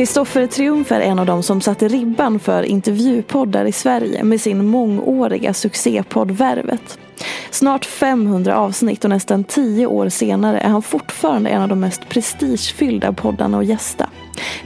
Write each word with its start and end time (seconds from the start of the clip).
Kristoffer 0.00 0.46
Triumf 0.46 0.92
är 0.92 1.00
en 1.00 1.18
av 1.18 1.26
dem 1.26 1.42
som 1.42 1.60
satte 1.60 1.88
ribban 1.88 2.38
för 2.38 2.62
intervjupoddar 2.62 3.64
i 3.64 3.72
Sverige 3.72 4.24
med 4.24 4.40
sin 4.40 4.66
mångåriga 4.66 5.54
succépodd 5.54 6.30
Värvet. 6.30 6.98
Snart 7.50 7.84
500 7.84 8.56
avsnitt 8.56 9.04
och 9.04 9.10
nästan 9.10 9.44
10 9.44 9.86
år 9.86 10.08
senare 10.08 10.60
är 10.60 10.68
han 10.68 10.82
fortfarande 10.82 11.50
en 11.50 11.62
av 11.62 11.68
de 11.68 11.80
mest 11.80 12.08
prestigefyllda 12.08 13.12
poddarna 13.12 13.58
att 13.58 13.66
gästa. 13.66 14.10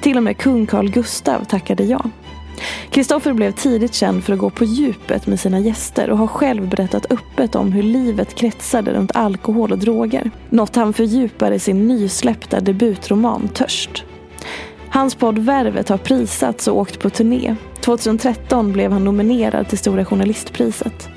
Till 0.00 0.16
och 0.16 0.22
med 0.22 0.38
kung 0.38 0.66
Carl 0.66 0.91
Gustav 0.91 1.44
tackade 1.44 1.84
ja. 1.84 2.04
Kristoffer 2.91 3.32
blev 3.32 3.53
tidigt 3.53 3.94
känd 3.94 4.25
för 4.25 4.32
att 4.32 4.38
gå 4.38 4.50
på 4.50 4.64
djupet 4.64 5.26
med 5.26 5.41
sina 5.41 5.60
gäster 5.60 6.10
och 6.10 6.19
har 6.19 6.26
själv 6.26 6.69
berättat 6.69 7.12
öppet 7.12 7.54
om 7.54 7.72
hur 7.72 7.82
livet 7.82 8.34
kretsade 8.34 8.92
runt 8.92 9.16
alkohol 9.16 9.72
och 9.72 9.78
droger. 9.78 10.30
Något 10.50 10.76
han 10.76 10.92
fördjupar 10.92 11.53
i 11.53 11.59
sin 11.59 11.88
nysläppta 11.88 12.60
debutroman 12.60 13.48
Törst. 13.48 14.04
Hans 14.94 15.15
podd 15.15 15.38
Värvet 15.38 15.88
har 15.88 15.99
prisats 15.99 16.69
och 16.69 16.77
åkt 16.77 17.00
på 17.00 17.10
turné. 17.10 17.56
2013 17.81 18.72
blev 18.72 18.93
han 18.93 19.05
nominerad 19.05 19.69
till 19.69 19.78
Stora 19.78 20.05
Journalistpriset. 20.05 21.09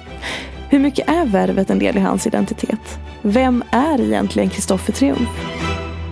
Hur 0.70 0.80
mycket 0.80 1.10
är 1.10 1.26
Värvet 1.26 1.70
en 1.70 1.80
del 1.80 1.98
i 1.98 2.00
hans 2.00 2.28
identitet? 2.28 3.00
Vem 3.22 3.64
är 3.72 4.02
egentligen 4.02 4.50
Kristoffer 4.50 4.94
Triumf? 4.94 5.30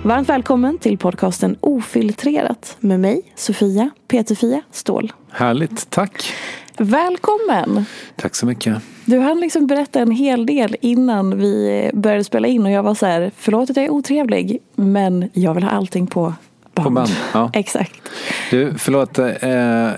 Varmt 0.04 0.30
välkommen 0.30 0.78
till 0.78 0.98
podcasten 0.98 1.58
Ofiltrerat 1.60 2.78
med 2.80 3.00
mig, 3.00 3.22
Sofia 3.36 3.90
Peterfia 4.08 4.62
Ståhl. 4.72 5.14
Härligt, 5.32 5.90
tack. 5.90 6.34
Välkommen! 6.78 7.86
Tack 8.16 8.36
så 8.36 8.46
mycket. 8.46 8.78
Du 9.06 9.20
hann 9.20 9.40
liksom 9.40 9.68
berätta 9.68 10.00
en 10.00 10.12
hel 10.12 10.46
del 10.46 10.76
innan 10.82 11.38
vi 11.38 11.90
började 11.94 12.24
spela 12.24 12.48
in 12.48 12.66
och 12.66 12.72
jag 12.72 12.84
var 12.84 12.96
så 12.96 13.06
här, 13.06 13.32
förlåt 13.38 13.70
att 13.70 13.76
jag 13.76 13.86
är 13.86 13.90
otrevlig, 13.92 14.60
men 14.76 15.30
jag 15.34 15.54
vill 15.54 15.64
ha 15.64 15.72
allting 15.72 16.08
på 16.08 16.34
band. 16.76 16.88
På 16.88 16.90
band, 16.94 17.10
ja. 17.34 17.50
Exakt. 17.60 18.02
Du, 18.52 18.74
förlåt, 18.78 19.20
eh, 19.20 19.28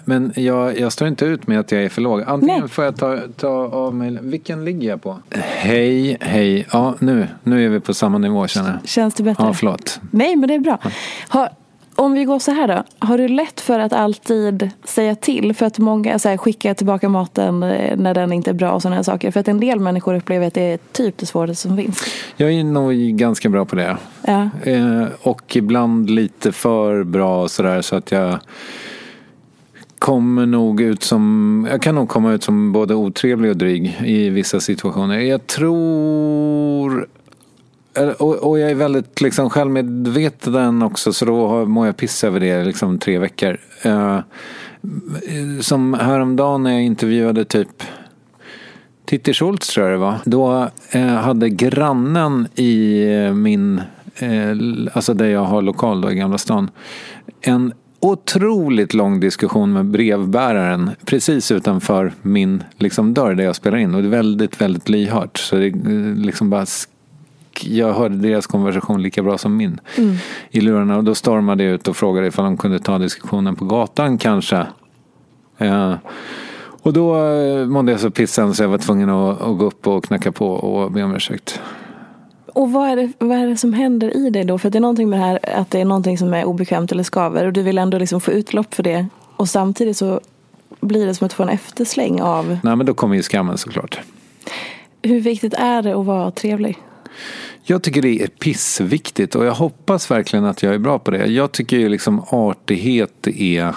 men 0.05 0.33
jag, 0.35 0.79
jag 0.79 0.91
står 0.91 1.07
inte 1.07 1.25
ut 1.25 1.47
med 1.47 1.59
att 1.59 1.71
jag 1.71 1.83
är 1.83 1.89
för 1.89 2.01
låg. 2.01 2.23
Antingen 2.27 2.59
Nej. 2.59 2.69
får 2.69 2.85
jag 2.85 2.97
ta, 2.97 3.19
ta 3.37 3.49
av 3.67 3.95
mig, 3.95 4.17
vilken 4.21 4.65
ligger 4.65 4.89
jag 4.89 5.01
på? 5.01 5.19
Hej, 5.31 6.17
hej, 6.21 6.67
ja 6.71 6.95
nu, 6.99 7.27
nu 7.43 7.65
är 7.65 7.69
vi 7.69 7.79
på 7.79 7.93
samma 7.93 8.17
nivå 8.17 8.47
känner 8.47 8.69
jag. 8.69 8.89
Känns 8.89 9.13
det 9.13 9.23
bättre? 9.23 9.43
Ja, 9.43 9.53
förlåt. 9.53 9.99
Nej, 10.11 10.35
men 10.35 10.49
det 10.49 10.55
är 10.55 10.59
bra. 10.59 10.79
Har, 11.27 11.49
om 11.97 12.13
vi 12.13 12.23
går 12.23 12.39
så 12.39 12.51
här 12.51 12.67
då. 12.67 12.83
Har 12.99 13.17
du 13.17 13.27
lätt 13.27 13.61
för 13.61 13.79
att 13.79 13.93
alltid 13.93 14.69
säga 14.83 15.15
till? 15.15 15.53
För 15.53 15.65
att 15.65 15.79
många 15.79 16.19
så 16.19 16.29
här, 16.29 16.37
skickar 16.37 16.73
tillbaka 16.73 17.09
maten 17.09 17.63
eh, 17.63 17.97
när 17.97 18.13
den 18.13 18.31
inte 18.31 18.49
är 18.49 18.53
bra 18.53 18.71
och 18.71 18.81
sådana 18.81 19.03
saker. 19.03 19.31
För 19.31 19.39
att 19.39 19.47
en 19.47 19.59
del 19.59 19.79
människor 19.79 20.15
upplever 20.15 20.47
att 20.47 20.53
det 20.53 20.61
är 20.61 20.79
typ 20.91 21.17
det 21.17 21.25
svåraste 21.25 21.67
som 21.67 21.77
finns. 21.77 22.03
Jag 22.35 22.51
är 22.51 22.63
nog 22.63 22.93
ganska 22.93 23.49
bra 23.49 23.65
på 23.65 23.75
det. 23.75 23.97
Ja. 24.25 24.49
Eh, 24.63 25.05
och 25.21 25.55
ibland 25.55 26.09
lite 26.09 26.51
för 26.51 27.03
bra 27.03 27.47
sådär 27.47 27.81
så 27.81 27.95
att 27.95 28.11
jag 28.11 28.39
kommer 29.99 30.45
nog 30.45 30.81
ut 30.81 31.03
som, 31.03 31.67
jag 31.71 31.81
kan 31.81 31.95
nog 31.95 32.09
komma 32.09 32.31
ut 32.31 32.43
som 32.43 32.71
både 32.71 32.95
otrevlig 32.95 33.51
och 33.51 33.57
dryg 33.57 33.97
i 34.05 34.29
vissa 34.29 34.59
situationer. 34.59 35.19
Jag 35.19 35.47
tror 35.47 37.07
och, 37.97 38.35
och 38.35 38.59
jag 38.59 38.71
är 38.71 38.75
väldigt 38.75 39.21
liksom 39.21 39.49
självmedveten 39.49 40.83
också 40.83 41.13
så 41.13 41.25
då 41.25 41.65
mår 41.65 41.85
jag 41.85 41.97
piss 41.97 42.23
över 42.23 42.39
det 42.39 42.63
liksom 42.63 42.99
tre 42.99 43.17
veckor. 43.19 43.57
Uh, 43.85 44.19
som 45.61 45.93
häromdagen 45.93 46.63
när 46.63 46.71
jag 46.71 46.83
intervjuade 46.83 47.45
typ 47.45 47.83
Titti 49.05 49.33
Schultz 49.33 49.67
tror 49.67 49.85
jag 49.85 49.93
det 49.93 49.99
var. 49.99 50.15
Då 50.25 50.69
eh, 50.91 51.07
hade 51.07 51.49
grannen 51.49 52.47
i 52.55 53.03
eh, 53.13 53.33
min, 53.33 53.81
eh, 54.19 54.51
alltså 54.93 55.13
där 55.13 55.25
jag 55.25 55.43
har 55.43 55.61
lokal 55.61 56.01
då 56.01 56.11
i 56.11 56.15
Gamla 56.15 56.37
stan, 56.37 56.69
en 57.41 57.73
otroligt 57.99 58.93
lång 58.93 59.19
diskussion 59.19 59.73
med 59.73 59.85
brevbäraren 59.85 60.89
precis 61.05 61.51
utanför 61.51 62.13
min 62.21 62.63
liksom, 62.77 63.13
dörr 63.13 63.35
där 63.35 63.43
jag 63.43 63.55
spelar 63.55 63.77
in. 63.77 63.95
Och 63.95 64.01
det 64.01 64.07
är 64.07 64.09
väldigt, 64.09 64.61
väldigt 64.61 64.89
lyhört. 64.89 65.37
Så 65.37 65.55
det 65.55 65.67
eh, 65.67 66.15
liksom 66.15 66.49
bara 66.49 66.65
jag 67.63 67.93
hörde 67.93 68.15
deras 68.15 68.47
konversation 68.47 69.01
lika 69.01 69.23
bra 69.23 69.37
som 69.37 69.57
min 69.57 69.79
i 70.51 70.61
lurarna. 70.61 70.97
Och 70.97 71.03
då 71.03 71.15
stormade 71.15 71.63
jag 71.63 71.73
ut 71.73 71.87
och 71.87 71.97
frågade 71.97 72.27
ifall 72.27 72.45
de 72.45 72.57
kunde 72.57 72.79
ta 72.79 72.97
diskussionen 72.97 73.55
på 73.55 73.65
gatan 73.65 74.17
kanske. 74.17 74.67
Eh, 75.57 75.93
och 76.81 76.93
då 76.93 77.15
eh, 77.15 77.65
mådde 77.65 77.91
jag 77.91 78.01
så 78.01 78.11
pissen 78.11 78.53
så 78.53 78.63
jag 78.63 78.69
var 78.69 78.77
tvungen 78.77 79.09
att, 79.09 79.41
att 79.41 79.57
gå 79.57 79.65
upp 79.65 79.87
och 79.87 80.03
knacka 80.03 80.31
på 80.31 80.47
och 80.47 80.91
be 80.91 81.03
om 81.03 81.15
ursäkt. 81.15 81.61
Och 82.53 82.71
vad 82.71 82.89
är, 82.89 82.95
det, 82.95 83.11
vad 83.19 83.37
är 83.37 83.47
det 83.47 83.57
som 83.57 83.73
händer 83.73 84.17
i 84.17 84.29
dig 84.29 84.45
då? 84.45 84.57
För 84.57 84.69
det 84.69 84.77
är 84.77 84.79
någonting 84.79 85.09
med 85.09 85.19
det 85.19 85.25
här 85.25 85.59
att 85.59 85.71
det 85.71 85.81
är 85.81 85.85
någonting 85.85 86.17
som 86.17 86.33
är 86.33 86.45
obekvämt 86.45 86.91
eller 86.91 87.03
skaver. 87.03 87.45
Och 87.45 87.53
du 87.53 87.61
vill 87.61 87.77
ändå 87.77 87.97
liksom 87.97 88.21
få 88.21 88.31
utlopp 88.31 88.73
för 88.73 88.83
det. 88.83 89.07
Och 89.35 89.49
samtidigt 89.49 89.97
så 89.97 90.21
blir 90.79 91.05
det 91.05 91.15
som 91.15 91.25
att 91.25 91.33
få 91.33 91.43
en 91.43 91.49
eftersläng 91.49 92.21
av 92.21 92.57
Nej 92.63 92.75
men 92.75 92.85
då 92.85 92.93
kommer 92.93 93.15
ju 93.15 93.23
skammen 93.23 93.57
såklart. 93.57 93.99
hur 95.01 95.19
viktigt 95.19 95.53
är 95.53 95.81
det 95.81 95.99
att 95.99 96.05
vara 96.05 96.31
trevlig? 96.31 96.77
Jag 97.63 97.83
tycker 97.83 98.01
det 98.01 98.21
är 98.21 98.27
pissviktigt 98.27 99.35
och 99.35 99.45
jag 99.45 99.53
hoppas 99.53 100.11
verkligen 100.11 100.45
att 100.45 100.63
jag 100.63 100.73
är 100.73 100.79
bra 100.79 100.99
på 100.99 101.11
det. 101.11 101.25
Jag 101.25 101.51
tycker 101.51 101.77
ju 101.77 101.89
liksom 101.89 102.23
artighet 102.29 103.27
är 103.27 103.75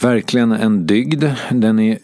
verkligen 0.00 0.52
en 0.52 0.86
dygd. 0.86 1.24
Den 1.50 1.78
är, 1.78 1.98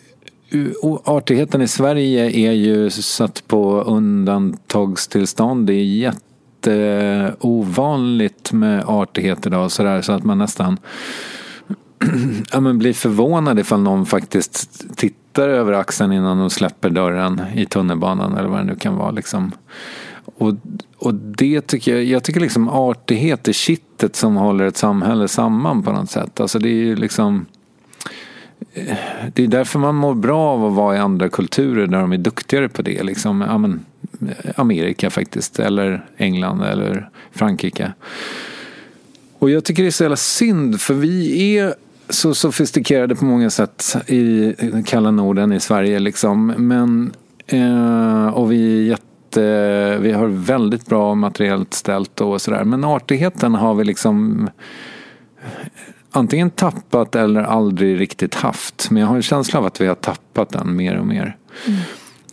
artigheten 1.04 1.62
i 1.62 1.68
Sverige 1.68 2.48
är 2.48 2.52
ju 2.52 2.90
satt 2.90 3.48
på 3.48 3.82
undantagstillstånd. 3.82 5.66
Det 5.66 5.72
är 5.72 6.12
jätteovanligt 6.64 8.52
med 8.52 8.84
artighet 8.86 9.46
idag 9.46 9.70
sådär, 9.70 10.02
så 10.02 10.12
att 10.12 10.24
man 10.24 10.38
nästan 10.38 10.78
ja, 12.52 12.60
men 12.60 12.78
blir 12.78 12.92
förvånad 12.92 13.58
ifall 13.58 13.82
någon 13.82 14.06
faktiskt 14.06 14.86
tittar 14.96 15.48
över 15.48 15.72
axeln 15.72 16.12
innan 16.12 16.38
de 16.38 16.50
släpper 16.50 16.90
dörren 16.90 17.42
i 17.54 17.66
tunnelbanan 17.66 18.36
eller 18.36 18.48
vad 18.48 18.60
det 18.60 18.64
nu 18.64 18.76
kan 18.76 18.96
vara. 18.96 19.10
Liksom. 19.10 19.52
Och, 20.38 20.55
och 20.99 21.14
det 21.14 21.67
tycker 21.67 21.94
jag, 21.94 22.05
jag 22.05 22.23
tycker 22.23 22.40
liksom 22.40 22.69
artighet 22.69 23.49
är 23.49 23.52
kittet 23.52 24.17
som 24.17 24.37
håller 24.37 24.64
ett 24.64 24.76
samhälle 24.76 25.28
samman 25.28 25.82
på 25.82 25.93
något 25.93 26.11
sätt. 26.11 26.40
Alltså 26.40 26.58
det 26.58 26.69
är 26.69 26.84
ju 26.84 26.96
liksom 26.96 27.46
eh, 28.75 28.96
det 29.34 29.44
är 29.44 29.49
därför 29.49 29.78
man 29.78 29.94
mår 29.94 30.14
bra 30.14 30.40
av 30.40 30.64
att 30.64 30.73
vara 30.73 30.96
i 30.96 30.99
andra 30.99 31.28
kulturer 31.28 31.87
där 31.87 31.99
de 31.99 32.12
är 32.12 32.19
duktigare 32.19 32.69
på 32.69 32.82
det. 32.82 33.02
Liksom, 33.02 33.40
ja, 33.40 33.58
men, 33.58 33.84
eh, 34.20 34.52
Amerika 34.56 35.11
faktiskt, 35.11 35.58
eller 35.58 36.06
England 36.17 36.62
eller 36.62 37.11
Frankrike. 37.32 37.93
Och 39.38 39.50
jag 39.50 39.64
tycker 39.64 39.82
det 39.82 39.88
är 39.88 39.90
så 39.90 40.05
jävla 40.05 40.17
synd 40.17 40.81
för 40.81 40.94
vi 40.94 41.56
är 41.56 41.75
så 42.08 42.34
sofistikerade 42.34 43.14
på 43.14 43.25
många 43.25 43.50
sätt 43.50 43.96
i 44.06 44.55
kalla 44.87 45.11
Norden 45.11 45.52
i 45.52 45.61
Sverige 45.61 45.99
liksom. 45.99 46.46
Men, 46.46 47.12
eh, 47.46 48.26
och 48.26 48.52
vi 48.52 48.78
är 48.78 48.82
jätte 48.82 49.02
vi 50.00 50.12
har 50.12 50.27
väldigt 50.27 50.87
bra 50.87 51.15
materiellt 51.15 51.75
ställt 51.75 52.21
och 52.21 52.41
sådär. 52.41 52.65
Men 52.65 52.85
artigheten 52.85 53.55
har 53.55 53.75
vi 53.75 53.85
liksom 53.85 54.49
antingen 56.11 56.50
tappat 56.50 57.15
eller 57.15 57.43
aldrig 57.43 58.00
riktigt 58.00 58.35
haft. 58.35 58.91
Men 58.91 59.00
jag 59.00 59.09
har 59.09 59.17
en 59.17 59.23
känsla 59.23 59.59
av 59.59 59.67
att 59.67 59.81
vi 59.81 59.87
har 59.87 59.94
tappat 59.94 60.49
den 60.49 60.77
mer 60.77 60.99
och 60.99 61.06
mer. 61.06 61.37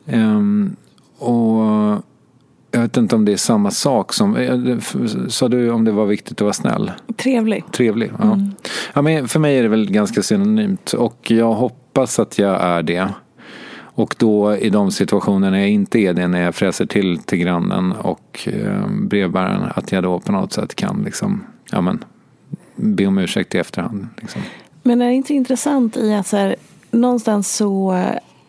Mm. 0.05 0.35
Um, 0.35 0.75
och 1.17 2.03
jag 2.71 2.81
vet 2.81 2.97
inte 2.97 3.15
om 3.15 3.25
det 3.25 3.31
är 3.31 3.37
samma 3.37 3.71
sak 3.71 4.13
som... 4.13 4.35
Eh, 4.37 4.79
sa 5.27 5.47
du 5.47 5.69
om 5.69 5.85
det 5.85 5.91
var 5.91 6.05
viktigt 6.05 6.33
att 6.33 6.41
vara 6.41 6.53
snäll? 6.53 6.91
Trevlig. 7.17 7.63
Trevlig, 7.71 8.11
ja. 8.19 8.23
Mm. 8.23 8.51
ja 8.93 9.01
men 9.01 9.27
för 9.27 9.39
mig 9.39 9.57
är 9.57 9.63
det 9.63 9.69
väl 9.69 9.91
ganska 9.91 10.23
synonymt. 10.23 10.93
Och 10.93 11.31
jag 11.31 11.53
hoppas 11.53 12.19
att 12.19 12.37
jag 12.37 12.61
är 12.61 12.83
det. 12.83 13.09
Och 13.95 14.15
då 14.17 14.55
i 14.55 14.69
de 14.69 14.91
situationerna 14.91 15.59
jag 15.59 15.69
inte 15.69 15.99
är 15.99 16.13
det, 16.13 16.27
när 16.27 16.41
jag 16.41 16.55
fräser 16.55 16.85
till 16.85 17.17
till 17.17 17.37
grannen 17.37 17.91
och 17.91 18.49
eh, 18.53 18.87
brevbäraren, 18.89 19.71
att 19.75 19.91
jag 19.91 20.03
då 20.03 20.19
på 20.19 20.31
något 20.31 20.53
sätt 20.53 20.75
kan 20.75 21.03
liksom, 21.05 21.43
ja 21.71 21.81
men, 21.81 22.03
be 22.75 23.05
om 23.05 23.17
ursäkt 23.17 23.55
i 23.55 23.57
efterhand. 23.57 24.07
Liksom. 24.21 24.41
Men 24.83 25.01
är 25.01 25.07
det 25.07 25.13
inte 25.13 25.33
intressant 25.33 25.97
i 25.97 26.13
att 26.13 26.27
så 26.27 26.37
här, 26.37 26.55
någonstans 26.91 27.55
så 27.55 28.03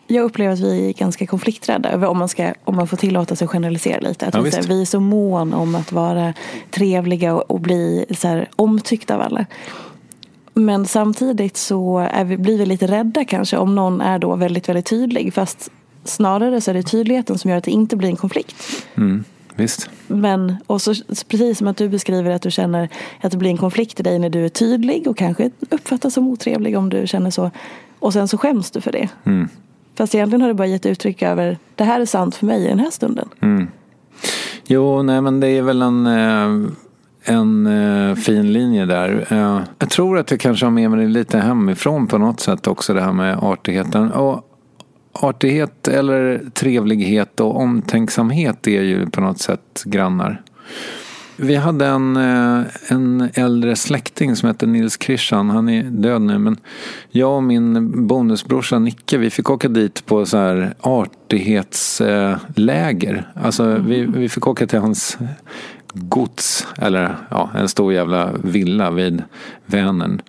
jag 0.07 0.23
upplever 0.23 0.53
att 0.53 0.59
vi 0.59 0.89
är 0.89 0.93
ganska 0.93 1.27
konflikträdda 1.27 2.09
om 2.09 2.17
man, 2.17 2.29
ska, 2.29 2.53
om 2.63 2.75
man 2.75 2.87
får 2.87 2.97
tillåta 2.97 3.35
sig 3.35 3.45
att 3.45 3.51
generalisera 3.51 3.99
lite. 3.99 4.25
Att 4.25 4.33
ja, 4.33 4.41
vi, 4.41 4.49
här, 4.49 4.63
vi 4.63 4.81
är 4.81 4.85
så 4.85 4.99
mån 4.99 5.53
om 5.53 5.75
att 5.75 5.91
vara 5.91 6.33
trevliga 6.71 7.35
och, 7.35 7.51
och 7.51 7.59
bli 7.59 8.05
så 8.17 8.27
här, 8.27 8.49
omtyckta 8.55 9.15
av 9.15 9.21
alla. 9.21 9.45
Men 10.57 10.85
samtidigt 10.85 11.57
så 11.57 12.09
vi, 12.25 12.37
blir 12.37 12.57
vi 12.57 12.65
lite 12.65 12.87
rädda 12.87 13.25
kanske 13.25 13.57
om 13.57 13.75
någon 13.75 14.01
är 14.01 14.19
då 14.19 14.35
väldigt, 14.35 14.69
väldigt 14.69 14.85
tydlig. 14.85 15.33
Fast 15.33 15.71
snarare 16.03 16.61
så 16.61 16.71
är 16.71 16.75
det 16.75 16.83
tydligheten 16.83 17.37
som 17.37 17.49
gör 17.49 17.57
att 17.57 17.63
det 17.63 17.71
inte 17.71 17.95
blir 17.95 18.09
en 18.09 18.15
konflikt. 18.15 18.55
Mm, 18.95 19.23
visst. 19.55 19.89
Men 20.07 20.55
och 20.67 20.81
så, 20.81 20.93
precis 21.27 21.57
som 21.57 21.67
att 21.67 21.77
du 21.77 21.89
beskriver 21.89 22.31
att 22.31 22.41
du 22.41 22.51
känner 22.51 22.89
att 23.21 23.31
det 23.31 23.37
blir 23.37 23.49
en 23.49 23.57
konflikt 23.57 23.99
i 23.99 24.03
dig 24.03 24.19
när 24.19 24.29
du 24.29 24.45
är 24.45 24.49
tydlig 24.49 25.07
och 25.07 25.17
kanske 25.17 25.51
uppfattas 25.69 26.13
som 26.13 26.27
otrevlig 26.27 26.77
om 26.77 26.89
du 26.89 27.07
känner 27.07 27.29
så. 27.29 27.51
Och 27.99 28.13
sen 28.13 28.27
så 28.27 28.37
skäms 28.37 28.71
du 28.71 28.81
för 28.81 28.91
det. 28.91 29.09
Mm. 29.23 29.47
Fast 29.95 30.15
egentligen 30.15 30.41
har 30.41 30.47
du 30.47 30.53
bara 30.53 30.67
gett 30.67 30.85
uttryck 30.85 31.21
över 31.21 31.57
det 31.75 31.83
här 31.83 31.99
är 31.99 32.05
sant 32.05 32.35
för 32.35 32.45
mig 32.45 32.65
i 32.65 32.67
den 32.67 32.79
här 32.79 32.91
stunden. 32.91 33.29
Mm. 33.41 33.67
Jo, 34.67 35.03
nej 35.03 35.21
men 35.21 35.39
det 35.39 35.47
är 35.47 35.61
väl 35.61 35.81
en, 35.81 36.07
eh, 36.07 36.71
en 37.25 37.67
eh, 37.67 38.15
fin 38.15 38.53
linje 38.53 38.85
där. 38.85 39.27
Eh, 39.29 39.61
jag 39.79 39.89
tror 39.89 40.17
att 40.17 40.31
jag 40.31 40.39
kanske 40.39 40.65
har 40.65 40.71
med 40.71 40.91
mig 40.91 41.05
det 41.05 41.11
lite 41.11 41.39
hemifrån 41.39 42.07
på 42.07 42.17
något 42.17 42.39
sätt 42.39 42.67
också 42.67 42.93
det 42.93 43.01
här 43.01 43.13
med 43.13 43.37
artigheten. 43.37 44.11
Och 44.11 44.51
artighet 45.13 45.87
eller 45.87 46.41
trevlighet 46.53 47.39
och 47.39 47.59
omtänksamhet 47.59 48.67
är 48.67 48.81
ju 48.81 49.09
på 49.09 49.21
något 49.21 49.39
sätt 49.39 49.83
grannar. 49.85 50.41
Vi 51.37 51.55
hade 51.55 51.85
en, 51.85 52.17
eh, 52.17 52.61
en 52.87 53.29
äldre 53.33 53.75
släkting 53.75 54.35
som 54.35 54.47
hette 54.47 54.65
Nils 54.65 54.97
Christian. 55.01 55.49
Han 55.49 55.69
är 55.69 55.83
död 55.83 56.21
nu. 56.21 56.37
Men 56.37 56.57
jag 57.09 57.35
och 57.35 57.43
min 57.43 58.07
bonusbrorsa 58.07 58.79
Nicke 58.79 59.17
vi 59.17 59.29
fick 59.29 59.49
åka 59.49 59.67
dit 59.67 60.05
på 60.05 60.25
så 60.25 60.37
här 60.37 60.73
artighetsläger. 60.79 63.31
Alltså 63.35 63.77
vi, 63.87 64.05
vi 64.05 64.29
fick 64.29 64.47
åka 64.47 64.67
till 64.67 64.79
hans 64.79 65.17
gods. 65.95 66.67
Eller 66.77 67.15
ja, 67.29 67.49
en 67.55 67.69
stor 67.69 67.93
jävla 67.93 68.29
villa 68.43 68.91
vid 68.91 69.23
Vänern. 69.65 70.21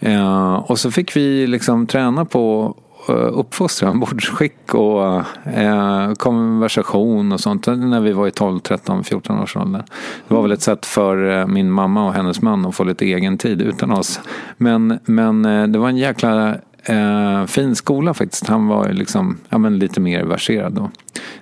Eh, 0.00 0.54
och 0.54 0.78
så 0.78 0.90
fick 0.90 1.16
vi 1.16 1.46
liksom 1.46 1.86
träna 1.86 2.24
på 2.24 2.74
eh, 3.08 3.14
uppfostran, 3.14 4.00
bordsskick 4.00 4.74
och 4.74 5.22
eh, 5.46 6.12
konversation 6.12 7.32
och 7.32 7.40
sånt 7.40 7.66
när 7.66 8.00
vi 8.00 8.12
var 8.12 8.26
i 8.26 8.30
12, 8.30 8.60
13, 8.60 9.04
14 9.04 9.38
års 9.38 9.56
ålder. 9.56 9.84
Det 10.28 10.34
var 10.34 10.42
väl 10.42 10.52
ett 10.52 10.62
sätt 10.62 10.86
för 10.86 11.38
eh, 11.38 11.46
min 11.46 11.70
mamma 11.70 12.06
och 12.06 12.14
hennes 12.14 12.42
man 12.42 12.66
att 12.66 12.74
få 12.74 12.84
lite 12.84 13.04
egen 13.04 13.38
tid 13.38 13.62
utan 13.62 13.92
oss. 13.92 14.20
Men, 14.56 14.98
men 15.04 15.44
eh, 15.44 15.66
det 15.66 15.78
var 15.78 15.88
en 15.88 15.96
jäkla 15.96 16.54
eh, 16.84 17.46
fin 17.46 17.76
skola 17.76 18.14
faktiskt. 18.14 18.46
Han 18.46 18.66
var 18.66 18.88
liksom, 18.88 19.38
ja, 19.48 19.58
men 19.58 19.78
lite 19.78 20.00
mer 20.00 20.24
verserad 20.24 20.72
då, 20.72 20.90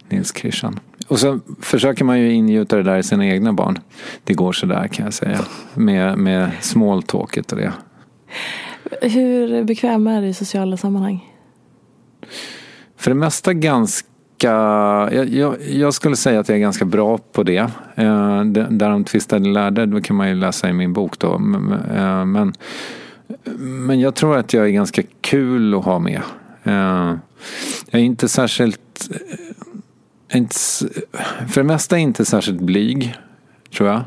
Nils 0.09 0.35
Christian. 0.37 0.81
Och 1.09 1.19
så 1.19 1.41
försöker 1.61 2.05
man 2.05 2.21
ju 2.21 2.33
ingjuta 2.33 2.77
det 2.77 2.83
där 2.83 2.99
i 2.99 3.03
sina 3.03 3.27
egna 3.27 3.53
barn. 3.53 3.79
Det 4.25 4.35
går 4.35 4.53
sådär 4.53 4.89
kan 4.89 5.05
jag 5.05 5.15
säga. 5.15 5.41
Med, 5.75 6.19
med 6.19 6.51
smalltalket 6.61 7.53
och 7.53 7.59
det. 7.59 7.73
Hur 9.03 9.65
bekväm 9.65 10.07
är 10.07 10.23
du 10.23 10.29
i 10.29 10.35
sociala 10.35 10.77
sammanhang? 10.77 11.31
För 12.97 13.11
det 13.11 13.15
mesta 13.15 13.53
ganska 13.53 14.09
jag, 14.45 15.29
jag, 15.29 15.57
jag, 15.71 15.95
skulle 15.95 16.17
säga 16.17 16.41
att 16.41 16.49
jag 16.49 16.57
är 16.57 16.61
ganska 16.61 16.85
bra 16.85 17.19
på 17.19 17.43
det. 17.43 17.71
Eh, 17.95 18.45
där 18.45 18.91
de 18.91 19.05
tvistade 19.05 19.49
lärde, 19.49 19.87
det 19.87 20.03
kan 20.03 20.17
man 20.17 20.29
ju 20.29 20.35
läsa 20.35 20.69
i 20.69 20.73
min 20.73 20.93
bok 20.93 21.19
då. 21.19 21.33
Eh, 21.35 22.25
men, 22.25 22.53
men 23.59 24.01
jag 24.01 24.15
tror 24.15 24.37
att 24.37 24.53
jag 24.53 24.67
är 24.67 24.71
ganska 24.71 25.03
kul 25.21 25.75
att 25.75 25.85
ha 25.85 25.99
med. 25.99 26.21
Eh, 26.65 27.15
jag 27.91 28.01
är 28.01 28.05
inte 28.05 28.29
särskilt... 28.29 28.81
Inte, 30.35 30.55
för 31.49 31.61
det 31.61 31.65
mesta 31.65 31.95
jag 31.97 32.03
inte 32.03 32.25
särskilt 32.25 32.61
blyg, 32.61 33.15
tror 33.77 33.89
jag. 33.89 34.03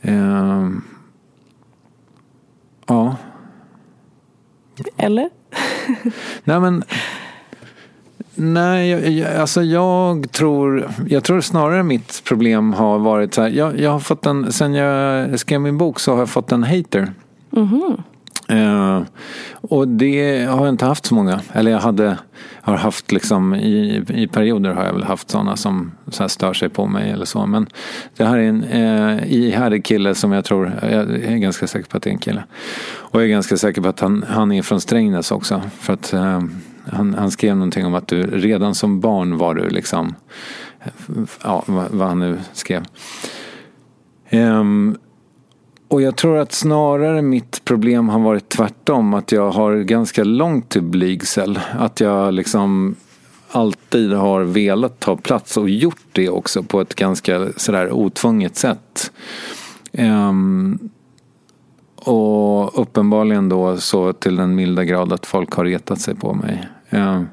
Eh, 0.00 0.68
ja. 2.86 3.16
Eller? 4.96 5.30
nej 6.44 6.60
men... 6.60 6.84
Nej, 8.34 8.90
jag, 9.18 9.36
alltså 9.36 9.62
jag 9.62 10.32
tror, 10.32 10.90
jag 11.08 11.24
tror 11.24 11.40
snarare 11.40 11.82
mitt 11.82 12.22
problem 12.24 12.72
har 12.72 12.98
varit 12.98 13.34
så 13.34 13.42
här. 13.42 13.48
Jag, 13.48 13.80
jag 13.80 13.90
har 13.90 14.00
fått 14.00 14.26
en, 14.26 14.52
sen 14.52 14.74
jag 14.74 15.40
skrev 15.40 15.60
min 15.60 15.78
bok 15.78 16.00
så 16.00 16.12
har 16.12 16.18
jag 16.18 16.28
fått 16.28 16.52
en 16.52 16.64
hater. 16.64 17.12
Mm 17.52 17.68
-hmm. 17.68 18.02
Uh, 18.50 19.02
och 19.52 19.88
det 19.88 20.44
har 20.44 20.64
jag 20.64 20.68
inte 20.68 20.84
haft 20.84 21.06
så 21.06 21.14
många. 21.14 21.40
Eller 21.52 21.70
jag 21.70 21.78
hade, 21.78 22.18
har 22.60 22.76
haft 22.76 23.12
liksom 23.12 23.54
i, 23.54 24.04
i 24.08 24.26
perioder 24.26 24.70
har 24.70 24.84
jag 24.84 24.92
väl 24.92 25.02
haft 25.02 25.30
sådana 25.30 25.56
som 25.56 25.92
så 26.08 26.28
stör 26.28 26.52
sig 26.52 26.68
på 26.68 26.86
mig 26.86 27.10
eller 27.10 27.24
så. 27.24 27.46
Men 27.46 27.66
det 28.16 28.24
här 28.24 28.38
är 28.38 28.48
en 28.48 28.64
eh, 28.64 29.16
uh, 29.16 29.32
ihärdig 29.32 29.84
kille 29.84 30.14
som 30.14 30.32
jag 30.32 30.44
tror, 30.44 30.72
jag 30.82 30.92
är 31.10 31.36
ganska 31.36 31.66
säker 31.66 31.90
på 31.90 31.96
att 31.96 32.02
det 32.02 32.10
är 32.10 32.12
en 32.12 32.18
kille. 32.18 32.44
Och 32.96 33.20
jag 33.20 33.24
är 33.24 33.30
ganska 33.30 33.56
säker 33.56 33.82
på 33.82 33.88
att 33.88 34.00
han, 34.00 34.24
han 34.28 34.52
är 34.52 34.62
från 34.62 34.80
Strängnäs 34.80 35.30
också. 35.30 35.62
För 35.78 35.92
att 35.92 36.14
uh, 36.14 36.40
han, 36.86 37.14
han 37.14 37.30
skrev 37.30 37.56
någonting 37.56 37.86
om 37.86 37.94
att 37.94 38.08
du 38.08 38.22
redan 38.22 38.74
som 38.74 39.00
barn 39.00 39.38
var 39.38 39.54
du 39.54 39.68
liksom, 39.68 40.14
ja 41.44 41.62
vad, 41.66 41.90
vad 41.90 42.08
han 42.08 42.18
nu 42.18 42.38
skrev. 42.52 42.84
Um, 44.32 44.96
och 45.90 46.02
jag 46.02 46.16
tror 46.16 46.38
att 46.38 46.52
snarare 46.52 47.22
mitt 47.22 47.64
problem 47.64 48.08
har 48.08 48.20
varit 48.20 48.48
tvärtom. 48.48 49.14
Att 49.14 49.32
jag 49.32 49.50
har 49.50 49.76
ganska 49.76 50.24
långt 50.24 50.68
till 50.68 50.82
blygsel. 50.82 51.58
Att 51.78 52.00
jag 52.00 52.34
liksom 52.34 52.96
alltid 53.50 54.12
har 54.12 54.42
velat 54.42 55.00
ta 55.00 55.16
plats 55.16 55.56
och 55.56 55.70
gjort 55.70 56.04
det 56.12 56.28
också 56.28 56.62
på 56.62 56.80
ett 56.80 56.94
ganska 56.94 57.48
sådär 57.56 57.92
otvunget 57.92 58.56
sätt. 58.56 59.12
Um, 59.92 60.78
och 61.94 62.82
uppenbarligen 62.82 63.48
då 63.48 63.76
så 63.76 64.12
till 64.12 64.36
den 64.36 64.54
milda 64.54 64.84
grad 64.84 65.12
att 65.12 65.26
folk 65.26 65.52
har 65.52 65.64
retat 65.64 66.00
sig 66.00 66.14
på 66.14 66.34
mig. 66.34 66.68
Um, 66.90 67.28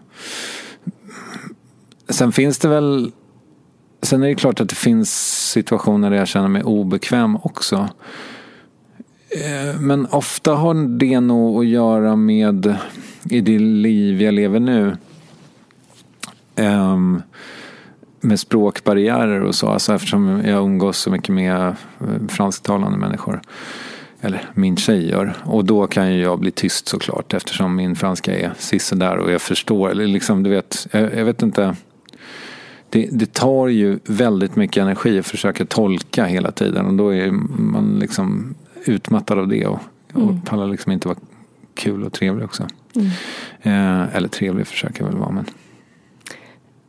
sen 2.10 2.32
finns 2.32 2.60
det 2.60 2.68
väl 2.68 3.12
Sen 4.02 4.24
är 4.24 4.28
det 4.28 4.36
klart 4.36 4.62
att 4.62 4.70
det 4.70 4.76
finns 4.76 5.12
situationer 5.52 6.10
där 6.10 6.18
jag 6.18 6.28
känner 6.28 6.48
mig 6.48 6.64
obekväm 6.64 7.36
också. 7.36 7.90
Eh, 9.30 9.80
men 9.80 10.06
ofta 10.06 10.54
har 10.54 10.98
det 10.98 11.20
nog 11.20 11.60
att 11.60 11.68
göra 11.68 12.16
med 12.16 12.78
i 13.30 13.42
det 13.42 13.60
liv 13.60 14.22
jag 14.22 14.34
lever 14.34 14.60
nu. 14.60 14.98
Ehm, 16.56 17.22
med 18.22 18.40
språkbarriärer 18.40 19.42
och 19.42 19.56
så. 19.56 19.68
Alltså 19.68 19.94
eftersom 19.94 20.42
jag 20.46 20.64
umgås 20.64 20.98
så 20.98 21.12
mycket 21.12 21.36
med 21.36 21.66
eh, 21.66 22.28
fransktalande 22.30 22.98
människor. 22.98 23.42
Eller 24.22 24.50
min 24.54 24.78
tjej 24.78 25.10
gör. 25.10 25.34
Och 25.44 25.66
då 25.66 25.88
kan 25.88 26.14
ju 26.14 26.22
jag 26.22 26.40
bli 26.40 26.52
tyst 26.52 26.88
såklart 26.88 27.34
eftersom 27.34 27.76
min 27.76 27.96
franska 27.96 28.40
är 28.40 28.54
sisådär 28.58 29.18
och 29.18 29.32
jag 29.32 29.42
förstår. 29.42 29.90
Eller 29.90 30.08
liksom, 30.08 30.44
du 30.44 30.50
vet, 30.50 30.88
jag, 30.92 31.16
jag 31.16 31.26
vet 31.26 31.42
inte. 31.42 31.76
Det, 32.90 33.10
det, 33.12 33.34
tar 33.34 33.68
ju 33.68 34.00
väldigt 34.06 34.56
mycket 34.56 34.82
energi 34.82 35.20
att 35.20 35.26
försöka 35.26 35.66
tolka 35.66 36.26
hela 36.26 36.52
tiden 36.52 36.86
och 36.86 36.94
då 36.94 37.14
är 37.14 37.32
man 37.32 38.00
liksom 38.00 38.56
utmattad 38.90 39.40
av 39.40 39.48
det 39.48 39.66
och, 39.66 39.80
och 40.14 40.22
mm. 40.22 40.42
pallar 40.42 40.68
liksom 40.68 40.92
inte 40.92 41.08
vara 41.08 41.18
kul 41.74 42.04
och 42.04 42.14
trevlig 42.14 42.46
också. 42.46 42.68
Mm. 42.96 43.08
Eh, 43.62 44.16
eller 44.16 44.28
trevlig 44.28 44.68
försöker 44.68 45.02
jag 45.04 45.08
väl 45.08 45.18
vara 45.18 45.32
men. 45.32 45.46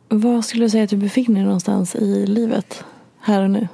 Vad 0.09 0.45
skulle 0.45 0.65
du 0.65 0.69
säga 0.69 0.83
att 0.83 0.89
du 0.89 0.97
befinner 0.97 1.35
dig 1.35 1.43
någonstans 1.43 1.95
i 1.95 2.25
livet 2.27 2.83
här 3.19 3.43
och 3.43 3.51
nu? 3.51 3.67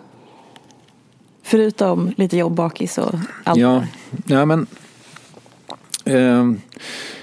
Förutom 1.44 2.14
lite 2.18 2.38
jobb, 2.38 2.54
bakis 2.54 2.98
och 2.98 3.16
allt. 3.44 3.60
Ja, 3.60 3.84
ja 4.26 4.46
men. 4.46 4.68
Eh, 6.06 6.52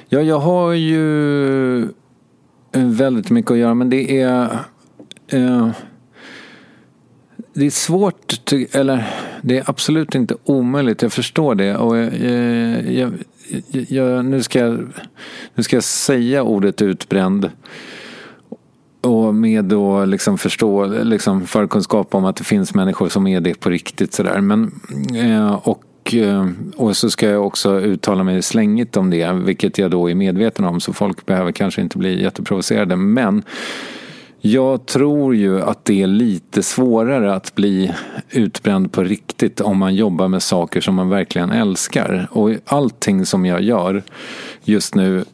ja, 0.08 0.20
jag 0.20 0.38
har 0.38 0.72
ju 0.72 1.88
väldigt 2.72 3.30
mycket 3.30 3.50
att 3.50 3.58
göra 3.58 3.74
men 3.74 3.90
det 3.90 4.20
är. 4.20 4.58
Eh, 5.28 5.70
det 7.54 7.66
är 7.66 7.70
svårt, 7.70 8.52
eller 8.72 9.08
det 9.42 9.58
är 9.58 9.70
absolut 9.70 10.14
inte 10.14 10.34
omöjligt. 10.44 11.02
Jag 11.02 11.12
förstår 11.12 11.54
det. 11.54 11.76
Och 11.76 11.96
eh, 11.96 12.98
jag, 12.98 13.12
jag, 13.68 13.84
jag, 13.88 14.24
nu, 14.24 14.42
ska 14.42 14.58
jag, 14.58 14.78
nu 15.54 15.62
ska 15.62 15.76
jag 15.76 15.84
säga 15.84 16.42
ordet 16.42 16.82
utbränd. 16.82 17.50
Och 19.00 19.34
med 19.34 19.64
då 19.64 20.04
liksom 20.04 20.38
förstå, 20.38 20.86
liksom 20.86 21.46
förkunskap 21.46 22.14
om 22.14 22.24
att 22.24 22.36
det 22.36 22.44
finns 22.44 22.74
människor 22.74 23.08
som 23.08 23.26
är 23.26 23.40
det 23.40 23.60
på 23.60 23.70
riktigt 23.70 24.14
sådär. 24.14 24.40
Men, 24.40 24.80
eh, 25.14 25.52
och, 25.52 26.14
eh, 26.14 26.48
och 26.76 26.96
så 26.96 27.10
ska 27.10 27.28
jag 27.30 27.46
också 27.46 27.80
uttala 27.80 28.24
mig 28.24 28.42
slängigt 28.42 28.96
om 28.96 29.10
det, 29.10 29.32
vilket 29.32 29.78
jag 29.78 29.90
då 29.90 30.10
är 30.10 30.14
medveten 30.14 30.64
om. 30.64 30.80
Så 30.80 30.92
folk 30.92 31.26
behöver 31.26 31.52
kanske 31.52 31.80
inte 31.80 31.98
bli 31.98 32.22
jätteprovocerade. 32.22 32.96
Men 32.96 33.42
jag 34.44 34.86
tror 34.86 35.34
ju 35.36 35.62
att 35.62 35.84
det 35.84 36.02
är 36.02 36.06
lite 36.06 36.62
svårare 36.62 37.34
att 37.34 37.54
bli 37.54 37.92
utbränd 38.30 38.92
på 38.92 39.02
riktigt 39.02 39.60
om 39.60 39.78
man 39.78 39.94
jobbar 39.94 40.28
med 40.28 40.42
saker 40.42 40.80
som 40.80 40.94
man 40.94 41.08
verkligen 41.08 41.50
älskar. 41.50 42.28
Och 42.30 42.50
allting 42.66 43.26
som 43.26 43.46
jag 43.46 43.62
gör 43.62 44.02
just 44.64 44.94
nu 44.94 45.24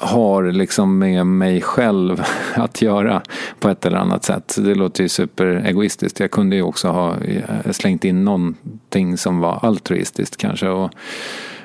har 0.00 0.52
liksom 0.52 0.98
med 0.98 1.26
mig 1.26 1.60
själv 1.60 2.22
att 2.54 2.82
göra 2.82 3.22
på 3.60 3.68
ett 3.68 3.86
eller 3.86 3.98
annat 3.98 4.24
sätt. 4.24 4.56
Det 4.58 4.74
låter 4.74 5.02
ju 5.02 5.08
superegoistiskt. 5.08 6.20
Jag 6.20 6.30
kunde 6.30 6.56
ju 6.56 6.62
också 6.62 6.88
ha 6.88 7.16
eh, 7.20 7.70
slängt 7.70 8.04
in 8.04 8.24
någonting 8.24 9.16
som 9.16 9.38
var 9.38 9.58
altruistiskt 9.62 10.36
kanske. 10.36 10.68
Och 10.68 10.90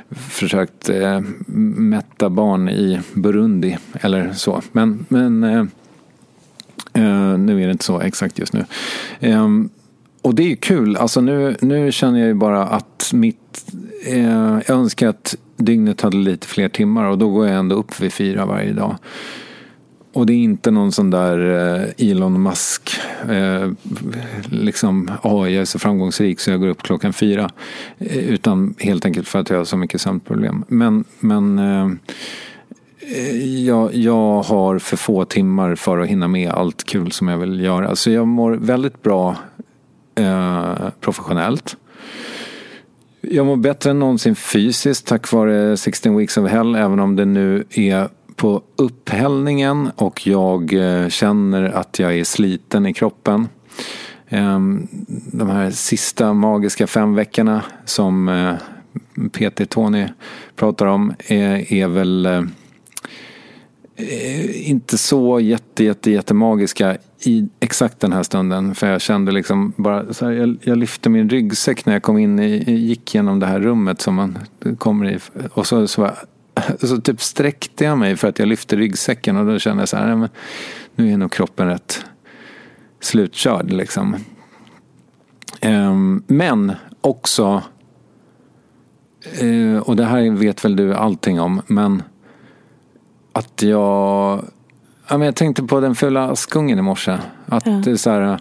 försökt 0.09 0.89
eh, 0.89 1.21
mätta 1.45 2.29
barn 2.29 2.69
i 2.69 2.99
Burundi 3.13 3.77
eller 4.01 4.33
så. 4.33 4.61
Men, 4.71 5.05
men 5.09 5.43
eh, 5.43 5.63
eh, 6.93 7.37
nu 7.37 7.61
är 7.61 7.65
det 7.65 7.71
inte 7.71 7.83
så 7.83 7.99
exakt 7.99 8.39
just 8.39 8.53
nu. 8.53 8.65
Eh, 9.19 9.47
och 10.21 10.35
det 10.35 10.51
är 10.51 10.55
kul. 10.55 10.97
Alltså 10.97 11.21
nu, 11.21 11.55
nu 11.61 11.91
känner 11.91 12.19
jag 12.19 12.27
ju 12.27 12.33
bara 12.33 12.63
att 12.63 13.11
mitt... 13.13 13.65
Eh, 14.05 14.59
jag 14.67 14.69
önskar 14.69 15.07
att 15.07 15.35
dygnet 15.57 16.01
hade 16.01 16.17
lite 16.17 16.47
fler 16.47 16.69
timmar 16.69 17.05
och 17.05 17.17
då 17.17 17.29
går 17.29 17.47
jag 17.47 17.57
ändå 17.57 17.75
upp 17.75 18.01
vid 18.01 18.13
fyra 18.13 18.45
varje 18.45 18.73
dag. 18.73 18.95
Och 20.13 20.25
det 20.25 20.33
är 20.33 20.37
inte 20.37 20.71
någon 20.71 20.91
sån 20.91 21.09
där 21.09 21.39
eh, 21.97 22.09
Elon 22.09 22.43
Musk, 22.43 22.91
eh, 23.29 23.71
liksom, 24.49 25.11
oh, 25.23 25.51
jag 25.51 25.61
är 25.61 25.65
så 25.65 25.79
framgångsrik 25.79 26.39
så 26.39 26.51
jag 26.51 26.59
går 26.59 26.67
upp 26.67 26.83
klockan 26.83 27.13
fyra. 27.13 27.49
Eh, 27.97 28.17
utan 28.17 28.75
helt 28.79 29.05
enkelt 29.05 29.27
för 29.27 29.39
att 29.39 29.49
jag 29.49 29.57
har 29.57 29.65
så 29.65 29.77
mycket 29.77 30.01
sömnproblem. 30.01 30.63
Men, 30.67 31.03
men 31.19 31.59
eh, 31.59 31.89
Eh, 33.01 33.65
jag, 33.65 33.95
jag 33.95 34.41
har 34.41 34.79
för 34.79 34.97
få 34.97 35.25
timmar 35.25 35.75
för 35.75 35.99
att 35.99 36.07
hinna 36.07 36.27
med 36.27 36.51
allt 36.51 36.83
kul 36.83 37.11
som 37.11 37.27
jag 37.27 37.37
vill 37.37 37.59
göra. 37.59 37.95
Så 37.95 38.11
jag 38.11 38.27
mår 38.27 38.51
väldigt 38.51 39.03
bra 39.03 39.35
eh, 40.15 40.75
professionellt. 40.99 41.77
Jag 43.21 43.45
mår 43.45 43.55
bättre 43.55 43.89
än 43.89 43.99
någonsin 43.99 44.35
fysiskt 44.35 45.07
tack 45.07 45.31
vare 45.31 45.77
16 45.77 46.17
Weeks 46.17 46.37
of 46.37 46.49
Hell 46.49 46.75
även 46.75 46.99
om 46.99 47.15
det 47.15 47.25
nu 47.25 47.63
är 47.69 48.09
på 48.35 48.61
upphällningen 48.75 49.91
och 49.95 50.27
jag 50.27 50.73
eh, 50.73 51.09
känner 51.09 51.63
att 51.63 51.99
jag 51.99 52.17
är 52.17 52.23
sliten 52.23 52.85
i 52.85 52.93
kroppen. 52.93 53.47
Ehm, 54.29 54.87
de 55.31 55.49
här 55.49 55.71
sista 55.71 56.33
magiska 56.33 56.87
fem 56.87 57.15
veckorna 57.15 57.63
som 57.85 58.29
Peter 59.31 59.65
PT 59.65 59.71
Tony 59.71 60.07
pratar 60.55 60.85
om 60.85 61.13
är, 61.27 61.73
är 61.73 61.87
väl 61.87 62.47
Eh, 63.95 64.69
inte 64.69 64.97
så 64.97 65.39
jätte, 65.39 65.83
jätte, 65.83 66.11
jättemagiska 66.11 66.97
i 67.19 67.47
exakt 67.59 67.99
den 67.99 68.13
här 68.13 68.23
stunden. 68.23 68.75
För 68.75 68.87
jag 68.87 69.01
kände 69.01 69.31
liksom 69.31 69.73
bara 69.77 70.13
så 70.13 70.25
här, 70.25 70.31
jag, 70.31 70.57
jag, 70.63 70.77
lyfte 70.77 71.09
min 71.09 71.29
ryggsäck 71.29 71.85
när 71.85 71.93
jag 71.93 72.03
kom 72.03 72.17
in 72.17 72.39
i, 72.39 72.73
gick 72.73 73.15
genom 73.15 73.39
det 73.39 73.45
här 73.45 73.59
rummet 73.59 74.01
som 74.01 74.15
man 74.15 74.37
kommer 74.77 75.11
i. 75.11 75.19
Och 75.53 75.67
så, 75.67 75.87
så, 75.87 76.11
så 76.79 77.01
typ 77.01 77.21
sträckte 77.21 77.83
jag 77.83 77.97
mig 77.97 78.15
för 78.15 78.27
att 78.27 78.39
jag 78.39 78.47
lyfte 78.47 78.75
ryggsäcken 78.75 79.37
och 79.37 79.45
då 79.45 79.59
kände 79.59 79.81
jag 79.81 79.89
så 79.89 79.97
här, 79.97 80.15
men, 80.15 80.29
nu 80.95 81.13
är 81.13 81.17
nog 81.17 81.31
kroppen 81.31 81.67
rätt 81.67 82.05
slutkörd 82.99 83.71
liksom. 83.71 84.15
Ehm, 85.61 86.23
men 86.27 86.73
också, 87.01 87.63
eh, 89.39 89.77
och 89.77 89.95
det 89.95 90.05
här 90.05 90.31
vet 90.31 90.65
väl 90.65 90.75
du 90.75 90.93
allting 90.93 91.41
om, 91.41 91.61
men 91.67 92.03
att 93.33 93.63
jag 93.63 94.43
Ja, 95.11 95.17
men 95.17 95.25
jag 95.25 95.35
tänkte 95.35 95.63
på 95.63 95.79
den 95.79 95.95
fula 95.95 96.23
Askungen 96.31 96.79
i 96.79 96.81
morse. 96.81 97.17
Att 97.45 97.65
ja. 97.65 97.71
det 97.71 97.91
är 97.91 97.95
så 97.95 98.09
här, 98.09 98.39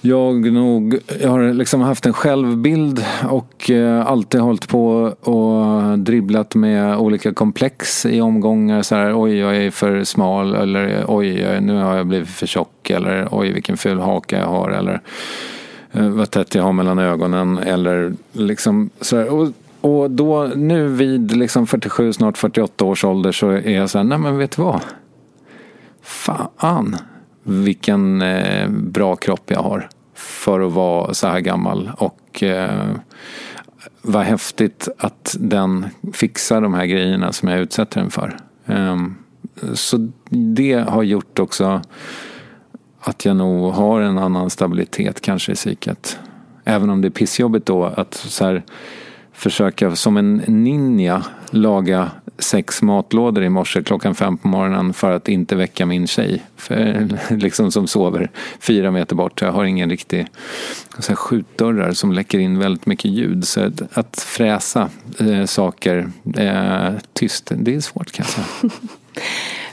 jag, 0.00 0.52
nog, 0.52 0.98
jag 1.20 1.30
har 1.30 1.52
liksom 1.52 1.80
haft 1.80 2.06
en 2.06 2.12
självbild 2.12 3.04
och 3.28 3.70
eh, 3.70 4.06
alltid 4.06 4.40
hållit 4.40 4.68
på 4.68 4.86
och 5.20 5.98
dribblat 5.98 6.54
med 6.54 6.96
olika 6.96 7.34
komplex 7.34 8.06
i 8.06 8.20
omgångar. 8.20 8.82
Så 8.82 8.94
här, 8.94 9.22
oj, 9.22 9.36
jag 9.38 9.56
är 9.56 9.70
för 9.70 10.04
smal 10.04 10.54
eller 10.54 11.04
oj, 11.08 11.60
nu 11.60 11.82
har 11.82 11.96
jag 11.96 12.06
blivit 12.06 12.28
för 12.28 12.46
tjock 12.46 12.90
eller 12.90 13.28
oj, 13.30 13.52
vilken 13.52 13.76
ful 13.76 14.00
haka 14.00 14.38
jag 14.38 14.46
har 14.46 14.70
eller 14.70 15.00
eh, 15.92 16.08
vad 16.08 16.30
tätt 16.30 16.54
jag 16.54 16.62
har 16.62 16.72
mellan 16.72 16.98
ögonen 16.98 17.58
eller 17.58 18.14
liksom 18.32 18.90
så 19.00 19.16
här, 19.16 19.32
och, 19.32 19.48
och 19.84 20.10
då 20.10 20.50
nu 20.56 20.88
vid 20.88 21.36
liksom 21.36 21.66
47, 21.66 22.12
snart 22.12 22.38
48 22.38 22.84
års 22.84 23.04
ålder 23.04 23.32
så 23.32 23.50
är 23.50 23.70
jag 23.70 23.90
så 23.90 23.98
här, 23.98 24.04
nej 24.04 24.18
men 24.18 24.38
vet 24.38 24.56
du 24.56 24.62
vad? 24.62 24.80
fan 26.04 26.96
vilken 27.42 28.22
eh, 28.22 28.68
bra 28.68 29.16
kropp 29.16 29.50
jag 29.50 29.62
har 29.62 29.88
för 30.14 30.60
att 30.60 30.72
vara 30.72 31.14
så 31.14 31.26
här 31.26 31.40
gammal. 31.40 31.90
Och 31.96 32.42
eh, 32.42 32.90
vad 34.02 34.22
häftigt 34.24 34.88
att 34.98 35.36
den 35.40 35.86
fixar 36.12 36.60
de 36.60 36.74
här 36.74 36.86
grejerna 36.86 37.32
som 37.32 37.48
jag 37.48 37.60
utsätter 37.60 38.00
den 38.00 38.10
för. 38.10 38.36
Eh, 38.66 38.96
så 39.74 40.08
det 40.30 40.88
har 40.88 41.02
gjort 41.02 41.38
också 41.38 41.82
att 43.00 43.24
jag 43.24 43.36
nog 43.36 43.72
har 43.72 44.00
en 44.00 44.18
annan 44.18 44.50
stabilitet 44.50 45.20
kanske 45.20 45.52
i 45.52 45.54
psyket. 45.54 46.18
Även 46.64 46.90
om 46.90 47.00
det 47.00 47.08
är 47.08 47.10
pissjobbigt 47.10 47.66
då 47.66 47.84
att 47.84 48.14
så 48.14 48.44
här, 48.44 48.62
försöka 49.34 49.96
som 49.96 50.16
en 50.16 50.36
ninja 50.46 51.24
laga 51.50 52.10
sex 52.38 52.82
matlådor 52.82 53.44
i 53.44 53.48
morse 53.48 53.82
klockan 53.82 54.14
fem 54.14 54.36
på 54.36 54.48
morgonen 54.48 54.94
för 54.94 55.12
att 55.12 55.28
inte 55.28 55.56
väcka 55.56 55.86
min 55.86 56.06
tjej. 56.06 56.42
För, 56.56 57.08
liksom 57.36 57.72
som 57.72 57.86
sover 57.86 58.30
fyra 58.58 58.90
meter 58.90 59.16
bort. 59.16 59.42
Jag 59.42 59.52
har 59.52 59.64
ingen 59.64 59.90
riktig 59.90 60.26
så 60.98 61.08
här, 61.08 61.16
skjutdörrar 61.16 61.92
som 61.92 62.12
läcker 62.12 62.38
in 62.38 62.58
väldigt 62.58 62.86
mycket 62.86 63.10
ljud. 63.10 63.46
Så 63.46 63.60
att, 63.60 63.98
att 63.98 64.20
fräsa 64.20 64.90
eh, 65.18 65.44
saker 65.44 66.10
eh, 66.36 66.92
tyst, 67.12 67.52
det 67.56 67.74
är 67.74 67.80
svårt 67.80 68.12
kan 68.12 68.26
jag 68.28 68.46
säga. 68.46 68.70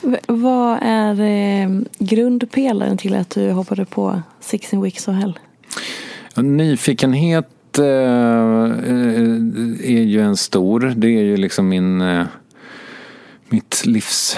Vad 0.27 0.79
är 0.81 1.21
eh, 1.21 1.81
grundpelaren 1.99 2.97
till 2.97 3.15
att 3.15 3.29
du 3.29 3.51
hoppade 3.51 3.85
på 3.85 4.21
Sixteen 4.39 4.81
Weeks 4.81 5.07
of 5.07 5.15
Hell? 5.15 5.39
Nyfikenhet 6.35 7.49
Eh, 7.79 7.85
eh, 7.85 9.27
är 9.97 10.03
ju 10.03 10.21
en 10.21 10.37
stor. 10.37 10.93
Det 10.95 11.07
är 11.07 11.23
ju 11.23 11.37
liksom 11.37 11.69
min 11.69 12.01
eh, 12.01 12.25
mitt 13.49 13.85
livs 13.85 14.37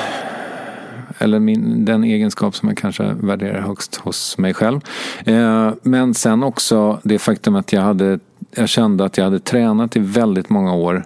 eller 1.18 1.40
min, 1.40 1.86
den 1.86 2.04
egenskap 2.04 2.56
som 2.56 2.70
jag 2.70 2.78
kanske 2.78 3.04
värderar 3.04 3.62
högst 3.62 3.96
hos 3.96 4.38
mig 4.38 4.54
själv. 4.54 4.80
Eh, 5.26 5.72
men 5.82 6.14
sen 6.14 6.44
också 6.44 7.00
det 7.04 7.20
faktum 7.20 7.56
att 7.56 7.74
jag, 7.74 7.82
hade, 7.82 8.20
jag 8.56 8.70
kände 8.70 9.06
att 9.06 9.18
jag 9.18 9.26
hade 9.26 9.40
tränat 9.40 9.96
i 9.96 10.00
väldigt 10.00 10.50
många 10.50 10.74
år. 10.74 11.06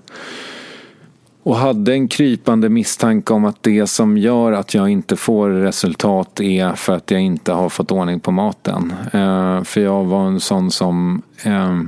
Och 1.44 1.56
hade 1.56 1.94
en 1.94 2.08
krypande 2.08 2.70
misstanke 2.70 3.34
om 3.34 3.46
att 3.46 3.64
det 3.64 3.88
som 3.88 4.18
gör 4.18 4.52
att 4.52 4.74
jag 4.74 4.90
inte 4.90 5.16
får 5.16 5.50
resultat 5.50 6.40
är 6.40 6.76
för 6.76 6.96
att 6.96 7.12
jag 7.12 7.22
inte 7.22 7.52
har 7.52 7.70
fått 7.70 7.92
ordning 7.92 8.20
på 8.20 8.32
maten. 8.32 8.94
Eh, 9.14 9.64
för 9.64 9.82
jag 9.82 10.06
var 10.06 10.28
en 10.28 10.40
sån 10.40 10.72
som 10.72 11.22
eh, 11.44 11.80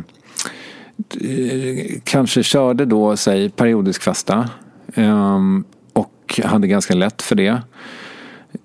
Eh, 1.21 1.99
kanske 2.03 2.43
körde 2.43 2.85
då, 2.85 3.17
säg 3.17 3.49
periodisk 3.49 4.01
fasta. 4.01 4.49
Ehm, 4.95 5.63
och 5.93 6.41
hade 6.43 6.67
ganska 6.67 6.93
lätt 6.93 7.21
för 7.21 7.35
det. 7.35 7.61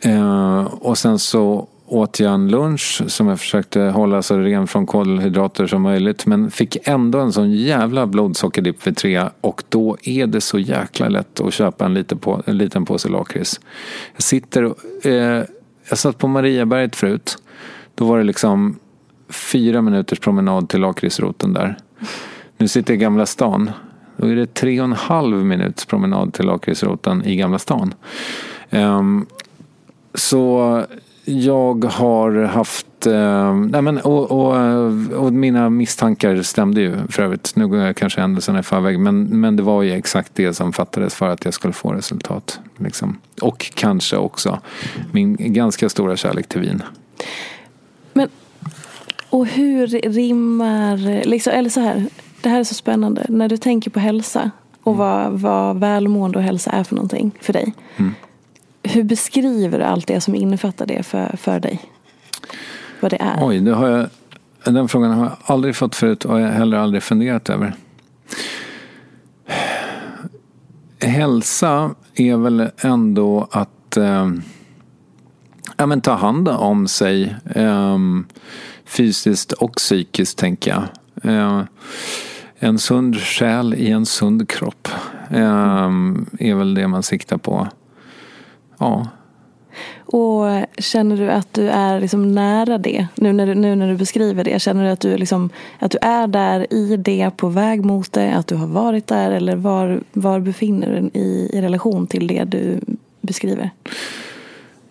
Eh, 0.00 0.64
och 0.64 0.98
sen 0.98 1.18
så 1.18 1.68
åt 1.86 2.20
jag 2.20 2.34
en 2.34 2.48
lunch 2.48 3.02
som 3.06 3.28
jag 3.28 3.40
försökte 3.40 3.80
hålla 3.80 4.22
så 4.22 4.38
ren 4.38 4.66
från 4.66 4.86
kolhydrater 4.86 5.66
som 5.66 5.82
möjligt. 5.82 6.26
Men 6.26 6.50
fick 6.50 6.88
ändå 6.88 7.18
en 7.18 7.32
sån 7.32 7.52
jävla 7.52 8.06
blodsockerdipp 8.06 8.86
vid 8.86 8.96
tre. 8.96 9.24
Och 9.40 9.62
då 9.68 9.96
är 10.02 10.26
det 10.26 10.40
så 10.40 10.58
jäkla 10.58 11.08
lätt 11.08 11.40
att 11.40 11.54
köpa 11.54 11.84
en 11.84 11.94
liten, 11.94 12.18
på, 12.18 12.42
en 12.46 12.58
liten 12.58 12.84
påse 12.84 13.08
lakrits. 13.08 13.60
Jag 14.14 14.22
sitter 14.22 14.74
eh, 15.02 15.44
Jag 15.88 15.98
satt 15.98 16.18
på 16.18 16.28
Mariaberget 16.28 16.96
förut. 16.96 17.38
Då 17.94 18.04
var 18.04 18.18
det 18.18 18.24
liksom 18.24 18.78
fyra 19.28 19.82
minuters 19.82 20.18
promenad 20.18 20.68
till 20.68 20.80
lakritsroten 20.80 21.52
där. 21.52 21.78
Nu 22.56 22.68
sitter 22.68 22.92
jag 22.92 23.00
i 23.00 23.04
Gamla 23.04 23.26
stan. 23.26 23.70
Då 24.16 24.26
är 24.26 24.36
det 24.36 24.54
tre 24.54 24.80
och 24.80 24.84
en 24.84 24.92
halv 24.92 25.44
minuts 25.44 25.86
promenad 25.86 26.32
till 26.32 26.44
lakritsroten 26.44 27.24
i 27.24 27.36
Gamla 27.36 27.58
stan. 27.58 27.94
Um, 28.70 29.26
så 30.14 30.84
jag 31.24 31.84
har 31.84 32.44
haft, 32.44 33.06
eh, 33.06 33.54
nej 33.54 33.82
men, 33.82 33.98
och, 33.98 34.30
och, 34.30 34.56
och, 35.24 35.32
mina 35.32 35.70
misstankar 35.70 36.42
stämde 36.42 36.80
ju 36.80 36.96
för 37.08 37.22
övrigt. 37.22 37.56
Nu 37.56 37.68
går 37.68 37.78
jag 37.78 37.96
kanske 37.96 38.20
händelserna 38.20 38.58
i 38.58 38.62
förväg. 38.62 38.98
Men, 38.98 39.40
men 39.40 39.56
det 39.56 39.62
var 39.62 39.82
ju 39.82 39.92
exakt 39.92 40.34
det 40.34 40.54
som 40.54 40.72
fattades 40.72 41.14
för 41.14 41.28
att 41.28 41.44
jag 41.44 41.54
skulle 41.54 41.72
få 41.72 41.92
resultat. 41.92 42.60
Liksom. 42.76 43.18
Och 43.40 43.70
kanske 43.74 44.16
också 44.16 44.60
min 45.12 45.36
ganska 45.38 45.88
stora 45.88 46.16
kärlek 46.16 46.48
till 46.48 46.60
vin. 46.60 46.82
Men, 48.12 48.28
och 49.34 49.46
hur 49.46 49.86
rimmar, 49.86 51.24
liksom, 51.24 51.52
eller 51.52 51.70
så 51.70 51.80
här, 51.80 52.06
det 52.40 52.48
här 52.48 52.60
är 52.60 52.64
så 52.64 52.74
spännande. 52.74 53.26
När 53.28 53.48
du 53.48 53.56
tänker 53.56 53.90
på 53.90 54.00
hälsa 54.00 54.50
och 54.82 54.94
mm. 54.94 54.98
vad, 54.98 55.40
vad 55.40 55.80
välmående 55.80 56.38
och 56.38 56.44
hälsa 56.44 56.70
är 56.70 56.84
för 56.84 56.94
någonting 56.94 57.30
för 57.40 57.52
dig. 57.52 57.74
Mm. 57.96 58.14
Hur 58.82 59.02
beskriver 59.02 59.78
du 59.78 59.84
allt 59.84 60.06
det 60.06 60.20
som 60.20 60.34
innefattar 60.34 60.86
det 60.86 61.02
för, 61.02 61.36
för 61.36 61.60
dig? 61.60 61.80
Vad 63.00 63.10
det 63.10 63.16
är? 63.20 63.48
Oj, 63.48 63.60
det 63.60 63.74
har 63.74 63.88
jag, 63.88 64.08
den 64.74 64.88
frågan 64.88 65.10
har 65.10 65.24
jag 65.24 65.36
aldrig 65.44 65.76
fått 65.76 65.94
förut 65.94 66.24
och 66.24 66.40
jag 66.40 66.48
heller 66.48 66.76
aldrig 66.76 67.02
funderat 67.02 67.50
över. 67.50 67.74
Hälsa 71.00 71.94
är 72.14 72.36
väl 72.36 72.68
ändå 72.78 73.48
att 73.50 73.96
eh, 73.96 74.30
ja, 75.76 75.86
men 75.86 76.00
ta 76.00 76.12
hand 76.12 76.48
om 76.48 76.88
sig 76.88 77.34
eh, 77.54 77.98
fysiskt 78.84 79.52
och 79.52 79.74
psykiskt, 79.74 80.38
tänker 80.38 80.70
jag. 80.70 80.84
Eh, 81.34 81.62
en 82.58 82.78
sund 82.78 83.16
själ 83.16 83.74
i 83.74 83.90
en 83.90 84.06
sund 84.06 84.48
kropp 84.48 84.88
eh, 85.30 85.90
är 86.38 86.54
väl 86.54 86.74
det 86.74 86.88
man 86.88 87.02
siktar 87.02 87.36
på. 87.36 87.68
Ja. 88.78 89.06
Och 90.06 90.46
känner 90.78 91.16
du 91.16 91.30
att 91.30 91.54
du 91.54 91.68
är 91.68 92.00
liksom 92.00 92.32
nära 92.32 92.78
det? 92.78 93.06
Nu 93.14 93.32
när, 93.32 93.46
du, 93.46 93.54
nu 93.54 93.74
när 93.74 93.88
du 93.88 93.96
beskriver 93.96 94.44
det. 94.44 94.62
Känner 94.62 94.84
du 94.84 94.90
att 94.90 95.00
du, 95.00 95.16
liksom, 95.16 95.50
att 95.78 95.90
du 95.90 95.98
är 96.00 96.26
där 96.26 96.72
i 96.74 96.96
det, 96.96 97.30
på 97.36 97.48
väg 97.48 97.84
mot 97.84 98.12
det? 98.12 98.34
Att 98.34 98.46
du 98.46 98.54
har 98.54 98.66
varit 98.66 99.06
där? 99.06 99.30
Eller 99.30 99.56
var, 99.56 100.00
var 100.12 100.40
befinner 100.40 100.86
du 100.86 100.92
dig 100.92 101.10
i, 101.14 101.50
i 101.52 101.62
relation 101.62 102.06
till 102.06 102.26
det 102.26 102.44
du 102.44 102.80
beskriver? 103.20 103.70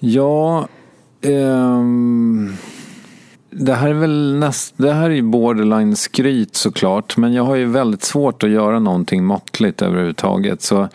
Ja, 0.05 0.67
um 1.21 2.57
det 3.55 3.73
här 3.73 3.89
är 3.89 3.93
väl 3.93 4.35
näst, 4.35 4.73
det 4.77 4.93
här 4.93 5.09
är 5.09 5.13
ju 5.13 5.21
borderline 5.21 5.95
skryt 5.95 6.55
såklart. 6.55 7.17
Men 7.17 7.33
jag 7.33 7.43
har 7.43 7.55
ju 7.55 7.65
väldigt 7.65 8.03
svårt 8.03 8.43
att 8.43 8.49
göra 8.49 8.79
någonting 8.79 9.25
måttligt 9.25 9.81
överhuvudtaget. 9.81 10.61
Så 10.61 10.87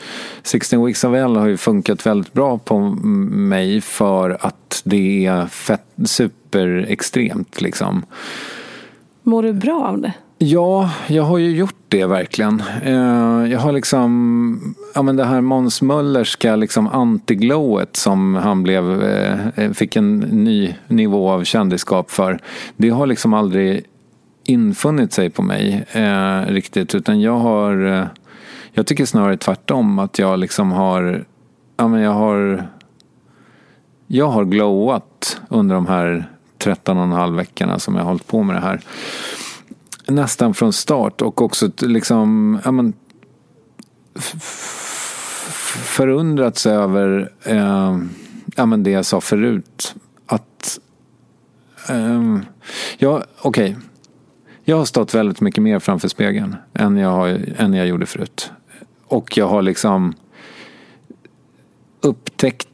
16 0.42 0.86
Weeks 0.86 1.04
of 1.04 1.14
L 1.14 1.36
har 1.36 1.46
ju 1.46 1.56
funkat 1.56 2.06
väldigt 2.06 2.32
bra 2.32 2.58
på 2.58 2.78
mig 2.78 3.80
för 3.80 4.36
att 4.40 4.82
det 4.84 5.26
är 5.26 5.46
fett, 5.46 5.86
superextremt 6.04 7.60
liksom. 7.60 8.02
Mår 9.22 9.42
du 9.42 9.52
bra 9.52 9.86
av 9.86 10.00
det? 10.00 10.12
Ja, 10.40 10.90
jag 11.06 11.22
har 11.22 11.38
ju 11.38 11.56
gjort 11.56 11.74
det 11.88 12.06
verkligen. 12.06 12.62
Eh, 12.82 13.52
jag 13.52 13.58
har 13.58 13.72
liksom, 13.72 14.74
ja 14.94 15.02
men 15.02 15.16
det 15.16 15.24
här 15.24 15.40
Måns 15.40 15.82
Möllerska 15.82 16.56
liksom 16.56 16.86
antiglowet 16.86 17.96
som 17.96 18.34
han 18.34 18.62
blev, 18.62 19.02
eh, 19.02 19.48
eh, 19.48 19.72
fick 19.72 19.96
en 19.96 20.18
ny 20.18 20.74
nivå 20.88 21.30
av 21.30 21.44
kändisskap 21.44 22.10
för. 22.10 22.38
Det 22.76 22.88
har 22.88 23.06
liksom 23.06 23.34
aldrig 23.34 23.84
infunnit 24.44 25.12
sig 25.12 25.30
på 25.30 25.42
mig 25.42 25.84
eh, 25.92 26.40
riktigt 26.40 26.94
utan 26.94 27.20
jag 27.20 27.38
har, 27.38 28.08
jag 28.72 28.86
tycker 28.86 29.06
snarare 29.06 29.36
tvärtom 29.36 29.98
att 29.98 30.18
jag 30.18 30.38
liksom 30.38 30.72
har, 30.72 31.24
ja 31.76 31.88
men 31.88 32.00
jag 32.00 32.14
har, 32.14 32.68
jag 34.06 34.28
har 34.28 34.44
glowat 34.44 35.40
under 35.48 35.74
de 35.74 35.86
här 35.86 36.30
13 36.58 36.98
och 36.98 37.04
en 37.04 37.12
halv 37.12 37.36
veckorna 37.36 37.78
som 37.78 37.94
jag 37.94 38.02
har 38.02 38.08
hållit 38.08 38.26
på 38.26 38.42
med 38.42 38.56
det 38.56 38.60
här 38.60 38.80
nästan 40.08 40.54
från 40.54 40.72
start 40.72 41.22
och 41.22 41.42
också 41.42 41.70
liksom 41.78 42.58
ja, 42.64 42.70
men, 42.70 42.92
förundrats 45.84 46.66
över 46.66 47.32
eh, 47.44 47.98
ja, 48.56 48.66
men 48.66 48.82
det 48.82 48.90
jag 48.90 49.04
sa 49.04 49.20
förut. 49.20 49.94
Att 50.26 50.78
eh, 51.88 52.38
ja, 52.98 53.24
okej. 53.42 53.70
Okay. 53.70 53.82
Jag 54.64 54.76
har 54.76 54.84
stått 54.84 55.14
väldigt 55.14 55.40
mycket 55.40 55.62
mer 55.62 55.78
framför 55.78 56.08
spegeln 56.08 56.56
än 56.74 56.96
jag, 56.96 57.10
har, 57.10 57.40
än 57.56 57.74
jag 57.74 57.86
gjorde 57.86 58.06
förut. 58.06 58.50
Och 59.06 59.36
jag 59.36 59.48
har 59.48 59.62
liksom 59.62 60.14
upptäckt 62.00 62.67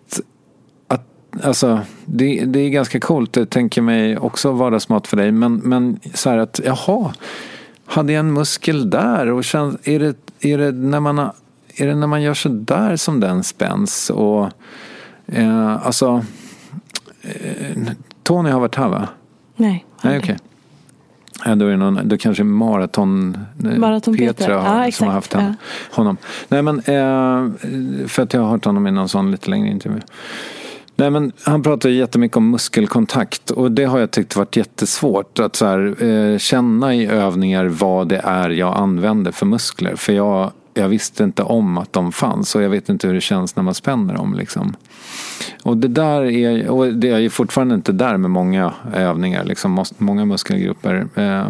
Alltså, 1.43 1.81
det, 2.05 2.45
det 2.45 2.61
är 2.61 2.69
ganska 2.69 3.01
coolt. 3.01 3.33
Det 3.33 3.47
tänker 3.47 3.83
mig 3.83 4.19
också 4.19 4.53
vardagsmat 4.53 5.07
för 5.07 5.17
dig. 5.17 5.33
Men, 5.33 5.57
men 5.57 6.01
så 6.15 6.31
här 6.31 6.39
att, 6.39 6.61
jaha. 6.65 7.13
Hade 7.87 8.13
jag 8.13 8.21
en 8.21 8.33
muskel 8.33 8.91
där? 8.91 9.31
Och 9.31 9.45
känns, 9.45 9.89
är, 9.89 9.99
det, 9.99 10.17
är, 10.41 10.59
det 10.59 10.73
när 10.73 11.01
man, 11.01 11.19
är 11.77 11.87
det 11.87 11.95
när 11.95 12.07
man 12.07 12.23
gör 12.23 12.35
så 12.35 12.49
där 12.49 12.97
som 12.97 13.21
den 13.21 13.45
spänns? 13.45 14.11
Och, 14.11 14.51
eh, 15.27 15.87
alltså, 15.87 16.25
eh, 17.23 17.83
Tony 18.23 18.51
har 18.51 18.61
varit 18.61 18.75
här 18.75 18.89
va? 18.89 19.09
Nej. 19.57 19.87
Nej, 20.03 20.19
okej. 20.19 20.35
Okay. 20.35 20.37
Ja, 21.45 21.55
då, 21.55 21.67
är 21.67 21.71
det 21.71 21.77
någon, 21.77 22.09
då 22.09 22.17
kanske 22.17 22.45
Maraton, 22.45 23.39
eh, 23.65 23.79
Maraton 23.79 24.17
Petra, 24.17 24.35
Petra. 24.35 24.85
Ja, 24.85 24.93
som 24.93 25.07
har 25.07 25.15
haft 25.15 25.35
ja. 25.35 25.55
honom. 25.91 26.17
Nej, 26.49 26.63
men, 26.63 26.79
eh, 26.79 28.09
för 28.09 28.23
att 28.23 28.35
jag 28.35 28.41
har 28.41 28.49
hört 28.49 28.65
honom 28.65 28.87
i 28.87 28.91
någon 28.91 29.09
sån 29.09 29.31
lite 29.31 29.51
längre 29.51 29.69
intervju. 29.69 30.01
Nej, 30.97 31.11
men 31.11 31.33
han 31.43 31.63
pratar 31.63 31.89
jättemycket 31.89 32.37
om 32.37 32.51
muskelkontakt 32.51 33.51
och 33.51 33.73
det 33.73 33.85
har 33.85 33.99
jag 33.99 34.11
tyckt 34.11 34.37
varit 34.37 34.57
jättesvårt. 34.57 35.39
Att 35.39 35.57
så 35.57 35.67
här, 35.67 36.05
eh, 36.05 36.39
känna 36.39 36.95
i 36.95 37.07
övningar 37.07 37.65
vad 37.65 38.09
det 38.09 38.21
är 38.25 38.51
jag 38.51 38.77
använder 38.77 39.33
för 39.33 39.47
muskler. 39.47 39.97
För 39.97 40.13
jag, 40.13 40.53
jag 40.75 40.89
visste 40.89 41.25
inte 41.25 41.43
om 41.43 41.79
att 41.79 41.93
de 41.93 42.13
fanns 42.13 42.55
och 42.55 42.63
jag 42.63 42.71
vet 42.71 42.89
inte 42.89 43.07
hur 43.07 43.15
det 43.15 43.21
känns 43.21 43.57
när 43.57 43.63
man 43.63 43.75
spänner 43.75 44.15
dem. 44.15 44.35
Liksom. 44.35 44.77
Och 45.63 45.77
det 45.77 45.89
där 45.89 46.25
är, 46.25 46.69
och 46.69 46.95
det 46.95 47.11
är 47.11 47.29
fortfarande 47.29 47.75
inte 47.75 47.93
där 47.93 48.17
med 48.17 48.31
många 48.31 48.75
övningar, 48.95 49.45
liksom, 49.45 49.85
många 49.99 50.25
muskelgrupper. 50.25 51.07
Eh, 51.15 51.49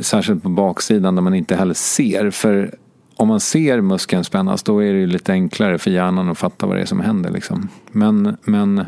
särskilt 0.00 0.42
på 0.42 0.48
baksidan 0.48 1.14
där 1.14 1.22
man 1.22 1.34
inte 1.34 1.56
heller 1.56 1.74
ser. 1.74 2.30
För 2.30 2.74
om 3.16 3.28
man 3.28 3.40
ser 3.40 3.80
muskeln 3.80 4.24
spännas 4.24 4.62
då 4.62 4.82
är 4.82 4.92
det 4.92 5.06
lite 5.06 5.32
enklare 5.32 5.78
för 5.78 5.90
hjärnan 5.90 6.30
att 6.30 6.38
fatta 6.38 6.66
vad 6.66 6.76
det 6.76 6.82
är 6.82 6.86
som 6.86 7.00
händer. 7.00 7.30
Liksom. 7.30 7.68
Men, 7.92 8.36
men 8.44 8.84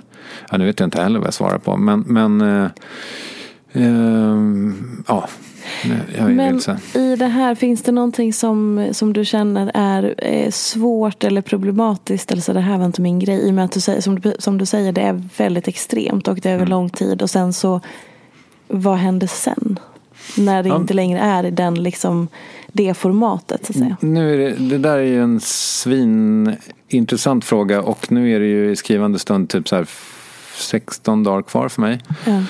ja, 0.50 0.58
nu 0.58 0.66
vet 0.66 0.80
jag 0.80 0.86
inte 0.86 1.02
heller 1.02 1.18
vad 1.18 1.26
jag 1.26 1.34
svarar 1.34 1.58
på. 1.58 1.76
Men, 1.76 2.00
men 2.00 2.40
eh, 2.40 2.70
eh, 3.72 4.36
ja. 5.06 5.28
Men 6.18 6.60
i 6.94 7.16
det 7.16 7.26
här, 7.26 7.54
finns 7.54 7.82
det 7.82 7.92
någonting 7.92 8.32
som, 8.32 8.88
som 8.92 9.12
du 9.12 9.24
känner 9.24 9.70
är, 9.74 10.14
är 10.18 10.50
svårt 10.50 11.24
eller 11.24 11.42
problematiskt? 11.42 12.32
Eller 12.32 12.42
så 12.42 12.52
det 12.52 12.60
här 12.60 12.78
var 12.78 12.84
inte 12.84 13.00
min 13.00 13.18
grej. 13.18 13.46
I 13.46 13.50
och 13.50 13.54
med 13.54 13.64
att 13.64 13.72
du 13.72 13.80
säger, 13.80 14.00
som, 14.00 14.20
du, 14.20 14.34
som 14.38 14.58
du 14.58 14.66
säger, 14.66 14.92
det 14.92 15.00
är 15.00 15.22
väldigt 15.36 15.68
extremt 15.68 16.28
och 16.28 16.36
det 16.36 16.48
är 16.48 16.54
över 16.54 16.66
mm. 16.66 16.70
lång 16.70 16.90
tid. 16.90 17.22
Och 17.22 17.30
sen 17.30 17.52
så, 17.52 17.80
vad 18.68 18.96
händer 18.96 19.26
sen? 19.26 19.78
När 20.36 20.62
det 20.62 20.68
ja. 20.68 20.76
inte 20.76 20.94
längre 20.94 21.20
är 21.20 21.50
den 21.50 21.82
liksom 21.82 22.28
det 22.76 22.94
formatet 22.94 23.66
så 23.66 23.72
att 23.72 23.78
säga? 23.78 23.96
Nu 24.00 24.34
är 24.34 24.38
det, 24.38 24.68
det 24.68 24.78
där 24.78 24.98
är 24.98 25.02
ju 25.02 25.22
en 25.22 25.40
svinintressant 25.40 27.44
fråga 27.44 27.82
och 27.82 28.12
nu 28.12 28.32
är 28.32 28.40
det 28.40 28.46
ju 28.46 28.70
i 28.70 28.76
skrivande 28.76 29.18
stund 29.18 29.48
typ 29.48 29.68
så 29.68 29.76
här 29.76 29.86
16 30.54 31.22
dagar 31.22 31.42
kvar 31.42 31.68
för 31.68 31.80
mig. 31.80 32.00
Ja. 32.24 32.42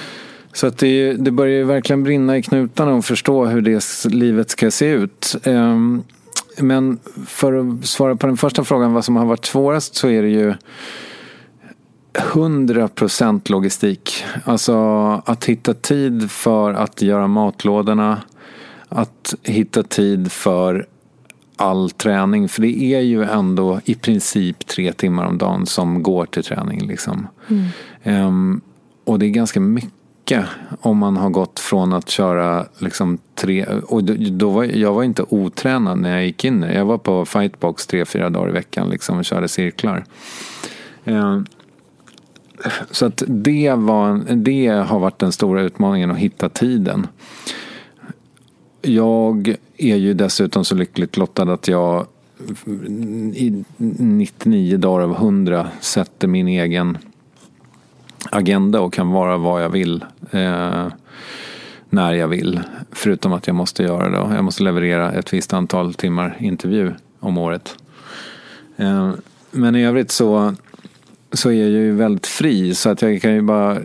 Så 0.53 0.67
att 0.67 0.79
det, 0.79 1.13
det 1.13 1.31
börjar 1.31 1.57
ju 1.57 1.65
verkligen 1.65 2.03
brinna 2.03 2.37
i 2.37 2.43
knutarna 2.43 2.95
och 2.95 3.05
förstå 3.05 3.47
hur 3.47 3.61
det 3.61 4.05
livet 4.05 4.51
ska 4.51 4.71
se 4.71 4.87
ut. 4.87 5.37
Ehm, 5.43 6.03
men 6.59 6.99
för 7.27 7.55
att 7.55 7.87
svara 7.87 8.17
på 8.17 8.27
den 8.27 8.37
första 8.37 8.65
frågan 8.65 8.93
vad 8.93 9.05
som 9.05 9.17
har 9.17 9.27
varit 9.27 9.45
svårast 9.45 9.95
så 9.95 10.09
är 10.09 10.23
det 10.23 10.29
ju 10.29 10.55
100% 12.13 13.51
logistik. 13.51 14.25
Alltså 14.45 14.77
att 15.27 15.45
hitta 15.45 15.75
tid 15.75 16.31
för 16.31 16.73
att 16.73 17.03
göra 17.03 17.27
matlådorna 17.27 18.23
att 18.97 19.35
hitta 19.43 19.83
tid 19.83 20.33
för 20.33 20.87
all 21.57 21.91
träning. 21.91 22.49
För 22.49 22.63
det 22.63 22.95
är 22.95 23.01
ju 23.01 23.25
ändå 23.25 23.81
i 23.85 23.95
princip 23.95 24.67
tre 24.67 24.93
timmar 24.93 25.27
om 25.27 25.39
dagen 25.39 25.67
som 25.67 26.03
går 26.03 26.27
till 26.27 26.45
träning. 26.45 26.87
Liksom. 26.87 27.29
Mm. 27.49 28.27
Um, 28.27 28.61
och 29.05 29.19
det 29.19 29.27
är 29.27 29.31
ganska 29.31 29.61
mycket 29.61 30.45
om 30.81 30.99
man 30.99 31.17
har 31.17 31.31
gått 31.31 31.61
från 31.61 31.93
att 31.93 32.09
köra 32.09 32.67
liksom 32.79 33.19
tre... 33.35 33.67
Och 33.67 34.05
då 34.05 34.51
var, 34.51 34.65
jag 34.65 34.93
var 34.93 35.03
inte 35.03 35.25
otränad 35.29 35.99
när 35.99 36.11
jag 36.11 36.27
gick 36.27 36.45
in. 36.45 36.63
Jag 36.63 36.85
var 36.85 36.99
på 36.99 37.25
fightbox 37.25 37.87
tre, 37.87 38.05
fyra 38.05 38.31
dagar 38.31 38.49
i 38.49 38.53
veckan 38.53 38.89
liksom, 38.89 39.19
och 39.19 39.25
körde 39.25 39.49
cirklar. 39.49 40.05
Um, 41.05 41.47
så 42.91 43.07
att 43.07 43.23
det, 43.27 43.73
var, 43.77 44.35
det 44.35 44.69
har 44.69 44.99
varit 44.99 45.19
den 45.19 45.33
stora 45.33 45.63
utmaningen 45.63 46.11
att 46.11 46.19
hitta 46.19 46.49
tiden. 46.49 47.07
Jag 48.87 49.55
är 49.77 49.97
ju 49.97 50.15
dessutom 50.15 50.65
så 50.65 50.75
lyckligt 50.75 51.17
lottad 51.17 51.53
att 51.53 51.69
jag 51.69 52.07
i 53.35 53.65
99 53.77 54.77
dagar 54.77 55.05
av 55.05 55.11
100 55.11 55.69
sätter 55.81 56.29
min 56.29 56.49
egen 56.49 56.99
agenda 58.31 58.81
och 58.81 58.93
kan 58.93 59.11
vara 59.11 59.37
vad 59.37 59.63
jag 59.65 59.69
vill 59.69 60.05
eh, 60.31 60.87
när 61.91 62.13
jag 62.13 62.29
vill. 62.29 62.61
Förutom 62.93 63.33
att 63.33 63.47
jag 63.47 63.57
måste 63.57 63.83
göra 63.83 64.09
det. 64.09 64.35
Jag 64.35 64.45
måste 64.45 64.63
leverera 64.63 65.13
ett 65.13 65.33
visst 65.33 65.53
antal 65.53 65.95
timmar 65.95 66.37
intervju 66.41 66.93
om 67.21 67.39
året. 67.39 67.77
Eh, 68.77 69.13
men 69.51 69.77
i 69.77 69.85
övrigt 69.85 70.11
så, 70.11 70.55
så 71.33 71.51
är 71.51 71.55
jag 71.55 71.71
ju 71.71 71.93
väldigt 71.93 72.27
fri 72.27 72.75
så 72.75 72.91
att 72.91 73.03
jag 73.03 73.23
kan 73.23 73.35
ju 73.35 73.43
bara 73.43 73.79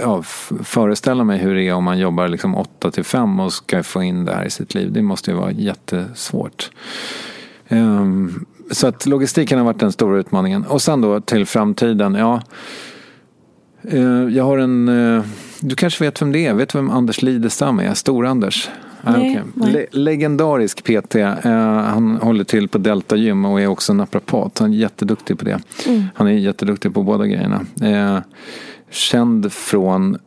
ja, 0.00 0.22
föreställa 0.62 1.24
mig 1.24 1.38
hur 1.38 1.54
det 1.54 1.62
är 1.62 1.74
om 1.74 1.84
man 1.84 1.98
jobbar 1.98 2.28
liksom 2.28 2.54
8 2.54 2.90
till 2.90 3.04
5 3.04 3.40
och 3.40 3.52
ska 3.52 3.82
få 3.82 4.02
in 4.02 4.24
det 4.24 4.34
här 4.34 4.44
i 4.44 4.50
sitt 4.50 4.74
liv. 4.74 4.92
Det 4.92 5.02
måste 5.02 5.30
ju 5.30 5.36
vara 5.36 5.50
jättesvårt. 5.52 6.70
Um, 7.68 8.46
så 8.70 8.86
att 8.86 9.06
logistiken 9.06 9.58
har 9.58 9.64
varit 9.64 9.80
den 9.80 9.92
stora 9.92 10.18
utmaningen. 10.18 10.64
Och 10.64 10.82
sen 10.82 11.00
då 11.00 11.20
till 11.20 11.46
framtiden. 11.46 12.14
Ja, 12.14 12.42
uh, 13.92 14.36
jag 14.36 14.44
har 14.44 14.58
en... 14.58 14.88
Uh, 14.88 15.24
du 15.60 15.74
kanske 15.74 16.04
vet 16.04 16.22
vem 16.22 16.32
det 16.32 16.46
är? 16.46 16.54
Vet 16.54 16.68
du 16.68 16.78
vem 16.78 16.90
Anders 16.90 17.22
Lidestam 17.22 17.80
är? 17.80 17.94
Stor-Anders? 17.94 18.70
Nej, 19.02 19.42
okay. 19.56 19.72
Le 19.72 19.86
legendarisk 19.90 20.84
PT. 20.84 21.14
Uh, 21.16 21.24
han 21.44 22.18
håller 22.22 22.44
till 22.44 22.68
på 22.68 22.78
Delta 22.78 23.16
Gym 23.16 23.44
och 23.44 23.60
är 23.60 23.66
också 23.66 23.92
naprapat. 23.92 24.58
Han 24.58 24.72
är 24.72 24.76
jätteduktig 24.76 25.38
på 25.38 25.44
det. 25.44 25.60
Mm. 25.86 26.04
Han 26.14 26.26
är 26.26 26.32
jätteduktig 26.32 26.94
på 26.94 27.02
båda 27.02 27.26
grejerna. 27.26 27.66
Känd 28.94 29.52
från 29.52 30.18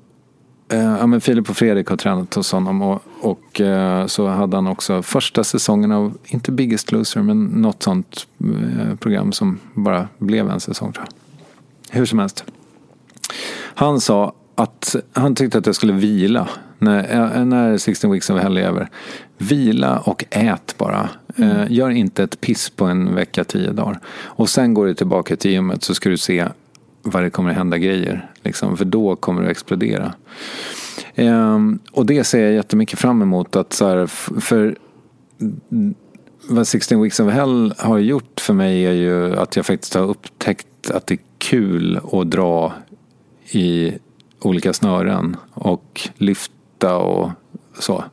eh, 0.69 0.79
ja, 0.79 1.07
men 1.07 1.21
Filip 1.21 1.49
och 1.49 1.57
Fredrik 1.57 1.87
har 1.87 1.97
tränat 1.97 2.33
hos 2.33 2.51
honom 2.51 2.81
och, 2.81 3.01
och 3.21 3.61
eh, 3.61 4.05
så 4.05 4.27
hade 4.27 4.57
han 4.57 4.67
också 4.67 5.01
första 5.01 5.43
säsongen 5.43 5.91
av, 5.91 6.17
inte 6.25 6.51
Biggest 6.51 6.91
Loser, 6.91 7.21
men 7.21 7.43
något 7.43 7.83
sånt 7.83 8.27
eh, 8.39 8.95
program 8.95 9.31
som 9.31 9.59
bara 9.73 10.07
blev 10.17 10.49
en 10.49 10.59
säsong 10.59 10.93
tror 10.93 11.05
jag. 11.05 11.97
Hur 11.99 12.05
som 12.05 12.19
helst. 12.19 12.43
Han 13.59 14.01
sa 14.01 14.33
att 14.55 14.95
han 15.13 15.35
tyckte 15.35 15.57
att 15.57 15.65
jag 15.65 15.75
skulle 15.75 15.93
vila 15.93 16.49
när, 16.79 17.45
när 17.45 17.77
16 17.77 18.11
weeks 18.11 18.29
of 18.29 18.41
hell 18.41 18.57
är 18.57 18.61
över. 18.61 18.89
Vila 19.37 19.99
och 19.99 20.25
ät 20.29 20.75
bara. 20.77 21.09
Mm. 21.35 21.73
Gör 21.73 21.89
inte 21.89 22.23
ett 22.23 22.41
piss 22.41 22.69
på 22.69 22.85
en 22.85 23.15
vecka, 23.15 23.43
tio 23.43 23.71
dagar. 23.71 23.99
Och 24.09 24.49
sen 24.49 24.73
går 24.73 24.85
du 24.85 24.93
tillbaka 24.93 25.35
till 25.35 25.51
gymmet 25.51 25.83
så 25.83 25.95
ska 25.95 26.09
du 26.09 26.17
se 26.17 26.47
vad 27.09 27.23
det 27.23 27.29
kommer 27.29 27.49
att 27.49 27.57
hända 27.57 27.77
grejer. 27.77 28.31
Liksom, 28.43 28.77
för 28.77 28.85
då 28.85 29.15
kommer 29.15 29.41
det 29.41 29.47
att 29.47 29.51
explodera. 29.51 30.13
Ehm, 31.15 31.79
och 31.91 32.05
det 32.05 32.23
ser 32.23 32.43
jag 32.43 32.53
jättemycket 32.53 32.99
fram 32.99 33.21
emot. 33.21 33.55
Att 33.55 33.73
så 33.73 33.87
här, 33.87 34.07
för 34.41 34.77
vad 36.49 36.67
16 36.67 37.01
Weeks 37.01 37.19
of 37.19 37.33
Hell 37.33 37.73
har 37.77 37.97
gjort 37.97 38.39
för 38.39 38.53
mig 38.53 38.85
är 38.85 38.91
ju 38.91 39.35
att 39.35 39.55
jag 39.55 39.65
faktiskt 39.65 39.93
har 39.93 40.03
upptäckt 40.03 40.91
att 40.91 41.07
det 41.07 41.13
är 41.13 41.19
kul 41.37 41.99
att 42.11 42.31
dra 42.31 42.73
i 43.51 43.93
olika 44.41 44.73
snören 44.73 45.37
och 45.53 46.09
lyfta 46.17 46.97
och 46.97 47.31
så. 47.79 48.03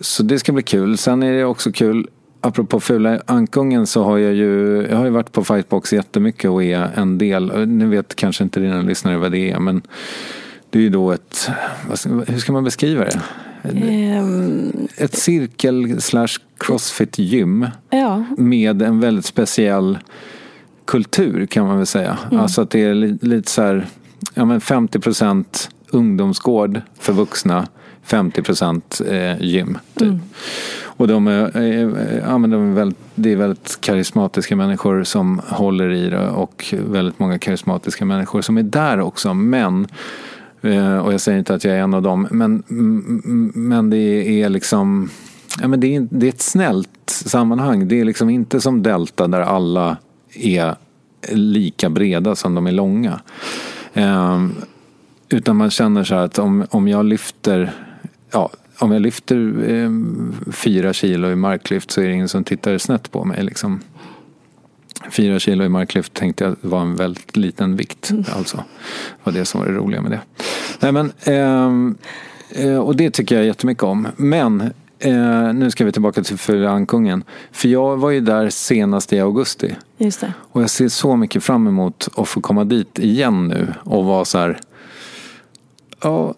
Så 0.00 0.22
det 0.22 0.38
ska 0.38 0.52
bli 0.52 0.62
kul. 0.62 0.98
Sen 0.98 1.22
är 1.22 1.32
det 1.32 1.44
också 1.44 1.72
kul 1.72 2.08
apropå 2.42 2.80
fula 2.80 3.20
ankungen 3.26 3.86
så 3.86 4.04
har 4.04 4.18
jag 4.18 4.34
ju, 4.34 4.82
jag 4.90 4.96
har 4.96 5.04
ju 5.04 5.10
varit 5.10 5.32
på 5.32 5.44
Fightbox 5.44 5.92
jättemycket 5.92 6.50
och 6.50 6.64
är 6.64 6.90
en 6.94 7.18
del, 7.18 7.68
nu 7.68 7.88
vet 7.88 8.14
kanske 8.14 8.44
inte 8.44 8.60
dina 8.60 8.82
lyssnare 8.82 9.16
vad 9.16 9.32
det 9.32 9.50
är 9.50 9.58
men 9.58 9.82
det 10.70 10.78
är 10.78 10.82
ju 10.82 10.90
då 10.90 11.12
ett, 11.12 11.50
hur 12.26 12.38
ska 12.38 12.52
man 12.52 12.64
beskriva 12.64 13.04
det? 13.04 13.20
Um, 14.20 14.88
ett 14.96 15.16
cirkel 15.16 16.00
slash 16.00 16.38
crossfit 16.58 17.18
gym 17.18 17.66
ja. 17.90 18.24
med 18.38 18.82
en 18.82 19.00
väldigt 19.00 19.24
speciell 19.24 19.98
kultur 20.84 21.46
kan 21.46 21.66
man 21.66 21.76
väl 21.76 21.86
säga. 21.86 22.18
Mm. 22.30 22.42
Alltså 22.42 22.62
att 22.62 22.70
det 22.70 22.84
är 22.84 22.94
lite, 23.24 23.50
så 23.50 23.62
här, 23.62 23.86
ja 24.34 24.44
men 24.44 24.60
50 24.60 24.98
procent 24.98 25.70
ungdomsgård 25.90 26.80
för 26.98 27.12
vuxna, 27.12 27.66
50 28.02 28.42
procent 28.42 29.00
eh, 29.08 29.42
gym. 29.42 29.78
Typ. 29.94 30.08
Mm. 30.08 30.20
Och 30.96 31.08
de 31.08 31.26
är, 31.26 32.20
ja, 32.26 32.38
men 32.38 32.50
de 32.50 32.70
är 32.70 32.74
väldigt, 32.74 32.98
det 33.14 33.32
är 33.32 33.36
väldigt 33.36 33.80
karismatiska 33.80 34.56
människor 34.56 35.04
som 35.04 35.40
håller 35.48 35.90
i 35.90 36.10
det 36.10 36.28
och 36.28 36.74
väldigt 36.88 37.18
många 37.18 37.38
karismatiska 37.38 38.04
människor 38.04 38.42
som 38.42 38.58
är 38.58 38.62
där 38.62 39.00
också. 39.00 39.34
Men 39.34 39.86
eh, 40.62 40.98
och 40.98 41.12
jag 41.12 41.20
säger 41.20 41.38
inte 41.38 41.54
att 41.54 41.64
jag 41.64 41.76
är 41.76 41.80
en 41.80 41.94
av 41.94 42.02
dem. 42.02 42.28
Men, 42.30 42.62
men 43.54 43.90
det 43.90 44.42
är 44.42 44.48
liksom 44.48 45.10
ja, 45.60 45.68
men 45.68 45.80
det, 45.80 45.96
är, 45.96 46.08
det 46.10 46.26
är 46.26 46.28
ett 46.28 46.42
snällt 46.42 46.88
sammanhang. 47.06 47.88
Det 47.88 48.00
är 48.00 48.04
liksom 48.04 48.30
inte 48.30 48.60
som 48.60 48.82
Delta 48.82 49.26
där 49.26 49.40
alla 49.40 49.96
är 50.34 50.74
lika 51.32 51.90
breda 51.90 52.34
som 52.34 52.54
de 52.54 52.66
är 52.66 52.72
långa. 52.72 53.20
Um, 53.94 54.54
utan 55.28 55.56
man 55.56 55.70
känner 55.70 56.04
så 56.04 56.14
här 56.14 56.22
att 56.22 56.38
om, 56.38 56.66
om 56.70 56.88
jag 56.88 57.04
lyfter 57.04 57.72
ja, 58.32 58.50
om 58.78 58.92
jag 58.92 59.02
lyfter 59.02 59.70
eh, 59.70 59.90
fyra 60.52 60.92
kilo 60.92 61.30
i 61.30 61.36
marklyft 61.36 61.90
så 61.90 62.00
är 62.00 62.04
det 62.04 62.12
ingen 62.12 62.28
som 62.28 62.44
tittar 62.44 62.78
snett 62.78 63.10
på 63.10 63.24
mig. 63.24 63.42
Liksom. 63.42 63.80
Fyra 65.10 65.38
kilo 65.38 65.64
i 65.64 65.68
marklyft 65.68 66.14
tänkte 66.14 66.44
jag 66.44 66.56
var 66.60 66.80
en 66.80 66.96
väldigt 66.96 67.36
liten 67.36 67.76
vikt. 67.76 68.10
Mm. 68.10 68.24
Alltså. 68.36 68.64
var 69.24 69.32
det 69.32 69.44
som 69.44 69.60
var 69.60 69.68
det 69.68 69.74
roliga 69.74 70.00
med 70.00 70.10
det. 70.10 70.20
Nej, 70.80 70.92
men, 70.92 71.12
ehm, 71.24 71.96
eh, 72.50 72.78
och 72.78 72.96
det 72.96 73.10
tycker 73.10 73.36
jag 73.36 73.44
jättemycket 73.44 73.82
om. 73.82 74.08
Men 74.16 74.60
eh, 74.98 75.52
nu 75.54 75.70
ska 75.70 75.84
vi 75.84 75.92
tillbaka 75.92 76.22
till 76.22 76.38
Fyra 76.38 76.70
Ankungen. 76.70 77.24
För 77.52 77.68
jag 77.68 77.96
var 77.96 78.10
ju 78.10 78.20
där 78.20 78.50
senast 78.50 79.12
i 79.12 79.20
augusti. 79.20 79.76
Just 79.98 80.20
det. 80.20 80.34
Och 80.38 80.62
jag 80.62 80.70
ser 80.70 80.88
så 80.88 81.16
mycket 81.16 81.44
fram 81.44 81.66
emot 81.66 82.08
att 82.16 82.28
få 82.28 82.40
komma 82.40 82.64
dit 82.64 82.98
igen 82.98 83.48
nu 83.48 83.74
och 83.84 84.04
vara 84.04 84.24
så 84.24 84.38
här. 84.38 84.60
Ja, 86.02 86.34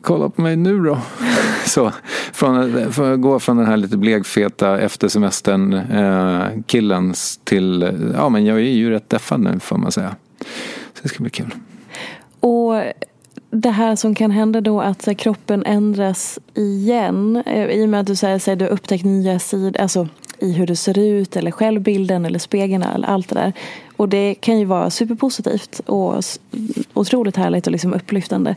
kolla 0.00 0.28
på 0.28 0.42
mig 0.42 0.56
nu 0.56 0.84
då. 0.84 0.98
Så, 1.66 1.92
från, 2.32 2.92
för 2.92 3.14
att 3.14 3.20
gå 3.20 3.40
från 3.40 3.56
den 3.56 3.66
här 3.66 3.76
lite 3.76 3.96
blekfeta 3.96 4.80
efter 4.80 5.08
semestern 5.08 5.72
eh, 5.72 6.62
killens 6.66 7.40
till, 7.44 7.92
ja 8.14 8.28
men 8.28 8.46
jag 8.46 8.56
är 8.58 8.62
ju 8.62 8.90
rätt 8.90 9.10
deffad 9.10 9.40
nu 9.40 9.60
får 9.60 9.78
man 9.78 9.92
säga. 9.92 10.16
Så 10.94 11.02
det 11.02 11.08
ska 11.08 11.22
bli 11.22 11.30
kul. 11.30 11.54
Och 12.40 12.82
det 13.50 13.70
här 13.70 13.96
som 13.96 14.14
kan 14.14 14.30
hända 14.30 14.60
då 14.60 14.80
att 14.80 15.06
här, 15.06 15.14
kroppen 15.14 15.64
ändras 15.66 16.38
igen 16.54 17.42
eh, 17.46 17.64
i 17.64 17.84
och 17.84 17.88
med 17.88 18.00
att 18.00 18.06
du 18.06 18.16
säger 18.16 18.52
att 18.52 18.58
du 18.58 18.64
har 18.64 18.72
upptäckt 18.72 19.04
nya 19.04 19.38
sidor, 19.38 19.80
alltså 19.80 20.08
i 20.38 20.52
hur 20.52 20.66
du 20.66 20.76
ser 20.76 20.98
ut 20.98 21.36
eller 21.36 21.50
självbilden 21.50 22.24
eller 22.24 22.38
spegeln 22.38 22.82
eller 22.82 23.08
allt 23.08 23.28
det 23.28 23.34
där. 23.34 23.52
Och 23.96 24.08
det 24.08 24.34
kan 24.34 24.58
ju 24.58 24.64
vara 24.64 24.90
superpositivt 24.90 25.80
och 25.86 26.22
otroligt 26.94 27.36
härligt 27.36 27.66
och 27.66 27.72
liksom 27.72 27.94
upplyftande. 27.94 28.56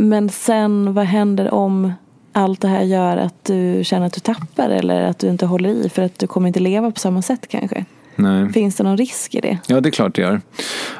Men 0.00 0.28
sen 0.28 0.94
vad 0.94 1.04
händer 1.04 1.54
om 1.54 1.92
allt 2.32 2.60
det 2.60 2.68
här 2.68 2.82
gör 2.82 3.16
att 3.16 3.44
du 3.44 3.80
känner 3.84 4.06
att 4.06 4.12
du 4.12 4.20
tappar 4.20 4.70
eller 4.70 5.02
att 5.02 5.18
du 5.18 5.28
inte 5.28 5.46
håller 5.46 5.68
i 5.68 5.88
för 5.88 6.02
att 6.02 6.18
du 6.18 6.26
kommer 6.26 6.48
inte 6.48 6.60
leva 6.60 6.90
på 6.90 7.00
samma 7.00 7.22
sätt 7.22 7.48
kanske? 7.48 7.84
Nej. 8.16 8.52
Finns 8.52 8.76
det 8.76 8.84
någon 8.84 8.96
risk 8.96 9.34
i 9.34 9.40
det? 9.40 9.58
Ja, 9.66 9.80
det 9.80 9.88
är 9.88 9.90
klart 9.90 10.14
det 10.14 10.22
gör. 10.22 10.40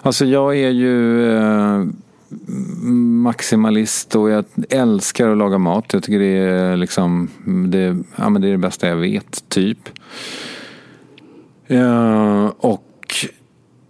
Alltså 0.02 0.24
jag 0.24 0.58
är 0.58 0.70
ju 0.70 1.26
eh, 1.36 1.84
maximalist 3.22 4.16
och 4.16 4.30
jag 4.30 4.44
älskar 4.70 5.28
att 5.28 5.38
laga 5.38 5.58
mat. 5.58 5.92
Jag 5.92 6.02
tycker 6.02 6.18
det 6.18 6.38
är 6.38 6.76
liksom 6.76 7.30
det, 7.68 7.96
ja, 8.16 8.28
men 8.28 8.42
det, 8.42 8.48
är 8.48 8.52
det 8.52 8.58
bästa 8.58 8.88
jag 8.88 8.96
vet, 8.96 9.48
typ. 9.48 9.78
Eh, 11.66 12.46
och 12.58 12.87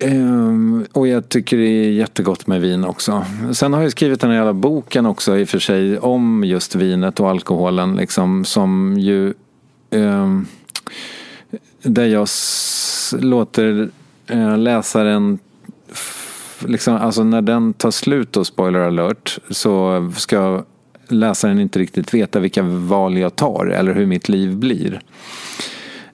Um, 0.01 0.87
och 0.93 1.09
jag 1.09 1.29
tycker 1.29 1.57
det 1.57 1.65
är 1.65 1.91
jättegott 1.91 2.47
med 2.47 2.61
vin 2.61 2.85
också. 2.85 3.25
Sen 3.53 3.73
har 3.73 3.83
jag 3.83 3.91
skrivit 3.91 4.21
den 4.21 4.31
här 4.31 4.37
jävla 4.37 4.53
boken 4.53 5.07
också 5.07 5.39
i 5.39 5.45
och 5.45 5.49
för 5.49 5.59
sig 5.59 5.99
om 5.99 6.45
just 6.45 6.75
vinet 6.75 7.21
och 7.21 7.31
alkoholen. 7.31 7.97
Liksom, 7.97 8.45
som 8.45 8.97
ju... 8.99 9.35
Um, 9.91 10.47
där 11.83 12.07
jag 12.07 12.29
låter 13.21 13.91
uh, 14.31 14.59
läsaren... 14.59 15.39
Liksom, 16.67 16.97
alltså 16.97 17.25
när 17.25 17.43
den 17.43 17.73
tar 17.73 17.91
slut 17.91 18.33
då, 18.33 18.45
spoiler 18.45 18.81
alert, 18.81 19.39
så 19.51 20.13
ska 20.17 20.65
läsaren 21.09 21.59
inte 21.59 21.79
riktigt 21.79 22.15
veta 22.15 22.41
vilka 22.41 22.63
val 22.63 23.19
jag 23.19 23.37
tar 23.37 23.67
eller 23.67 23.95
hur 23.95 24.07
mitt 24.07 24.29
liv 24.29 24.57
blir. 24.57 25.01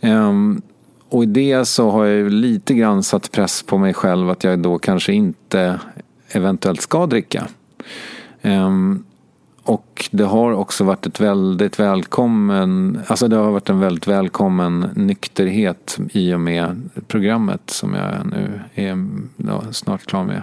Um, 0.00 0.62
och 1.08 1.22
i 1.22 1.26
det 1.26 1.64
så 1.64 1.90
har 1.90 2.04
jag 2.04 2.16
ju 2.16 2.30
lite 2.30 2.74
grann 2.74 3.02
satt 3.02 3.32
press 3.32 3.62
på 3.62 3.78
mig 3.78 3.94
själv 3.94 4.30
att 4.30 4.44
jag 4.44 4.58
då 4.58 4.78
kanske 4.78 5.12
inte 5.12 5.80
eventuellt 6.28 6.80
ska 6.80 7.06
dricka. 7.06 7.46
Um, 8.42 9.04
och 9.62 10.08
det 10.10 10.24
har 10.24 10.52
också 10.52 10.84
varit 10.84 11.06
ett 11.06 11.20
väldigt 11.20 11.78
välkommen, 11.78 13.00
alltså 13.06 13.28
det 13.28 13.36
har 13.36 13.50
varit 13.50 13.68
en 13.68 13.80
väldigt 13.80 14.06
välkommen 14.06 14.90
nykterhet 14.94 15.98
i 16.12 16.34
och 16.34 16.40
med 16.40 16.90
programmet 17.06 17.60
som 17.66 17.94
jag 17.94 18.26
nu 18.26 18.60
är 18.74 19.08
ja, 19.36 19.62
snart 19.72 20.06
klar 20.06 20.24
med. 20.24 20.42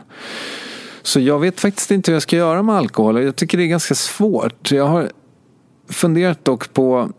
Så 1.01 1.19
jag 1.19 1.39
vet 1.39 1.59
faktiskt 1.59 1.91
inte 1.91 2.11
hur 2.11 2.15
jag 2.15 2.23
ska 2.23 2.35
göra 2.35 2.63
med 2.63 2.75
alkohol. 2.75 3.23
Jag 3.23 3.35
tycker 3.35 3.57
det 3.57 3.63
är 3.63 3.67
ganska 3.67 3.95
svårt. 3.95 4.71
Jag 4.71 4.87
har 4.87 5.11
funderat 5.89 6.45
dock 6.45 6.73
på 6.73 7.09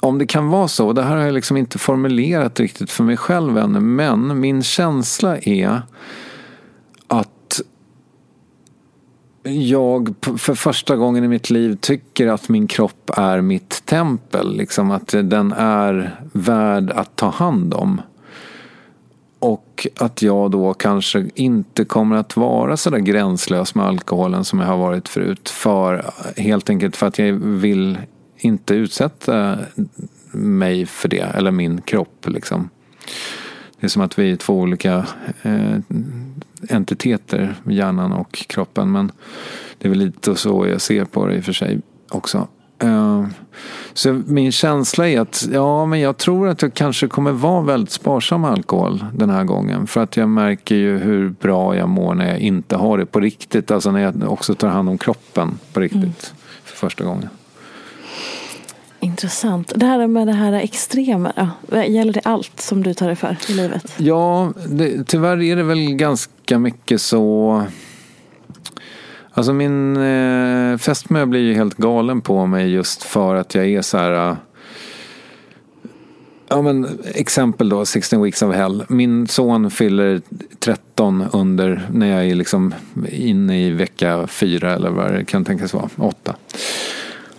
om 0.00 0.18
det 0.18 0.26
kan 0.26 0.48
vara 0.48 0.68
så. 0.68 0.86
och 0.86 0.94
Det 0.94 1.02
här 1.02 1.16
har 1.16 1.24
jag 1.24 1.34
liksom 1.34 1.56
inte 1.56 1.78
formulerat 1.78 2.60
riktigt 2.60 2.90
för 2.90 3.04
mig 3.04 3.16
själv 3.16 3.58
ännu. 3.58 3.80
Men 3.80 4.40
min 4.40 4.62
känsla 4.62 5.38
är 5.38 5.82
att 7.08 7.60
jag 9.42 10.14
för 10.22 10.54
första 10.54 10.96
gången 10.96 11.24
i 11.24 11.28
mitt 11.28 11.50
liv 11.50 11.78
tycker 11.80 12.26
att 12.26 12.48
min 12.48 12.66
kropp 12.66 13.10
är 13.16 13.40
mitt 13.40 13.86
tempel. 13.86 14.56
Liksom 14.56 14.90
att 14.90 15.14
den 15.22 15.52
är 15.52 16.20
värd 16.32 16.90
att 16.90 17.16
ta 17.16 17.30
hand 17.30 17.74
om. 17.74 18.00
Och 19.38 19.86
att 19.98 20.22
jag 20.22 20.50
då 20.50 20.74
kanske 20.74 21.30
inte 21.34 21.84
kommer 21.84 22.16
att 22.16 22.36
vara 22.36 22.76
så 22.76 22.90
där 22.90 22.98
gränslös 22.98 23.74
med 23.74 23.86
alkoholen 23.86 24.44
som 24.44 24.60
jag 24.60 24.66
har 24.66 24.76
varit 24.76 25.08
förut. 25.08 25.48
För, 25.48 26.10
helt 26.36 26.70
enkelt 26.70 26.96
för 26.96 27.06
att 27.06 27.18
jag 27.18 27.32
vill 27.32 27.98
inte 28.38 28.74
utsätta 28.74 29.58
mig 30.32 30.86
för 30.86 31.08
det, 31.08 31.32
eller 31.34 31.50
min 31.50 31.80
kropp. 31.80 32.26
Liksom. 32.28 32.70
Det 33.80 33.86
är 33.86 33.88
som 33.88 34.02
att 34.02 34.18
vi 34.18 34.32
är 34.32 34.36
två 34.36 34.60
olika 34.60 35.06
eh, 35.42 35.78
entiteter, 36.70 37.54
hjärnan 37.66 38.12
och 38.12 38.32
kroppen. 38.48 38.92
Men 38.92 39.12
det 39.78 39.88
är 39.88 39.90
väl 39.90 39.98
lite 39.98 40.36
så 40.36 40.66
jag 40.66 40.80
ser 40.80 41.04
på 41.04 41.26
det 41.26 41.34
i 41.34 41.40
och 41.40 41.44
för 41.44 41.52
sig 41.52 41.80
också. 42.08 42.48
Uh, 42.84 43.26
så 43.92 44.22
min 44.26 44.52
känsla 44.52 45.08
är 45.08 45.20
att 45.20 45.48
ja, 45.52 45.86
men 45.86 46.00
jag 46.00 46.16
tror 46.16 46.48
att 46.48 46.62
jag 46.62 46.74
kanske 46.74 47.08
kommer 47.08 47.32
vara 47.32 47.62
väldigt 47.62 47.90
sparsam 47.90 48.40
med 48.40 48.50
alkohol 48.50 49.04
den 49.14 49.30
här 49.30 49.44
gången. 49.44 49.86
För 49.86 50.00
att 50.00 50.16
jag 50.16 50.28
märker 50.28 50.74
ju 50.74 50.98
hur 50.98 51.28
bra 51.28 51.76
jag 51.76 51.88
mår 51.88 52.14
när 52.14 52.28
jag 52.28 52.38
inte 52.38 52.76
har 52.76 52.98
det 52.98 53.06
på 53.06 53.20
riktigt. 53.20 53.70
Alltså 53.70 53.90
när 53.90 54.00
jag 54.00 54.32
också 54.32 54.54
tar 54.54 54.68
hand 54.68 54.88
om 54.88 54.98
kroppen 54.98 55.58
på 55.72 55.80
riktigt 55.80 56.02
mm. 56.02 56.12
för 56.64 56.76
första 56.76 57.04
gången. 57.04 57.28
Intressant. 59.00 59.72
Det 59.76 59.86
här 59.86 60.06
med 60.06 60.26
det 60.26 60.32
här 60.32 60.52
extrema, 60.52 61.50
gäller 61.72 62.12
det 62.12 62.20
allt 62.24 62.60
som 62.60 62.82
du 62.82 62.94
tar 62.94 63.06
dig 63.06 63.16
för 63.16 63.36
i 63.48 63.52
livet? 63.52 63.94
Ja, 63.96 64.52
det, 64.68 65.04
tyvärr 65.04 65.42
är 65.42 65.56
det 65.56 65.62
väl 65.62 65.94
ganska 65.94 66.58
mycket 66.58 67.00
så. 67.00 67.64
Alltså 69.30 69.52
min 69.52 69.96
eh, 69.96 70.78
fästmö 70.78 71.26
blir 71.26 71.40
ju 71.40 71.54
helt 71.54 71.76
galen 71.76 72.20
på 72.20 72.46
mig 72.46 72.70
just 72.70 73.02
för 73.02 73.34
att 73.34 73.54
jag 73.54 73.66
är 73.66 73.82
så 73.82 73.98
här. 73.98 74.30
Eh, 74.30 74.36
ja 76.48 76.62
men 76.62 76.98
exempel 77.14 77.68
då, 77.68 77.84
16 77.84 78.22
weeks 78.22 78.42
of 78.42 78.54
hell. 78.54 78.84
Min 78.88 79.26
son 79.26 79.70
fyller 79.70 80.20
13 80.58 81.24
under 81.32 81.88
när 81.92 82.06
jag 82.06 82.26
är 82.26 82.34
liksom 82.34 82.74
inne 83.12 83.66
i 83.66 83.70
vecka 83.70 84.26
4 84.26 84.74
eller 84.74 84.90
vad 84.90 85.12
det 85.12 85.24
kan 85.24 85.44
tänkas 85.44 85.74
vara, 85.74 85.88
8. 85.96 86.36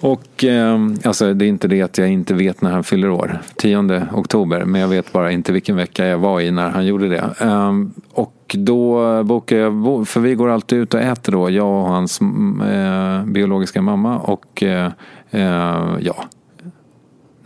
Och 0.01 0.43
eh, 0.43 0.79
alltså 1.03 1.33
det 1.33 1.45
är 1.45 1.49
inte 1.49 1.67
det 1.67 1.81
att 1.81 1.97
jag 1.97 2.09
inte 2.09 2.33
vet 2.33 2.62
när 2.62 2.71
han 2.71 2.83
fyller 2.83 3.09
år, 3.09 3.41
10 3.55 4.07
oktober, 4.13 4.65
men 4.65 4.81
jag 4.81 4.88
vet 4.88 5.13
bara 5.13 5.31
inte 5.31 5.51
vilken 5.51 5.75
vecka 5.75 6.05
jag 6.05 6.17
var 6.17 6.41
i 6.41 6.51
när 6.51 6.69
han 6.69 6.85
gjorde 6.85 7.09
det. 7.09 7.33
Eh, 7.39 7.71
och 8.12 8.55
då 8.57 9.23
bokar 9.23 9.57
jag, 9.57 10.07
för 10.07 10.19
vi 10.19 10.35
går 10.35 10.49
alltid 10.49 10.79
ut 10.79 10.93
och 10.93 10.99
äter 10.99 11.31
då, 11.31 11.49
jag 11.49 11.67
och 11.67 11.88
hans 11.88 12.21
mm, 12.21 12.62
eh, 12.62 13.25
biologiska 13.25 13.81
mamma 13.81 14.17
och 14.17 14.63
eh, 14.63 14.91
eh 15.31 15.97
ja, 15.99 16.15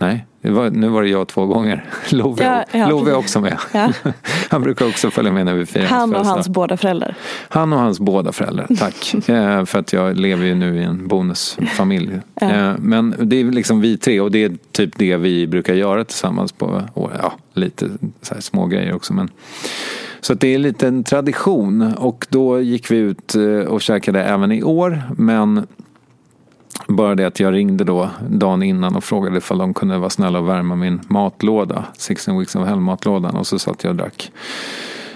nej, 0.04 0.26
var, 0.52 0.70
nu 0.70 0.88
var 0.88 1.04
det 1.04 1.10
jag 1.10 1.28
två 1.28 1.46
gånger. 1.46 1.84
Love, 2.10 2.44
ja, 2.44 2.66
ja, 2.80 2.90
Love 2.90 3.12
är 3.12 3.16
också 3.16 3.42
med. 3.42 3.58
Ja. 3.74 3.92
Han 4.50 4.62
brukar 4.62 4.88
också 4.88 5.12
följa 5.12 5.32
med 5.32 5.46
när 5.46 5.54
vi 5.54 5.66
firar 5.66 5.86
Han 5.86 6.16
och 6.16 6.26
hans 6.26 6.50
båda 6.50 6.78
föräldrar. 6.78 7.16
Han 7.50 7.74
och 7.74 7.80
hans 7.80 8.00
båda 8.00 8.32
föräldrar, 8.32 8.68
tack. 8.80 9.14
eh, 9.30 9.66
för 9.66 9.80
att 9.80 9.94
jag 9.94 10.18
lever 10.18 10.46
ju 10.46 10.56
nu 10.56 10.78
i 10.78 10.84
en 10.84 11.08
bonusfamilj. 11.08 12.20
Eh, 12.36 12.72
men 12.78 13.16
det 13.20 13.36
är 13.36 13.44
liksom 13.44 13.82
vi 13.82 13.98
tre 13.98 14.20
och 14.20 14.32
det 14.32 14.44
är 14.44 14.52
typ 14.72 14.98
det 14.98 15.18
vi 15.18 15.48
brukar 15.48 15.74
göra 15.74 16.06
tillsammans 16.06 16.52
på 16.52 16.82
ja, 16.96 17.34
lite 17.54 17.90
så 18.22 18.36
små 18.40 18.66
grejer 18.66 18.96
också. 18.96 19.14
Men, 19.14 19.30
så 20.22 20.34
det 20.34 20.48
är 20.48 20.58
lite 20.58 20.88
en 20.88 21.04
tradition 21.04 21.94
och 21.98 22.28
då 22.30 22.62
gick 22.62 22.92
vi 22.92 22.98
ut 22.98 23.36
eh, 23.36 23.44
och 23.44 23.82
käkade 23.82 24.24
även 24.24 24.52
i 24.52 24.64
år. 24.64 25.02
Men 25.18 25.68
bara 26.88 27.16
det 27.16 27.26
att 27.26 27.40
jag 27.40 27.54
ringde 27.54 27.84
då 27.84 28.10
dagen 28.30 28.64
innan 28.64 28.96
och 28.96 29.04
frågade 29.04 29.38
ifall 29.38 29.58
de 29.58 29.74
kunde 29.74 29.98
vara 29.98 30.10
snälla 30.10 30.40
och 30.40 30.50
värma 30.50 30.76
min 30.76 31.02
matlåda. 31.08 31.86
16 31.98 32.40
Weeks 32.40 32.56
of 32.56 32.68
Hell-matlådan. 32.68 33.36
Och 33.36 33.48
så 33.48 33.60
satt 33.60 33.84
jag 33.84 33.92
och 33.92 33.96
drack 33.96 34.32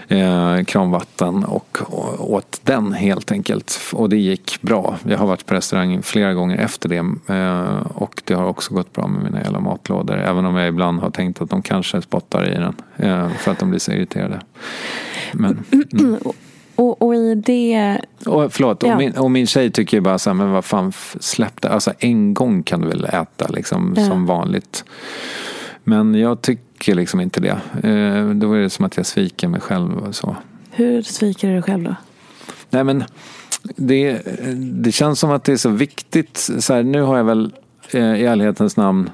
eh, 0.08 0.64
kranvatten 0.64 1.44
och, 1.44 1.78
och 1.82 2.34
åt 2.34 2.62
den 2.64 2.94
helt 2.94 3.32
enkelt. 3.32 3.80
Och 3.94 4.10
det 4.10 4.18
gick 4.18 4.62
bra. 4.62 4.98
Jag 5.04 5.18
har 5.18 5.28
varit 5.28 5.46
på 5.46 5.54
restaurang 5.54 6.02
flera 6.04 6.34
gånger 6.34 6.58
efter 6.58 6.90
det. 6.90 7.34
Eh, 7.36 7.88
och 7.94 8.22
det 8.26 8.34
har 8.34 8.46
också 8.46 8.74
gått 8.74 8.94
bra 8.94 9.08
med 9.08 9.24
mina 9.24 9.44
jävla 9.44 9.60
matlådor. 9.60 10.18
Även 10.18 10.46
om 10.46 10.56
jag 10.56 10.68
ibland 10.68 11.00
har 11.00 11.10
tänkt 11.10 11.42
att 11.42 11.50
de 11.50 11.62
kanske 11.62 12.02
spottar 12.02 12.50
i 12.50 12.54
den. 12.54 12.76
Eh, 12.96 13.30
för 13.30 13.52
att 13.52 13.60
de 13.60 13.70
blir 13.70 13.80
så 13.80 13.92
irriterade. 13.92 14.42
Men, 15.34 15.64
mm. 15.72 16.18
Och, 16.78 17.02
och 17.02 17.16
i 17.16 17.36
det... 17.36 18.02
Och, 18.26 18.54
förlåt, 18.54 18.84
ja. 18.84 18.92
och, 18.92 18.98
min, 18.98 19.18
och 19.18 19.32
min 19.32 19.48
tjej 19.48 19.72
tycker 19.72 19.98
ju 19.98 20.02
bara 20.02 20.20
så 20.20 20.30
här, 20.30 20.36
men 20.36 20.52
vad 20.52 20.66
fan 20.66 20.92
släpp 21.20 21.62
det. 21.62 21.70
Alltså 21.70 21.94
en 22.00 22.34
gång 22.34 22.64
kan 22.64 22.82
du 22.82 22.88
väl 22.88 23.06
äta 23.06 23.48
liksom 23.48 23.94
ja. 23.98 24.08
som 24.08 24.26
vanligt. 24.26 24.86
Men 25.84 26.16
jag 26.16 26.42
tycker 26.42 26.96
liksom 26.96 27.22
inte 27.22 27.42
det. 27.42 27.60
Eh, 27.90 28.30
då 28.30 28.54
är 28.54 28.60
det 28.60 28.70
som 28.70 28.86
att 28.86 28.98
jag 28.98 29.06
sviker 29.06 29.48
mig 29.48 29.62
själv 29.62 29.98
och 29.98 30.16
så. 30.16 30.36
Hur 30.72 31.02
sviker 31.02 31.48
du 31.48 31.54
dig 31.54 31.64
själv 31.64 31.84
då? 31.84 31.96
Nej 32.70 32.84
men 32.84 33.04
det, 33.76 34.22
det 34.56 34.92
känns 34.92 35.20
som 35.20 35.32
att 35.32 35.44
det 35.44 35.52
är 35.52 35.58
så 35.58 35.70
viktigt. 35.70 36.50
Så 36.60 36.74
här, 36.74 36.84
nu 36.84 37.02
har 37.02 37.18
jag 37.18 37.24
väl 37.24 37.54
eh, 37.92 38.16
i 38.16 38.26
ärlighetens 38.26 38.78
namn 38.78 39.10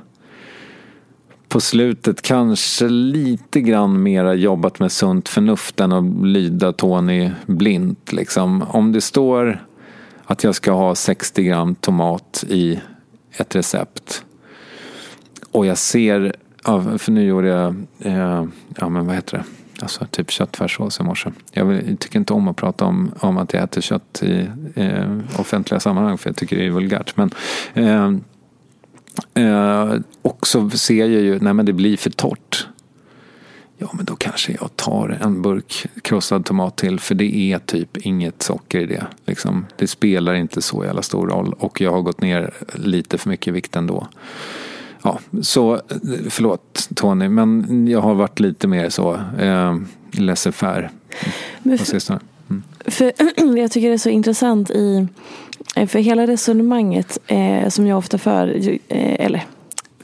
på 1.53 1.61
slutet 1.61 2.21
kanske 2.21 2.89
lite 2.89 3.61
grann 3.61 4.03
mera 4.03 4.33
jobbat 4.33 4.79
med 4.79 4.91
sunt 4.91 5.29
förnuft 5.29 5.79
än 5.79 5.91
att 5.91 6.25
lyda 6.27 6.73
Tony 6.73 7.31
blint. 7.45 8.11
Liksom. 8.11 8.61
Om 8.61 8.91
det 8.91 9.01
står 9.01 9.65
att 10.25 10.43
jag 10.43 10.55
ska 10.55 10.71
ha 10.71 10.95
60 10.95 11.43
gram 11.43 11.75
tomat 11.75 12.43
i 12.47 12.79
ett 13.37 13.55
recept 13.55 14.25
och 15.51 15.65
jag 15.65 15.77
ser, 15.77 16.35
för 16.97 17.11
nu 17.11 17.25
gjorde 17.25 17.47
jag, 17.47 17.75
eh, 17.99 18.45
ja 18.77 18.89
men 18.89 19.05
vad 19.05 19.15
heter 19.15 19.37
det? 19.37 19.43
Alltså 19.81 20.05
typ 20.11 20.31
köttfärssås 20.31 20.99
i 20.99 21.03
morse. 21.03 21.31
Jag 21.51 21.95
tycker 21.99 22.19
inte 22.19 22.33
om 22.33 22.47
att 22.47 22.57
prata 22.57 22.85
om, 22.85 23.11
om 23.19 23.37
att 23.37 23.53
jag 23.53 23.63
äter 23.63 23.81
kött 23.81 24.23
i 24.23 24.47
eh, 24.75 25.17
offentliga 25.37 25.79
sammanhang 25.79 26.17
för 26.17 26.29
jag 26.29 26.35
tycker 26.35 26.57
det 26.57 26.65
är 26.65 26.69
vulgärt. 26.69 27.17
Men 27.17 27.31
eh, 27.73 28.11
Eh, 29.33 29.93
och 30.21 30.47
så 30.47 30.69
ser 30.69 30.95
jag 30.95 31.09
ju, 31.09 31.39
nej 31.39 31.53
men 31.53 31.65
det 31.65 31.73
blir 31.73 31.97
för 31.97 32.09
torrt. 32.09 32.67
Ja 33.77 33.89
men 33.93 34.05
då 34.05 34.15
kanske 34.15 34.57
jag 34.59 34.75
tar 34.75 35.17
en 35.21 35.41
burk 35.41 35.85
krossad 36.01 36.45
tomat 36.45 36.75
till 36.75 36.99
för 36.99 37.15
det 37.15 37.35
är 37.35 37.59
typ 37.59 37.97
inget 37.97 38.43
socker 38.43 38.79
i 38.79 38.85
det. 38.85 39.07
Liksom, 39.25 39.65
det 39.77 39.87
spelar 39.87 40.33
inte 40.33 40.61
så 40.61 40.85
jävla 40.85 41.01
stor 41.01 41.27
roll 41.27 41.53
och 41.59 41.81
jag 41.81 41.91
har 41.91 42.01
gått 42.01 42.21
ner 42.21 42.53
lite 42.73 43.17
för 43.17 43.29
mycket 43.29 43.47
i 43.47 43.51
vikt 43.51 43.75
ändå. 43.75 44.07
Ja, 45.01 45.19
så 45.41 45.81
förlåt 46.29 46.89
Tony 46.95 47.29
men 47.29 47.87
jag 47.87 48.01
har 48.01 48.13
varit 48.13 48.39
lite 48.39 48.67
mer 48.67 48.89
så 48.89 49.13
eh, 49.39 49.77
laissez-faire 50.11 50.89
på 51.63 51.85
sistone. 51.85 52.19
Mm. 52.49 52.63
För 52.85 53.13
jag 53.57 53.71
tycker 53.71 53.87
det 53.87 53.93
är 53.93 53.97
så 53.97 54.09
intressant 54.09 54.71
i 54.71 54.97
Eh, 54.97 55.05
för 55.87 55.99
hela 55.99 56.27
resonemanget 56.27 57.17
eh, 57.27 57.69
som 57.69 57.87
jag 57.87 57.97
ofta 57.97 58.17
för, 58.17 58.47
eh, 58.87 59.25
eller 59.25 59.45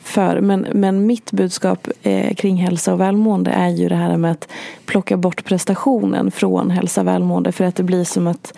för, 0.10 0.42
men, 0.42 0.68
men 0.74 1.06
mitt 1.06 1.32
budskap 1.32 1.88
eh, 2.04 2.34
kring 2.34 2.58
hälsa 2.58 2.94
och 2.94 3.00
välmående 3.00 3.52
är 3.52 3.70
ju 3.70 3.90
det 3.90 3.96
här 3.96 4.18
med 4.18 4.32
att 4.32 4.48
plocka 4.86 5.18
bort 5.18 5.44
prestationen 5.44 6.32
från 6.32 6.70
hälsa 6.70 7.02
och 7.02 7.08
välmående 7.08 7.52
för 7.52 7.66
att 7.66 7.76
det 7.76 7.84
blir 7.84 8.04
som 8.04 8.28
att 8.28 8.54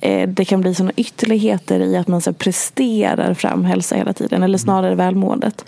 eh, 0.00 0.28
det 0.28 0.44
kan 0.44 0.60
bli 0.60 0.74
sådana 0.74 0.92
ytterligheter 0.96 1.80
i 1.80 1.96
att 1.96 2.08
man 2.08 2.20
så 2.20 2.32
presterar 2.32 3.34
fram 3.34 3.64
hälsa 3.64 3.96
hela 3.96 4.12
tiden, 4.12 4.42
eller 4.42 4.58
snarare 4.58 4.94
välmåendet. 4.94 5.64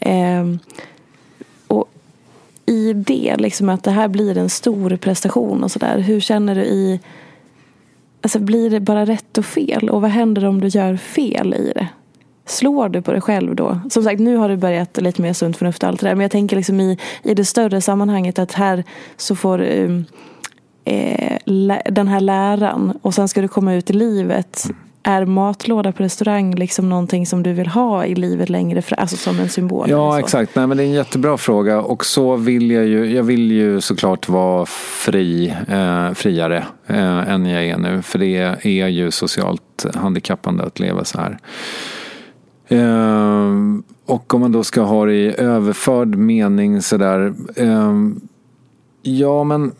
Mm. 0.00 0.52
Eh, 0.52 0.58
och 1.66 1.90
i 2.66 2.92
det, 2.92 3.36
liksom 3.38 3.68
att 3.68 3.84
det 3.84 3.90
här 3.90 4.08
blir 4.08 4.38
en 4.38 4.50
stor 4.50 4.96
prestation 4.96 5.64
och 5.64 5.70
sådär, 5.70 5.98
hur 5.98 6.20
känner 6.20 6.54
du 6.54 6.64
i 6.64 7.00
alltså, 8.24 8.38
blir 8.38 8.70
det 8.70 8.80
bara 8.80 9.04
rätt 9.04 9.38
och 9.38 9.44
fel? 9.44 9.90
Och 9.90 10.02
vad 10.02 10.10
händer 10.10 10.44
om 10.44 10.60
du 10.60 10.68
gör 10.68 10.96
fel 10.96 11.54
i 11.54 11.72
det? 11.74 11.88
Slår 12.46 12.88
du 12.88 13.02
på 13.02 13.12
dig 13.12 13.20
själv 13.20 13.56
då? 13.56 13.80
Som 13.90 14.02
sagt, 14.02 14.20
nu 14.20 14.36
har 14.36 14.48
du 14.48 14.56
börjat 14.56 15.02
lite 15.02 15.22
mer 15.22 15.32
sunt 15.32 15.56
förnuft 15.56 15.82
och 15.82 15.88
allt 15.88 16.00
det 16.00 16.06
där. 16.06 16.14
Men 16.14 16.22
jag 16.22 16.30
tänker 16.30 16.56
liksom 16.56 16.80
i, 16.80 16.98
i 17.22 17.34
det 17.34 17.44
större 17.44 17.80
sammanhanget 17.80 18.38
att 18.38 18.52
här 18.52 18.84
så 19.16 19.36
får 19.36 19.62
um, 19.62 20.04
eh, 20.84 21.38
den 21.84 22.08
här 22.08 22.20
läran 22.20 22.98
och 23.02 23.14
sen 23.14 23.28
ska 23.28 23.40
du 23.40 23.48
komma 23.48 23.74
ut 23.74 23.90
i 23.90 23.92
livet. 23.92 24.64
Mm. 24.64 24.76
Är 25.06 25.26
matlåda 25.26 25.92
på 25.92 26.02
restaurang 26.02 26.54
liksom 26.54 26.88
någonting 26.88 27.26
som 27.26 27.42
du 27.42 27.52
vill 27.52 27.66
ha 27.66 28.06
i 28.06 28.14
livet 28.14 28.48
längre 28.48 28.82
fram? 28.82 28.98
Alltså 29.00 29.16
som 29.16 29.40
en 29.40 29.48
symbol? 29.48 29.90
Ja, 29.90 30.18
exakt. 30.18 30.54
Nej, 30.54 30.66
men 30.66 30.76
det 30.76 30.82
är 30.82 30.86
en 30.86 30.92
jättebra 30.92 31.36
fråga. 31.36 31.80
Och 31.80 32.04
så 32.04 32.36
vill 32.36 32.70
jag 32.70 32.86
ju, 32.86 33.14
jag 33.14 33.22
vill 33.22 33.52
ju 33.52 33.80
såklart 33.80 34.28
vara 34.28 34.66
fri, 34.66 35.54
eh, 35.68 36.12
friare 36.12 36.64
eh, 36.86 37.30
än 37.30 37.46
jag 37.46 37.64
är 37.64 37.78
nu. 37.78 38.02
För 38.02 38.18
det 38.18 38.36
är 38.62 38.88
ju 38.88 39.10
socialt 39.10 39.86
handikappande 39.94 40.64
att 40.64 40.80
leva 40.80 41.04
så 41.04 41.18
här. 41.18 41.38
Eh, 42.68 43.52
och 44.06 44.34
om 44.34 44.40
man 44.40 44.52
då 44.52 44.64
ska 44.64 44.82
ha 44.82 45.06
det 45.06 45.14
i 45.14 45.40
överförd 45.40 46.14
mening 46.14 46.82
sådär. 46.82 47.34
Eh, 47.56 47.92
ja, 49.02 49.44
men 49.44 49.72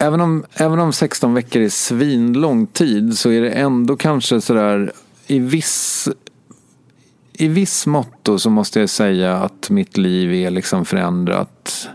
även 0.00 0.20
om, 0.20 0.44
även 0.54 0.78
om 0.78 0.92
16 0.92 1.34
veckor 1.34 1.62
är 1.62 1.68
svinlång 1.68 2.66
tid 2.66 3.18
så 3.18 3.30
är 3.30 3.40
det 3.40 3.50
ändå 3.50 3.96
kanske 3.96 4.40
sådär 4.40 4.92
i 5.26 5.38
viss 5.38 6.08
i 7.32 7.48
viss 7.48 7.86
måtto 7.86 8.38
så 8.38 8.50
måste 8.50 8.80
jag 8.80 8.90
säga 8.90 9.36
att 9.36 9.70
mitt 9.70 9.96
liv 9.96 10.32
är 10.32 10.50
liksom 10.50 10.84
förändrat. 10.84 11.88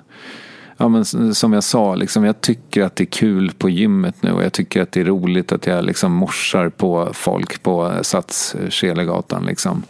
Ja, 0.77 0.87
men 0.87 1.05
som 1.35 1.53
jag 1.53 1.63
sa, 1.63 1.95
liksom, 1.95 2.23
jag 2.23 2.41
tycker 2.41 2.83
att 2.83 2.95
det 2.95 3.03
är 3.03 3.05
kul 3.05 3.51
på 3.57 3.69
gymmet 3.69 4.15
nu 4.23 4.31
och 4.31 4.43
jag 4.43 4.53
tycker 4.53 4.81
att 4.81 4.91
det 4.91 5.01
är 5.01 5.05
roligt 5.05 5.51
att 5.51 5.67
jag 5.67 5.85
liksom 5.85 6.11
morsar 6.11 6.69
på 6.69 7.09
folk 7.13 7.63
på 7.63 7.93
Sats 8.01 8.55
eh, 8.55 8.69
Schelegatan. 8.69 9.45
Liksom. 9.45 9.83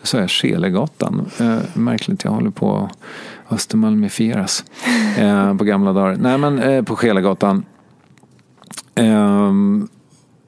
Nu 0.00 0.06
sa 0.06 0.18
jag 0.18 0.30
Schelegatan. 0.30 1.30
Eh, 1.40 1.58
märkligt, 1.74 2.24
jag 2.24 2.30
håller 2.30 2.50
på 2.50 2.90
Östermalmifieras 3.50 4.64
eh, 5.18 5.56
på 5.56 5.64
gamla 5.64 5.92
dagar. 5.92 6.16
Nej 6.16 6.38
men 6.38 6.58
eh, 6.58 6.82
på 6.82 6.96
Skelagatan. 6.96 7.64
Eh, 8.94 9.52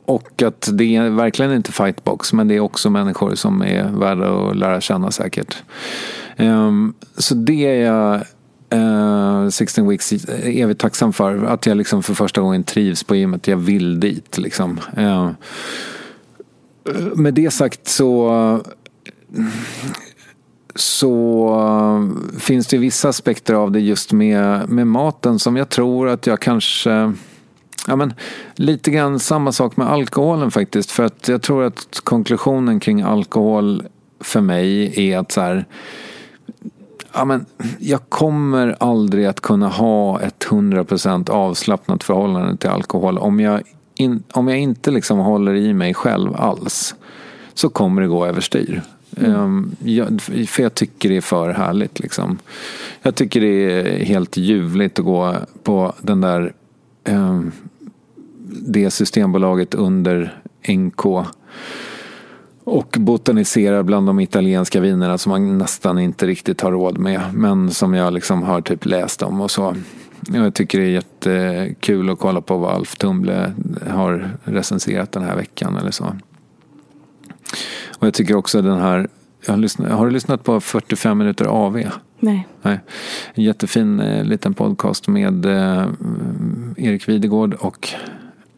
och 0.04 0.42
att 0.42 0.68
det 0.72 0.96
är 0.96 1.10
verkligen 1.10 1.52
inte 1.52 1.72
fightbox 1.72 2.32
men 2.32 2.48
det 2.48 2.54
är 2.54 2.60
också 2.60 2.90
människor 2.90 3.34
som 3.34 3.62
är 3.62 3.84
värda 3.84 4.48
att 4.50 4.56
lära 4.56 4.80
känna 4.80 5.10
säkert. 5.10 5.56
Ehm, 6.36 6.94
så 7.16 7.34
det 7.34 7.66
är 7.66 7.92
jag 7.92 8.22
Uh, 8.74 9.48
16 9.48 9.88
Weeks 9.88 10.12
evigt 10.28 10.80
tacksam 10.80 11.12
för. 11.12 11.44
Att 11.44 11.66
jag 11.66 11.76
liksom 11.76 12.02
för 12.02 12.14
första 12.14 12.40
gången 12.40 12.64
trivs 12.64 13.04
på 13.04 13.16
gymmet. 13.16 13.48
Jag 13.48 13.56
vill 13.56 14.00
dit 14.00 14.38
liksom. 14.38 14.80
Uh, 14.98 15.30
med 17.14 17.34
det 17.34 17.50
sagt 17.50 17.88
så 17.88 18.30
så 20.78 21.48
um, 21.96 22.30
finns 22.38 22.66
det 22.66 22.78
vissa 22.78 23.08
aspekter 23.08 23.54
av 23.54 23.70
det 23.70 23.80
just 23.80 24.12
med, 24.12 24.68
med 24.68 24.86
maten 24.86 25.38
som 25.38 25.56
jag 25.56 25.68
tror 25.68 26.08
att 26.08 26.26
jag 26.26 26.40
kanske 26.40 27.12
Ja, 27.86 27.96
men 27.96 28.14
lite 28.54 28.90
grann 28.90 29.18
samma 29.18 29.52
sak 29.52 29.76
med 29.76 29.90
alkoholen 29.90 30.50
faktiskt. 30.50 30.90
För 30.90 31.04
att 31.04 31.28
jag 31.28 31.42
tror 31.42 31.64
att 31.64 32.00
konklusionen 32.04 32.80
kring 32.80 33.02
alkohol 33.02 33.82
för 34.20 34.40
mig 34.40 34.92
är 35.10 35.18
att 35.18 35.32
så 35.32 35.40
här, 35.40 35.64
ja, 37.12 37.24
men 37.24 37.46
jag 37.78 38.00
kommer 38.08 38.76
aldrig 38.80 39.26
att 39.26 39.40
kunna 39.40 39.68
ha 39.68 40.20
ett 40.20 40.46
100% 40.46 41.30
avslappnat 41.30 42.04
förhållande 42.04 42.56
till 42.56 42.70
alkohol 42.70 43.18
om 43.18 43.40
jag, 43.40 43.62
in, 43.94 44.22
om 44.32 44.48
jag 44.48 44.58
inte 44.58 44.90
liksom 44.90 45.18
håller 45.18 45.54
i 45.54 45.74
mig 45.74 45.94
själv 45.94 46.36
alls. 46.36 46.94
Så 47.54 47.68
kommer 47.68 48.02
det 48.02 48.08
gå 48.08 48.26
överstyr. 48.26 48.82
Mm. 49.16 49.34
Ehm, 49.34 49.76
jag, 49.84 50.20
för 50.48 50.62
jag 50.62 50.74
tycker 50.74 51.08
det 51.08 51.16
är 51.16 51.20
för 51.20 51.50
härligt. 51.50 52.00
Liksom. 52.00 52.38
Jag 53.02 53.14
tycker 53.14 53.40
det 53.40 53.46
är 53.46 54.04
helt 54.04 54.36
ljuvligt 54.36 54.98
att 54.98 55.04
gå 55.04 55.36
på 55.62 55.92
den 56.00 56.20
där 56.20 56.52
eh, 57.04 57.40
det 58.66 58.90
systembolaget 58.90 59.74
under 59.74 60.40
NK 60.68 61.06
och 62.64 62.96
botanisera 62.98 63.82
bland 63.82 64.06
de 64.06 64.20
italienska 64.20 64.80
vinerna 64.80 65.18
som 65.18 65.30
man 65.30 65.58
nästan 65.58 65.98
inte 65.98 66.26
riktigt 66.26 66.60
har 66.60 66.72
råd 66.72 66.98
med. 66.98 67.20
Men 67.34 67.70
som 67.70 67.94
jag 67.94 68.12
liksom 68.12 68.42
har 68.42 68.60
typ 68.60 68.86
läst 68.86 69.22
om 69.22 69.40
och 69.40 69.50
så. 69.50 69.76
Jag 70.32 70.54
tycker 70.54 70.78
det 70.78 70.84
är 70.84 70.88
jättekul 70.88 72.10
att 72.10 72.18
kolla 72.18 72.40
på 72.40 72.56
vad 72.56 72.74
Alf 72.74 72.96
Tumble 72.96 73.52
har 73.90 74.30
recenserat 74.44 75.12
den 75.12 75.22
här 75.22 75.36
veckan 75.36 75.76
eller 75.76 75.90
så. 75.90 76.16
Och 77.98 78.06
jag 78.06 78.14
tycker 78.14 78.36
också 78.36 78.62
den 78.62 78.78
här, 78.80 79.08
har, 79.46 79.56
lyssnat, 79.56 79.92
har 79.92 80.06
du 80.06 80.12
lyssnat 80.12 80.44
på 80.44 80.60
45 80.60 81.18
minuter 81.18 81.44
AV? 81.44 81.84
Nej. 82.20 82.48
Nej. 82.62 82.80
En 83.34 83.44
jättefin 83.44 84.00
eh, 84.00 84.24
liten 84.24 84.54
podcast 84.54 85.08
med 85.08 85.46
eh, 85.46 85.86
Erik 86.76 87.08
Videgård 87.08 87.54
och 87.54 87.88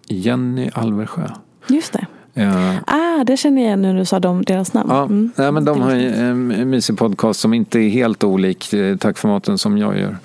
Jenny 0.09 0.71
Alversjö. 0.75 1.29
Just 1.69 1.93
det. 1.93 2.07
Ja. 2.35 2.75
Ah, 2.87 3.25
det 3.25 3.37
känner 3.37 3.63
jag 3.63 3.67
igen 3.67 3.83
nu 3.83 3.93
när 3.93 3.99
du 3.99 4.05
sa 4.05 4.21
dem, 4.21 4.43
deras 4.45 4.73
namn. 4.73 4.91
Ja, 4.91 5.03
mm. 5.03 5.31
ja 5.37 5.51
men 5.51 5.65
de 5.65 5.81
har 5.81 5.91
en 5.91 6.71
mysig 6.71 6.99
podcast 6.99 7.41
som 7.41 7.55
inte 7.55 7.79
är 7.79 7.89
helt 7.89 8.25
olik 8.25 8.73
eh, 8.73 8.97
Tack 8.97 9.19
för 9.19 9.29
maten 9.29 9.59
som 9.59 9.79
jag 9.79 9.99
gör. 9.99 10.19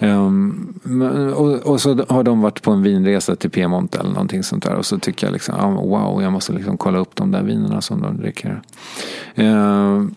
Mm. 0.00 0.16
Um, 0.18 1.32
och, 1.32 1.52
och, 1.52 1.80
så 1.80 2.04
har 2.08 2.22
de 2.22 2.40
varit 2.40 2.62
på 2.62 2.70
en 2.70 2.82
vinresa 2.82 3.36
till 3.36 3.50
Piemonte 3.50 3.98
eller 3.98 4.10
någonting 4.10 4.42
sånt 4.42 4.64
där. 4.64 4.74
Och 4.74 4.86
så 4.86 4.98
tycker 4.98 5.26
jag 5.26 5.32
liksom, 5.32 5.54
ah, 5.54 5.70
wow, 5.70 6.22
jag 6.22 6.32
måste 6.32 6.52
liksom 6.52 6.76
kolla 6.76 6.98
upp 6.98 7.14
de 7.14 7.30
där 7.30 7.42
vinerna 7.42 7.80
som 7.80 8.02
de 8.02 8.16
dricker. 8.16 8.62
Um, 9.36 10.14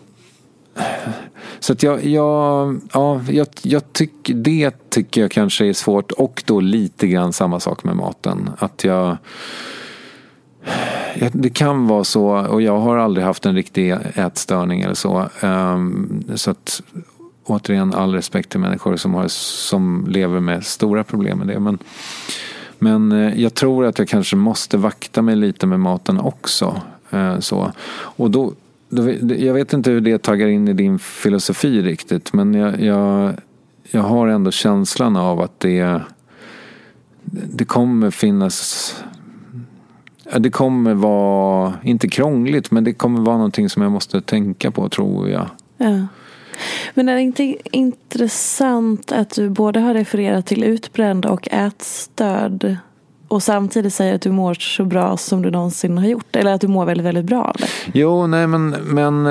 så 1.60 1.72
att 1.72 1.82
jag, 1.82 2.04
jag, 2.04 2.80
ja, 2.92 3.20
jag, 3.28 3.46
jag 3.62 3.92
tycker, 3.92 4.34
det 4.34 4.90
tycker 4.90 5.20
jag 5.20 5.30
kanske 5.30 5.66
är 5.66 5.72
svårt 5.72 6.12
och 6.12 6.42
då 6.46 6.60
lite 6.60 7.06
grann 7.06 7.32
samma 7.32 7.60
sak 7.60 7.84
med 7.84 7.96
maten. 7.96 8.50
Att 8.58 8.84
jag 8.84 9.16
det 11.32 11.50
kan 11.50 11.86
vara 11.86 12.04
så 12.04 12.26
och 12.26 12.62
jag 12.62 12.78
har 12.78 12.96
aldrig 12.96 13.26
haft 13.26 13.46
en 13.46 13.54
riktig 13.54 13.96
ätstörning 14.14 14.80
eller 14.80 14.94
så. 14.94 15.28
Um, 15.42 16.24
så 16.34 16.50
att 16.50 16.82
återigen 17.44 17.94
all 17.94 18.14
respekt 18.14 18.50
till 18.50 18.60
människor 18.60 18.96
som, 18.96 19.14
har, 19.14 19.28
som 19.28 20.06
lever 20.08 20.40
med 20.40 20.66
stora 20.66 21.04
problem 21.04 21.38
med 21.38 21.46
det. 21.46 21.60
Men, 21.60 21.78
men 22.78 23.12
eh, 23.12 23.40
jag 23.40 23.54
tror 23.54 23.84
att 23.84 23.98
jag 23.98 24.08
kanske 24.08 24.36
måste 24.36 24.76
vakta 24.76 25.22
mig 25.22 25.36
lite 25.36 25.66
med 25.66 25.80
maten 25.80 26.20
också. 26.20 26.82
Uh, 27.14 27.40
så. 27.40 27.72
Och 27.92 28.30
då, 28.30 28.52
då, 28.88 29.10
jag 29.38 29.54
vet 29.54 29.72
inte 29.72 29.90
hur 29.90 30.00
det 30.00 30.22
taggar 30.22 30.48
in 30.48 30.68
i 30.68 30.72
din 30.72 30.98
filosofi 30.98 31.82
riktigt 31.82 32.32
men 32.32 32.54
jag, 32.54 32.80
jag, 32.80 33.34
jag 33.90 34.02
har 34.02 34.28
ändå 34.28 34.50
känslan 34.50 35.16
av 35.16 35.40
att 35.40 35.60
det, 35.60 36.00
det 37.24 37.64
kommer 37.64 38.10
finnas 38.10 38.94
det 40.38 40.50
kommer 40.50 40.94
vara, 40.94 41.74
inte 41.82 42.08
krångligt, 42.08 42.70
men 42.70 42.84
det 42.84 42.92
kommer 42.92 43.20
vara 43.20 43.36
någonting 43.36 43.68
som 43.68 43.82
jag 43.82 43.92
måste 43.92 44.20
tänka 44.20 44.70
på 44.70 44.88
tror 44.88 45.28
jag. 45.28 45.46
Ja. 45.76 46.06
Men 46.94 47.08
är 47.08 47.14
det 47.14 47.20
inte 47.20 47.56
intressant 47.64 49.12
att 49.12 49.34
du 49.34 49.48
både 49.48 49.80
har 49.80 49.94
refererat 49.94 50.46
till 50.46 50.64
utbränd 50.64 51.26
och 51.26 51.48
ätstöd 51.50 52.76
och 53.28 53.42
samtidigt 53.42 53.94
säger 53.94 54.14
att 54.14 54.20
du 54.20 54.30
mår 54.30 54.54
så 54.54 54.84
bra 54.84 55.16
som 55.16 55.42
du 55.42 55.50
någonsin 55.50 55.98
har 55.98 56.06
gjort? 56.06 56.36
Eller 56.36 56.52
att 56.52 56.60
du 56.60 56.68
mår 56.68 56.84
väldigt, 56.84 57.06
väldigt 57.06 57.24
bra? 57.24 57.52
Eller? 57.56 57.68
Jo, 57.94 58.26
nej 58.26 58.46
men, 58.46 58.70
men 58.70 59.26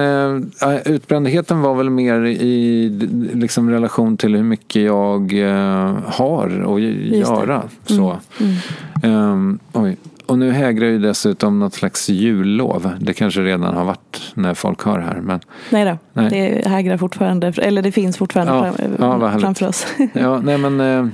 äh, 0.62 0.78
utbrändheten 0.86 1.62
var 1.62 1.76
väl 1.76 1.90
mer 1.90 2.26
i 2.26 2.90
liksom, 3.34 3.70
relation 3.70 4.18
till 4.18 4.36
hur 4.36 4.44
mycket 4.44 4.82
jag 4.82 5.34
äh, 5.34 5.96
har 6.06 6.76
att 6.76 6.82
göra. 7.18 7.64
Så. 7.86 8.18
Mm. 8.40 8.56
Mm. 9.04 9.32
Um, 9.32 9.60
oj. 9.74 9.98
Och 10.30 10.38
nu 10.39 10.52
hägrar 10.52 10.88
ju 10.88 11.00
dessutom 11.00 11.60
något 11.60 11.74
slags 11.74 12.10
jullov. 12.10 12.91
Det 12.99 13.14
kanske 13.14 13.41
redan 13.41 13.76
har 13.76 13.86
varit 13.86 14.32
när 14.34 14.53
folk 14.53 14.84
hör 14.84 14.99
här. 14.99 15.22
Men... 15.22 15.39
Nej 15.70 15.86
då, 15.86 15.97
nej. 16.14 16.30
det 16.30 16.70
hägrar 16.70 16.97
fortfarande. 16.97 17.47
Eller 17.47 17.82
det 17.82 17.91
finns 17.91 18.18
fortfarande 18.18 18.53
ja, 18.53 18.74
fram, 18.74 19.22
ja, 19.22 19.39
framför 19.39 19.68
oss. 19.68 19.88
ja, 20.14 20.39
nej 20.39 20.58
men... 20.58 20.80
Eh, 20.82 21.08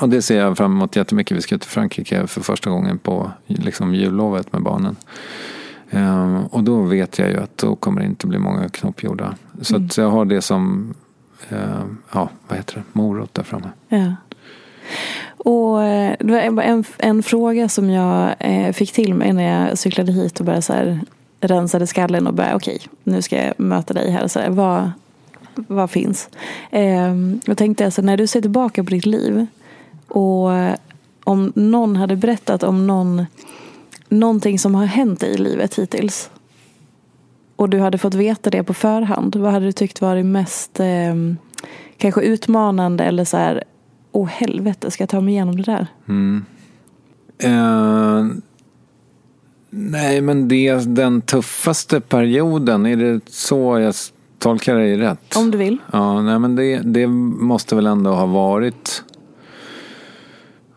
och 0.00 0.08
det 0.08 0.22
ser 0.22 0.38
jag 0.38 0.56
fram 0.56 0.72
emot 0.72 0.96
jättemycket. 0.96 1.36
Vi 1.36 1.42
ska 1.42 1.58
till 1.58 1.70
Frankrike 1.70 2.26
för 2.26 2.40
första 2.40 2.70
gången 2.70 2.98
på 2.98 3.30
liksom, 3.46 3.94
jullovet 3.94 4.52
med 4.52 4.62
barnen. 4.62 4.96
Um, 5.90 6.46
och 6.46 6.62
då 6.62 6.82
vet 6.82 7.18
jag 7.18 7.28
ju 7.28 7.36
att 7.36 7.58
då 7.58 7.76
kommer 7.76 8.00
det 8.00 8.06
inte 8.06 8.26
bli 8.26 8.38
många 8.38 8.68
knoppgjorda. 8.68 9.34
Så 9.60 9.76
mm. 9.76 9.88
jag 9.96 10.10
har 10.10 10.24
det 10.24 10.42
som, 10.42 10.94
uh, 11.52 11.58
ja 12.12 12.28
vad 12.48 12.58
heter 12.58 12.74
det, 12.74 12.82
morot 12.92 13.34
där 13.34 13.42
framme. 13.42 13.68
Ja. 13.88 14.14
Och 15.44 15.82
eh, 15.82 16.16
det 16.18 16.50
var 16.50 16.62
en, 16.62 16.84
en 16.98 17.22
fråga 17.22 17.68
som 17.68 17.90
jag 17.90 18.34
eh, 18.38 18.72
fick 18.72 18.92
till 18.92 19.14
mig 19.14 19.32
när 19.32 19.68
jag 19.68 19.78
cyklade 19.78 20.12
hit 20.12 20.40
och 20.40 20.46
började 20.46 20.62
så 20.62 20.72
här, 20.72 21.00
rensade 21.40 21.86
skallen 21.86 22.26
och 22.26 22.34
började 22.34 22.56
okej, 22.56 22.76
okay, 22.76 22.88
nu 23.04 23.22
ska 23.22 23.36
jag 23.36 23.60
möta 23.60 23.94
dig 23.94 24.10
här. 24.10 24.28
Så 24.28 24.40
här, 24.40 24.50
vad, 24.50 24.90
vad 25.54 25.90
finns? 25.90 26.28
Eh, 26.70 27.14
jag 27.44 27.58
tänkte 27.58 27.84
alltså, 27.84 28.02
när 28.02 28.16
du 28.16 28.26
ser 28.26 28.40
tillbaka 28.40 28.84
på 28.84 28.90
ditt 28.90 29.06
liv 29.06 29.46
och 30.08 30.50
om 31.24 31.52
någon 31.54 31.96
hade 31.96 32.16
berättat 32.16 32.62
om 32.62 32.86
någon, 32.86 33.26
någonting 34.08 34.58
som 34.58 34.74
har 34.74 34.86
hänt 34.86 35.22
i 35.22 35.36
livet 35.36 35.78
hittills 35.78 36.30
och 37.60 37.68
du 37.68 37.80
hade 37.80 37.98
fått 37.98 38.14
veta 38.14 38.50
det 38.50 38.62
på 38.62 38.74
förhand, 38.74 39.36
vad 39.36 39.52
hade 39.52 39.66
du 39.66 39.72
tyckt 39.72 40.00
varit 40.00 40.26
mest 40.26 40.80
eh, 40.80 41.14
kanske 41.96 42.20
utmanande 42.20 43.04
eller 43.04 43.24
så 43.24 43.36
här, 43.36 43.64
åh 44.12 44.28
helvete, 44.28 44.90
ska 44.90 45.02
jag 45.02 45.08
ta 45.08 45.20
mig 45.20 45.34
igenom 45.34 45.56
det 45.56 45.62
där? 45.62 45.86
Mm. 46.08 46.44
Eh, 47.38 48.26
nej, 49.70 50.20
men 50.20 50.48
det, 50.48 50.94
den 50.94 51.20
tuffaste 51.20 52.00
perioden, 52.00 52.86
är 52.86 52.96
det 52.96 53.20
så 53.26 53.78
jag 53.78 53.94
tolkar 54.38 54.74
dig 54.74 54.96
rätt? 54.96 55.36
Om 55.36 55.50
du 55.50 55.58
vill. 55.58 55.78
Ja, 55.92 56.22
nej, 56.22 56.38
men 56.38 56.56
det, 56.56 56.78
det 56.78 57.06
måste 57.06 57.74
väl 57.74 57.86
ändå 57.86 58.10
ha 58.10 58.26
varit 58.26 59.04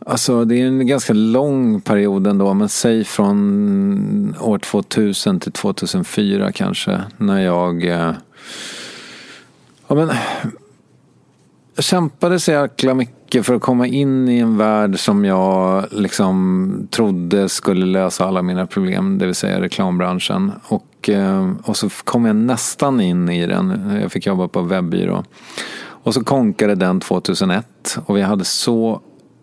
Alltså 0.05 0.45
det 0.45 0.61
är 0.61 0.67
en 0.67 0.87
ganska 0.87 1.13
lång 1.13 1.81
period 1.81 2.27
ändå, 2.27 2.53
men 2.53 2.69
säg 2.69 3.03
från 3.03 4.35
år 4.39 4.57
2000 4.57 5.39
till 5.39 5.51
2004 5.51 6.51
kanske. 6.51 7.01
När 7.17 7.41
jag... 7.41 7.85
Eh, 7.85 8.11
ja, 9.87 9.95
men, 9.95 10.09
jag 11.75 11.85
kämpade 11.85 12.39
så 12.39 12.51
jäkla 12.51 12.93
mycket 12.93 13.22
för 13.41 13.55
att 13.55 13.61
komma 13.61 13.87
in 13.87 14.29
i 14.29 14.39
en 14.39 14.57
värld 14.57 14.99
som 14.99 15.25
jag 15.25 15.85
liksom 15.91 16.87
trodde 16.91 17.49
skulle 17.49 17.85
lösa 17.85 18.25
alla 18.25 18.41
mina 18.41 18.65
problem, 18.65 19.17
det 19.17 19.25
vill 19.25 19.35
säga 19.35 19.61
reklambranschen. 19.61 20.51
Och, 20.63 21.09
eh, 21.09 21.51
och 21.63 21.77
så 21.77 21.89
kom 21.89 22.25
jag 22.25 22.35
nästan 22.35 23.01
in 23.01 23.29
i 23.29 23.47
den. 23.47 23.97
Jag 24.01 24.11
fick 24.11 24.25
jobba 24.25 24.47
på 24.47 24.61
webbyrå. 24.61 25.23
Och 26.03 26.13
så 26.13 26.23
konkade 26.23 26.75
den 26.75 26.99
2001 26.99 27.97
och 28.05 28.17
vi 28.17 28.21
hade 28.21 28.45
så 28.45 29.01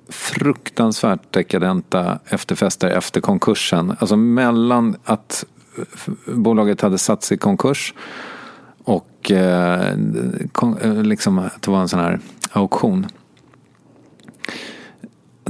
fruktansvärt 0.09 1.32
dekadenta 1.32 2.18
efterfester 2.26 2.88
efter 2.88 3.20
konkursen. 3.20 3.97
Alltså 3.99 4.16
mellan 4.16 4.97
att 5.05 5.45
bolaget 6.26 6.80
hade 6.80 6.99
satt 6.99 7.22
sig 7.22 7.34
i 7.34 7.38
konkurs 7.38 7.95
och 8.84 9.30
eh, 9.30 9.91
eh, 10.82 11.03
liksom 11.03 11.38
att 11.38 11.62
det 11.62 11.70
var 11.70 11.80
en 11.80 11.88
sån 11.88 12.01
här 12.01 12.20
auktion. 12.53 13.07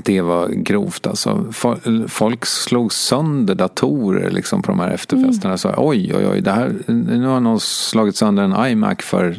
Det 0.04 0.20
var 0.20 0.48
grovt 0.48 1.06
alltså. 1.06 1.52
Folk 2.08 2.46
slog 2.46 2.92
sönder 2.92 3.54
datorer 3.54 4.30
liksom 4.30 4.62
på 4.62 4.72
de 4.72 4.80
här 4.80 4.90
efterfesterna. 4.90 5.50
Mm. 5.50 5.58
Så, 5.58 5.74
oj, 5.76 6.14
oj, 6.16 6.26
oj, 6.26 6.40
det 6.40 6.50
här, 6.50 6.74
nu 6.86 7.26
har 7.26 7.40
någon 7.40 7.60
slagit 7.60 8.16
sönder 8.16 8.42
en 8.42 8.72
iMac 8.72 8.96
för 9.00 9.36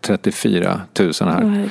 34 0.00 0.80
000 0.98 1.12
här. 1.20 1.44
Oh, 1.44 1.64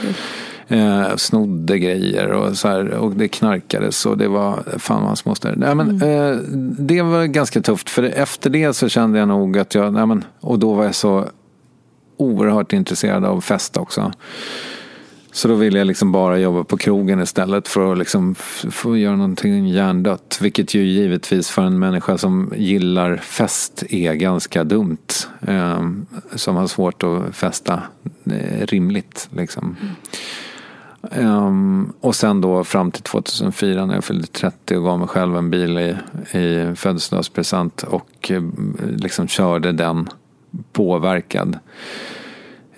eh, 0.67 1.15
snodde 1.15 1.79
grejer 1.79 2.27
och, 2.27 2.57
så 2.57 2.67
här, 2.67 2.89
och 2.89 3.11
det 3.11 3.27
knarkades 3.27 4.05
och 4.05 4.17
det 4.17 4.27
var 4.27 4.63
fan 4.77 5.03
hans 5.03 5.25
moster. 5.25 5.53
Nej, 5.57 5.75
men, 5.75 5.89
mm. 5.89 6.31
eh, 6.31 6.37
det 6.79 7.01
var 7.01 7.25
ganska 7.25 7.61
tufft 7.61 7.89
för 7.89 8.03
efter 8.03 8.49
det 8.49 8.73
så 8.73 8.89
kände 8.89 9.19
jag 9.19 9.27
nog 9.27 9.57
att 9.57 9.75
jag, 9.75 9.93
nej, 9.93 10.05
men, 10.05 10.23
och 10.39 10.59
då 10.59 10.73
var 10.73 10.83
jag 10.83 10.95
så 10.95 11.25
oerhört 12.17 12.73
intresserad 12.73 13.25
av 13.25 13.41
fest 13.41 13.77
också. 13.77 14.11
Så 15.37 15.47
då 15.47 15.53
ville 15.53 15.77
jag 15.77 15.87
liksom 15.87 16.11
bara 16.11 16.39
jobba 16.39 16.63
på 16.63 16.77
krogen 16.77 17.21
istället 17.21 17.67
för 17.67 17.91
att 17.91 17.97
liksom 17.97 18.35
få 18.71 18.97
göra 18.97 19.15
någonting 19.15 19.67
hjärndött. 19.67 20.39
Vilket 20.41 20.73
ju 20.73 20.83
givetvis 20.83 21.49
för 21.49 21.61
en 21.61 21.79
människa 21.79 22.17
som 22.17 22.53
gillar 22.55 23.17
fest 23.17 23.83
är 23.89 24.13
ganska 24.13 24.63
dumt. 24.63 24.97
Eh, 25.41 25.89
som 26.35 26.55
har 26.55 26.67
svårt 26.67 27.03
att 27.03 27.35
festa 27.35 27.83
eh, 28.25 28.65
rimligt. 28.65 29.29
Liksom. 29.31 29.75
Mm. 31.11 31.27
Um, 31.27 31.93
och 32.01 32.15
sen 32.15 32.41
då 32.41 32.63
fram 32.63 32.91
till 32.91 33.03
2004 33.03 33.85
när 33.85 33.93
jag 33.93 34.03
fyllde 34.03 34.27
30 34.27 34.75
och 34.75 34.83
gav 34.83 34.99
mig 34.99 35.07
själv 35.07 35.37
en 35.37 35.49
bil 35.49 35.77
i, 35.77 35.95
i 36.37 36.75
födelsedagspresent 36.75 37.83
och 37.83 38.31
eh, 38.31 38.43
liksom 38.95 39.27
körde 39.27 39.71
den 39.71 40.09
påverkad. 40.71 41.59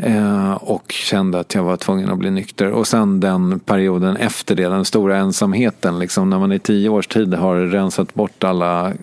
Eh, 0.01 0.51
och 0.51 0.91
kände 0.91 1.39
att 1.39 1.55
jag 1.55 1.63
var 1.63 1.77
tvungen 1.77 2.09
att 2.09 2.17
bli 2.17 2.31
nykter. 2.31 2.71
Och 2.71 2.87
sen 2.87 3.19
den 3.19 3.59
perioden 3.59 4.17
efter 4.17 4.55
det, 4.55 4.67
den 4.67 4.85
stora 4.85 5.17
ensamheten. 5.17 5.99
Liksom, 5.99 6.29
när 6.29 6.39
man 6.39 6.51
i 6.51 6.59
tio 6.59 6.89
års 6.89 7.07
tid 7.07 7.33
har 7.33 7.55
rensat 7.55 8.13
bort 8.13 8.43
alla 8.43 8.93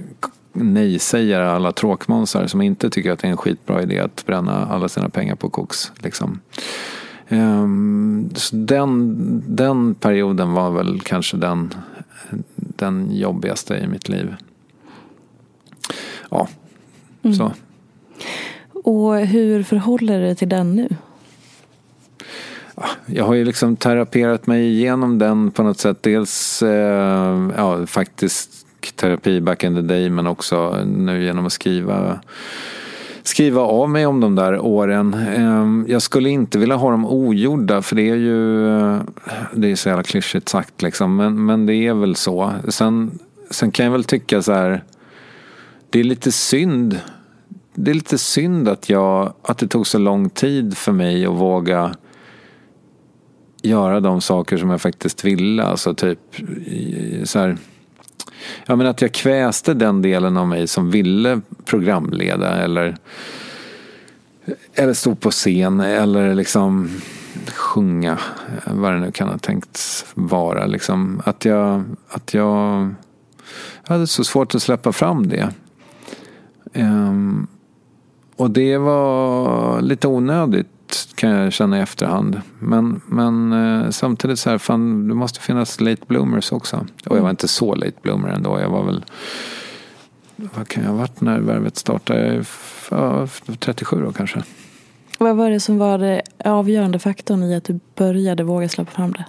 nej-sägare, 0.53 1.51
alla 1.51 1.73
tråkmånsar 1.73 2.47
som 2.47 2.63
inte 2.63 2.91
tycker 2.91 3.13
att 3.13 3.19
det 3.19 3.27
är 3.27 3.31
en 3.31 3.37
skitbra 3.37 3.83
idé 3.83 3.99
att 3.99 4.27
bränna 4.27 4.67
alla 4.67 4.89
sina 4.89 5.09
pengar 5.09 5.35
på 5.35 5.51
koks. 5.51 5.93
Liksom. 5.99 6.41
Um, 7.29 8.31
den, 8.53 9.15
den 9.47 9.95
perioden 9.95 10.53
var 10.53 10.71
väl 10.71 11.01
kanske 11.01 11.37
den, 11.37 11.75
den 12.57 13.17
jobbigaste 13.17 13.75
i 13.75 13.87
mitt 13.87 14.09
liv. 14.09 14.35
Ja, 16.31 16.49
mm. 17.23 17.37
så. 17.37 17.53
Och 18.87 19.17
hur 19.17 19.63
förhåller 19.63 20.19
du 20.19 20.25
dig 20.25 20.37
till 20.37 20.49
den 20.49 20.77
nu? 20.77 20.89
Ah, 22.75 22.89
jag 23.07 23.25
har 23.25 23.35
ju 23.35 23.45
liksom 23.45 23.77
teraperat 23.77 24.47
mig 24.47 24.67
igenom 24.67 25.19
den 25.19 25.51
på 25.51 25.63
något 25.63 25.79
sätt. 25.79 26.03
Dels 26.03 26.63
eh, 26.63 27.51
ja, 27.57 27.87
faktiskt 27.87 28.51
terapi 28.97 29.41
back 29.41 29.65
in 29.65 29.75
the 29.75 29.83
day 29.83 30.11
men 30.11 30.27
också 30.27 30.85
nu 30.85 31.25
genom 31.25 31.47
att 31.47 31.53
skriva 31.53 32.21
skriva 33.23 33.61
av 33.61 33.91
mig 33.91 34.07
om 34.07 34.21
de 34.21 34.35
där 34.35 34.59
åren. 34.59 35.15
Eh, 35.15 35.93
jag 35.93 36.03
skulle 36.03 36.31
inte 36.31 36.59
vilja 36.59 36.77
ha 36.77 36.91
dem 36.91 37.07
ogjorda 37.07 37.83
för 37.83 37.97
det 37.97 38.11
är 38.11 38.17
ju, 38.17 38.69
eh, 38.79 39.01
det 39.53 39.71
är 39.71 39.77
så 39.77 39.89
jävla 39.89 40.03
klyschigt 40.03 40.49
sagt 40.49 40.83
liksom, 40.83 41.17
men, 41.17 41.47
men 41.47 41.67
det 41.67 41.75
är 41.75 41.95
väl 41.95 42.17
så. 42.17 42.53
Sen, 42.69 43.19
sen 43.51 43.71
kan 43.71 43.85
jag 43.85 43.93
väl 43.93 44.05
tycka 44.05 44.43
så 44.43 44.53
här, 44.53 44.85
det 45.91 46.01
är 46.01 46.05
lite 46.05 46.33
synd 46.33 47.01
det 47.77 47.91
är 47.91 47.95
lite 47.95 48.19
synd 48.19 48.69
att, 48.69 48.89
jag, 48.89 49.33
att 49.43 49.59
det 49.59 49.69
tog 49.69 49.87
så 49.87 49.99
lång 49.99 50.31
tid 50.31 50.77
för 50.77 50.93
mig 50.93 51.27
att 51.27 51.33
våga 51.33 51.95
göra 53.63 54.01
de 54.01 54.21
saker 54.21 54.57
som 54.57 54.71
jag 54.71 54.81
faktiskt 54.81 55.25
ville. 55.25 55.63
Alltså 55.63 55.95
typ 55.95 56.19
så 57.25 57.39
här, 57.39 57.57
ja, 58.67 58.77
men 58.77 58.87
att 58.87 59.03
jag 59.03 59.13
kväste 59.13 59.75
den 59.75 60.03
delen 60.03 60.37
av 60.37 60.49
mig 60.49 60.67
som 60.67 60.91
ville 60.91 61.41
programleda 61.65 62.57
eller, 62.57 62.97
eller 64.75 64.93
stå 64.93 65.15
på 65.15 65.31
scen 65.31 65.81
eller 65.81 66.35
liksom 66.35 66.91
sjunga, 67.55 68.19
vad 68.67 68.93
det 68.93 68.99
nu 69.01 69.13
kan 69.13 69.29
ha 69.29 69.39
tänkts 69.39 70.07
vara. 70.15 70.67
Liksom. 70.67 71.23
Att, 71.25 71.45
jag, 71.45 71.85
att 72.09 72.35
jag, 72.35 72.95
jag 73.87 73.95
hade 73.95 74.07
så 74.07 74.25
svårt 74.25 74.55
att 74.55 74.63
släppa 74.63 74.93
fram 74.93 75.29
det. 75.29 75.53
Um, 76.75 77.47
och 78.37 78.51
det 78.51 78.79
var 78.79 79.81
lite 79.81 80.09
onödigt 80.09 80.69
kan 81.15 81.31
jag 81.31 81.53
känna 81.53 81.79
i 81.79 81.81
efterhand. 81.81 82.41
Men, 82.59 83.01
men 83.07 83.53
eh, 83.53 83.91
samtidigt 83.91 84.39
så 84.39 84.51
här, 84.51 84.59
fan, 84.59 85.09
det 85.09 85.15
måste 85.15 85.41
finnas 85.41 85.81
late 85.81 86.03
bloomers 86.07 86.53
också. 86.53 86.87
Och 87.07 87.17
jag 87.17 87.23
var 87.23 87.31
inte 87.31 87.49
så 87.49 87.75
late 87.75 87.97
bloomer 88.03 88.29
ändå. 88.29 88.61
Jag 88.61 88.71
var 88.71 88.85
väl, 88.85 89.05
vad 90.37 90.69
kan 90.69 90.83
jag 90.83 90.91
ha 90.91 90.99
varit 90.99 91.21
när 91.21 91.41
värvet 91.41 91.77
startade? 91.77 92.45
Ja, 92.91 93.27
37 93.59 94.03
då 94.05 94.13
kanske. 94.13 94.43
Vad 95.19 95.37
var 95.37 95.51
det 95.51 95.61
som 95.61 95.79
var 95.79 95.99
det 95.99 96.23
avgörande 96.45 96.99
faktorn 96.99 97.43
i 97.43 97.55
att 97.55 97.65
du 97.65 97.81
började 97.95 98.43
våga 98.43 98.69
släppa 98.69 98.91
fram 98.91 99.13
det? 99.13 99.25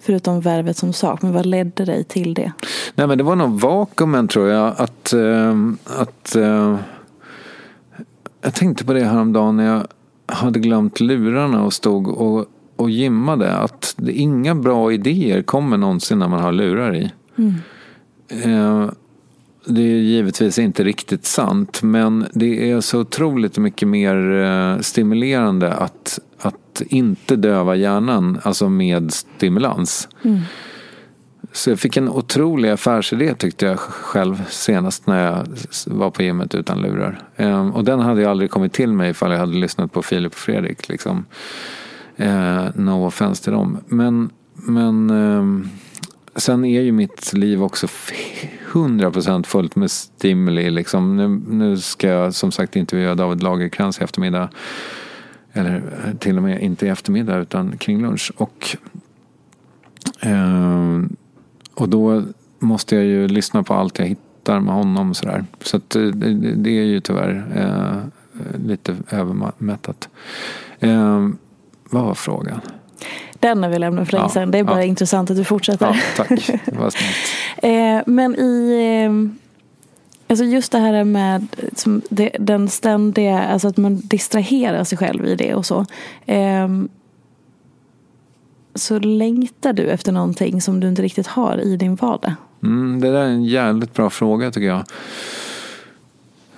Förutom 0.00 0.40
värvet 0.40 0.76
som 0.76 0.92
sak, 0.92 1.22
men 1.22 1.32
vad 1.32 1.46
ledde 1.46 1.84
dig 1.84 2.04
till 2.04 2.34
det? 2.34 2.52
Nej 2.94 3.06
men 3.06 3.18
det 3.18 3.24
var 3.24 3.36
nog 3.36 3.60
vakuumen 3.60 4.28
tror 4.28 4.48
jag. 4.48 4.74
Att, 4.78 5.12
äh, 5.12 5.56
att 5.98 6.36
äh, 6.36 6.76
jag 8.42 8.54
tänkte 8.54 8.84
på 8.84 8.92
det 8.92 9.04
häromdagen 9.04 9.56
när 9.56 9.64
jag 9.64 9.86
hade 10.26 10.60
glömt 10.60 11.00
lurarna 11.00 11.64
och 11.64 11.72
stod 11.72 12.08
och, 12.08 12.46
och 12.76 12.90
gimmade. 12.90 13.52
Att 13.52 13.94
det, 13.96 14.12
inga 14.12 14.54
bra 14.54 14.92
idéer 14.92 15.42
kommer 15.42 15.76
någonsin 15.76 16.18
när 16.18 16.28
man 16.28 16.40
har 16.40 16.52
lurar 16.52 16.96
i. 16.96 17.12
Mm. 17.36 17.54
Eh, 18.28 18.90
det 19.64 19.82
är 19.82 19.96
givetvis 19.96 20.58
inte 20.58 20.84
riktigt 20.84 21.24
sant 21.24 21.82
men 21.82 22.26
det 22.32 22.70
är 22.70 22.80
så 22.80 23.00
otroligt 23.00 23.58
mycket 23.58 23.88
mer 23.88 24.42
eh, 24.44 24.80
stimulerande 24.80 25.72
att, 25.72 26.18
att 26.38 26.82
inte 26.86 27.36
döva 27.36 27.76
hjärnan, 27.76 28.40
alltså 28.42 28.68
med 28.68 29.12
stimulans. 29.12 30.08
Mm. 30.22 30.40
Så 31.52 31.70
jag 31.70 31.78
fick 31.78 31.96
en 31.96 32.08
otrolig 32.08 32.70
affärsidé 32.70 33.34
tyckte 33.34 33.66
jag 33.66 33.78
själv 33.78 34.44
senast 34.48 35.06
när 35.06 35.24
jag 35.24 35.46
var 35.86 36.10
på 36.10 36.22
gymmet 36.22 36.54
utan 36.54 36.82
lurar. 36.82 37.22
Ehm, 37.36 37.70
och 37.70 37.84
den 37.84 38.00
hade 38.00 38.22
jag 38.22 38.30
aldrig 38.30 38.50
kommit 38.50 38.72
till 38.72 38.92
mig 38.92 39.10
ifall 39.10 39.30
jag 39.32 39.38
hade 39.38 39.52
lyssnat 39.52 39.92
på 39.92 40.02
Filip 40.02 40.32
och 40.32 40.38
Fredrik. 40.38 40.88
Liksom. 40.88 41.24
Ehm, 42.16 42.72
no 42.74 43.06
offense 43.06 43.44
till 43.44 43.52
dem. 43.52 43.78
Men, 43.86 44.30
men 44.54 45.10
ehm, 45.10 45.68
sen 46.36 46.64
är 46.64 46.80
ju 46.80 46.92
mitt 46.92 47.32
liv 47.32 47.62
också 47.62 47.86
100% 48.72 49.46
fullt 49.46 49.76
med 49.76 49.90
stimuli. 49.90 50.70
Liksom. 50.70 51.16
Nu, 51.16 51.28
nu 51.56 51.78
ska 51.78 52.08
jag 52.08 52.34
som 52.34 52.52
sagt 52.52 52.76
intervjua 52.76 53.14
David 53.14 53.42
Lagerkrans 53.42 54.00
i 54.00 54.04
eftermiddag. 54.04 54.48
Eller 55.52 55.76
eh, 55.76 56.14
till 56.14 56.36
och 56.36 56.42
med 56.42 56.62
inte 56.62 56.86
i 56.86 56.88
eftermiddag 56.88 57.38
utan 57.38 57.76
kring 57.78 58.02
lunch. 58.02 58.32
Och 58.36 58.76
ehm, 60.20 61.16
och 61.80 61.88
då 61.88 62.22
måste 62.58 62.96
jag 62.96 63.04
ju 63.04 63.28
lyssna 63.28 63.62
på 63.62 63.74
allt 63.74 63.98
jag 63.98 64.06
hittar 64.06 64.60
med 64.60 64.74
honom. 64.74 65.14
Så, 65.14 65.26
där. 65.26 65.44
så 65.62 65.76
att, 65.76 65.90
det, 65.90 66.10
det 66.54 66.70
är 66.70 66.84
ju 66.84 67.00
tyvärr 67.00 67.44
eh, 67.56 68.66
lite 68.66 68.96
övermättat. 69.10 70.08
Eh, 70.80 71.28
vad 71.90 72.04
var 72.04 72.14
frågan? 72.14 72.60
Den 73.34 73.62
har 73.62 73.70
vi 73.70 73.78
lämnat 73.78 74.06
för 74.06 74.12
länge 74.12 74.24
ja, 74.24 74.28
sedan. 74.28 74.50
Det 74.50 74.58
är 74.58 74.64
bara 74.64 74.80
ja. 74.80 74.84
intressant 74.84 75.30
att 75.30 75.36
du 75.36 75.44
fortsätter. 75.44 75.86
Ja, 75.86 75.96
tack, 76.16 76.50
var 76.78 76.90
snällt. 76.90 77.16
eh, 77.62 78.02
men 78.06 78.36
i... 78.36 79.04
Eh, 79.04 79.36
alltså 80.28 80.44
just 80.44 80.72
det 80.72 80.78
här 80.78 81.04
med 81.04 81.46
den 82.38 82.68
ständiga, 82.68 83.42
alltså 83.42 83.68
att 83.68 83.76
man 83.76 84.00
distraherar 84.00 84.84
sig 84.84 84.98
själv 84.98 85.26
i 85.26 85.34
det 85.34 85.54
och 85.54 85.66
så. 85.66 85.86
Så 88.80 88.98
längtar 88.98 89.72
du 89.72 89.82
efter 89.82 90.12
någonting 90.12 90.60
som 90.60 90.80
du 90.80 90.88
inte 90.88 91.02
riktigt 91.02 91.26
har 91.26 91.58
i 91.58 91.76
din 91.76 91.94
vardag? 91.94 92.34
Mm, 92.62 93.00
det 93.00 93.10
där 93.10 93.20
är 93.20 93.28
en 93.28 93.44
jävligt 93.44 93.94
bra 93.94 94.10
fråga 94.10 94.50
tycker 94.50 94.66
jag. 94.66 94.84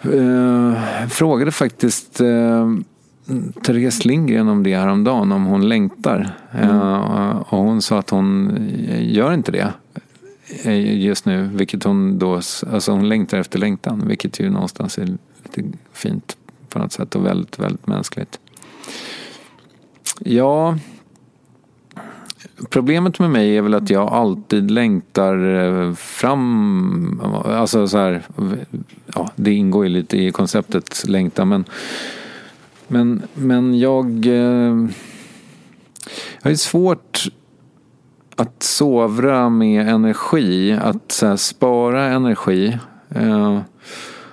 Eh, 0.02 1.08
frågade 1.08 1.52
faktiskt 1.52 2.20
eh, 2.20 2.70
Therese 3.64 4.04
Lindgren 4.04 4.48
om 4.48 4.62
det 4.62 4.76
häromdagen, 4.76 5.32
om 5.32 5.44
hon 5.44 5.68
längtar. 5.68 6.30
Mm. 6.52 6.76
Eh, 6.76 7.36
och 7.48 7.58
hon 7.58 7.82
sa 7.82 7.98
att 7.98 8.10
hon 8.10 8.58
gör 9.00 9.34
inte 9.34 9.52
det 9.52 9.72
eh, 10.64 11.02
just 11.04 11.26
nu. 11.26 11.50
Vilket 11.54 11.84
hon 11.84 12.18
då, 12.18 12.34
alltså 12.34 12.92
hon 12.92 13.08
längtar 13.08 13.38
efter 13.38 13.58
längtan. 13.58 14.02
Vilket 14.06 14.40
ju 14.40 14.50
någonstans 14.50 14.98
är 14.98 15.06
lite 15.42 15.78
fint 15.92 16.36
på 16.68 16.78
något 16.78 16.92
sätt 16.92 17.14
och 17.14 17.26
väldigt, 17.26 17.58
väldigt 17.58 17.86
mänskligt. 17.86 18.38
Ja, 20.18 20.78
Problemet 22.70 23.18
med 23.18 23.30
mig 23.30 23.56
är 23.56 23.62
väl 23.62 23.74
att 23.74 23.90
jag 23.90 24.08
alltid 24.08 24.70
längtar 24.70 25.54
eh, 25.54 25.94
fram. 25.94 27.20
Alltså 27.44 27.88
så 27.88 27.98
här, 27.98 28.22
ja, 29.14 29.30
det 29.36 29.52
ingår 29.52 29.84
ju 29.84 29.90
lite 29.90 30.18
i 30.18 30.32
konceptet 30.32 31.04
längta 31.08 31.44
men 31.44 31.64
men, 32.92 33.22
men 33.34 33.78
jag... 33.78 34.26
Eh, 34.26 34.88
jag 36.42 36.50
har 36.50 36.54
svårt 36.54 37.24
att 38.36 38.62
sovra 38.62 39.48
med 39.48 39.88
energi, 39.88 40.72
att 40.72 41.18
här, 41.22 41.36
spara 41.36 42.04
energi. 42.04 42.78
Eh, 43.10 43.60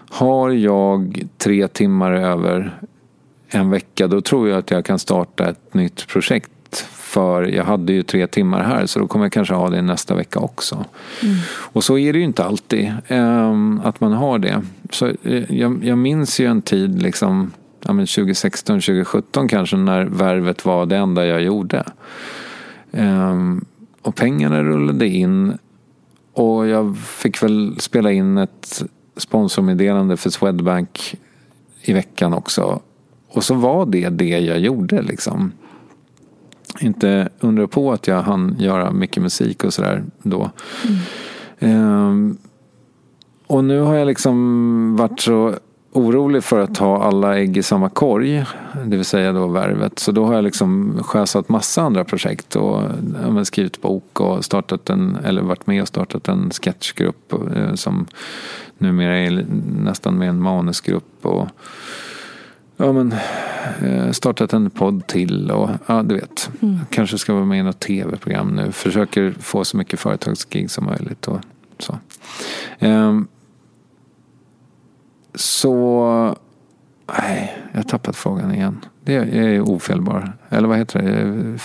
har 0.09 0.49
jag 0.49 1.27
tre 1.37 1.67
timmar 1.67 2.11
över 2.11 2.79
en 3.47 3.69
vecka 3.69 4.07
då 4.07 4.21
tror 4.21 4.49
jag 4.49 4.59
att 4.59 4.71
jag 4.71 4.85
kan 4.85 4.99
starta 4.99 5.49
ett 5.49 5.73
nytt 5.73 6.07
projekt. 6.07 6.51
För 7.09 7.43
jag 7.43 7.63
hade 7.63 7.93
ju 7.93 8.03
tre 8.03 8.27
timmar 8.27 8.63
här 8.63 8.85
så 8.85 8.99
då 8.99 9.07
kommer 9.07 9.25
jag 9.25 9.31
kanske 9.31 9.53
ha 9.53 9.69
det 9.69 9.81
nästa 9.81 10.15
vecka 10.15 10.39
också. 10.39 10.85
Mm. 11.23 11.35
Och 11.49 11.83
så 11.83 11.97
är 11.97 12.13
det 12.13 12.19
ju 12.19 12.25
inte 12.25 12.43
alltid 12.43 12.93
eh, 13.07 13.55
att 13.83 14.01
man 14.01 14.13
har 14.13 14.39
det. 14.39 14.61
Så 14.91 15.07
eh, 15.07 15.55
jag, 15.55 15.83
jag 15.83 15.97
minns 15.97 16.39
ju 16.39 16.45
en 16.45 16.61
tid 16.61 17.01
liksom 17.01 17.51
ja, 17.85 17.93
men 17.93 18.05
2016, 18.05 18.75
2017 18.81 19.47
kanske 19.47 19.77
när 19.77 20.05
värvet 20.05 20.65
var 20.65 20.85
det 20.85 20.97
enda 20.97 21.25
jag 21.25 21.41
gjorde. 21.41 21.83
Um, 22.91 23.65
och 24.01 24.15
pengarna 24.15 24.63
rullade 24.63 25.07
in 25.07 25.57
och 26.33 26.67
jag 26.67 26.97
fick 26.97 27.43
väl 27.43 27.75
spela 27.79 28.11
in 28.11 28.37
ett 28.37 28.83
sponsormeddelande 29.17 30.17
för 30.17 30.29
Swedbank 30.29 31.15
i 31.81 31.93
veckan 31.93 32.33
också. 32.33 32.81
Och 33.27 33.43
så 33.43 33.53
var 33.53 33.85
det 33.85 34.09
det 34.09 34.39
jag 34.39 34.59
gjorde 34.59 35.01
liksom. 35.01 35.51
Inte 36.79 37.29
undra 37.39 37.67
på 37.67 37.91
att 37.91 38.07
jag 38.07 38.21
hann 38.21 38.55
göra 38.59 38.91
mycket 38.91 39.23
musik 39.23 39.63
och 39.63 39.73
sådär 39.73 40.03
då. 40.23 40.51
Mm. 41.59 41.81
Um, 41.81 42.37
och 43.47 43.63
nu 43.63 43.79
har 43.79 43.95
jag 43.95 44.07
liksom 44.07 44.95
varit 44.95 45.19
så 45.19 45.55
orolig 45.91 46.43
för 46.43 46.59
att 46.59 46.77
ha 46.77 47.03
alla 47.03 47.37
ägg 47.37 47.57
i 47.57 47.63
samma 47.63 47.89
korg, 47.89 48.45
det 48.85 48.95
vill 48.95 49.05
säga 49.05 49.31
då 49.31 49.47
värvet. 49.47 49.99
Så 49.99 50.11
då 50.11 50.25
har 50.25 50.33
jag 50.33 50.43
liksom 50.43 50.99
sjösatt 51.03 51.49
massa 51.49 51.81
andra 51.81 52.03
projekt 52.03 52.55
och 52.55 52.81
ja, 53.23 53.45
skrivit 53.45 53.81
bok 53.81 54.19
och 54.19 54.45
startat 54.45 54.89
en, 54.89 55.17
eller 55.25 55.41
varit 55.41 55.67
med 55.67 55.81
och 55.81 55.87
startat 55.87 56.27
en 56.27 56.51
sketchgrupp 56.51 57.33
eh, 57.55 57.73
som 57.73 58.05
numera 58.77 59.17
är 59.17 59.45
nästan 59.83 60.17
med 60.17 60.29
en 60.29 60.41
manusgrupp. 60.41 61.25
Och, 61.25 61.47
ja, 62.79 62.93
men, 62.93 63.13
eh, 63.81 64.11
startat 64.11 64.53
en 64.53 64.69
podd 64.69 65.07
till 65.07 65.51
och 65.51 65.69
ja, 65.87 66.03
du 66.03 66.15
vet. 66.15 66.49
Mm. 66.61 66.79
Kanske 66.89 67.17
ska 67.17 67.33
vara 67.33 67.45
med 67.45 67.59
i 67.59 67.63
något 67.63 67.79
tv-program 67.79 68.55
nu. 68.55 68.71
Försöker 68.71 69.31
få 69.31 69.65
så 69.65 69.77
mycket 69.77 69.99
företagsgig 69.99 70.71
som 70.71 70.85
möjligt. 70.85 71.27
Och 71.27 71.39
så. 71.79 71.97
Um, 72.79 73.27
så... 75.35 76.35
Nej, 77.19 77.57
jag 77.71 77.79
har 77.79 77.83
tappat 77.83 78.15
frågan 78.15 78.55
igen. 78.55 78.85
Det 79.03 79.15
är 79.15 79.61
ofelbar. 79.61 80.33
Eller 80.49 80.67
vad 80.67 80.77
heter 80.77 81.01
det? 81.01 81.59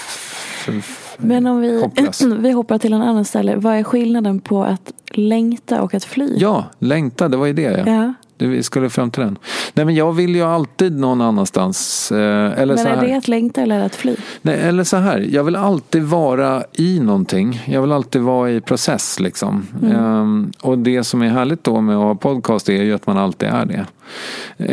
Men 1.19 1.47
om 1.47 1.61
vi, 1.61 1.89
vi 2.39 2.51
hoppar 2.51 2.79
till 2.79 2.93
en 2.93 3.03
annan 3.03 3.25
ställe. 3.25 3.57
Vad 3.57 3.77
är 3.77 3.83
skillnaden 3.83 4.41
på 4.41 4.65
att 4.65 4.93
längta 5.11 5.83
och 5.83 5.95
att 5.95 6.05
fly? 6.05 6.37
Ja, 6.37 6.65
längta, 6.79 7.29
det 7.29 7.37
var 7.37 7.47
ju 7.47 7.53
det. 7.53 7.85
Ja. 7.87 7.93
ja. 7.93 8.15
Vi 8.39 8.63
skulle 8.63 8.91
fram 8.91 9.11
till 9.11 9.23
den. 9.23 9.39
Nej 9.75 9.87
men 9.87 9.95
jag 9.95 10.13
vill 10.13 10.35
ju 10.35 10.43
alltid 10.43 10.99
någon 10.99 11.21
annanstans. 11.21 12.13
Eh, 12.13 12.19
eller 12.19 12.67
men 12.67 12.79
så 12.79 12.89
är 12.89 12.97
här. 12.97 13.07
det 13.07 13.15
att 13.15 13.29
längta 13.29 13.61
eller 13.61 13.81
att 13.81 13.95
fly? 13.95 14.17
Nej, 14.43 14.61
eller 14.61 14.85
så 14.85 14.97
här. 14.97 15.27
Jag 15.31 15.45
vill 15.45 15.57
alltid 15.57 16.03
vara 16.03 16.65
i 16.73 17.01
någonting. 17.01 17.63
Jag 17.67 17.81
vill 17.81 17.93
alltid 17.93 18.23
vara 18.23 18.51
i 18.51 18.61
process 18.61 19.21
liksom. 19.21 19.67
Mm. 19.83 19.97
Um, 19.97 20.53
och 20.61 20.79
det 20.79 21.05
som 21.05 21.23
är 21.23 21.29
härligt 21.29 21.65
då 21.65 21.81
med 21.81 21.97
att 21.97 22.03
ha 22.03 22.15
podcast 22.15 22.69
är 22.69 22.83
ju 22.83 22.95
att 22.95 23.07
man 23.07 23.19
alltid 23.19 23.49
är 23.49 23.65
det. 23.65 23.87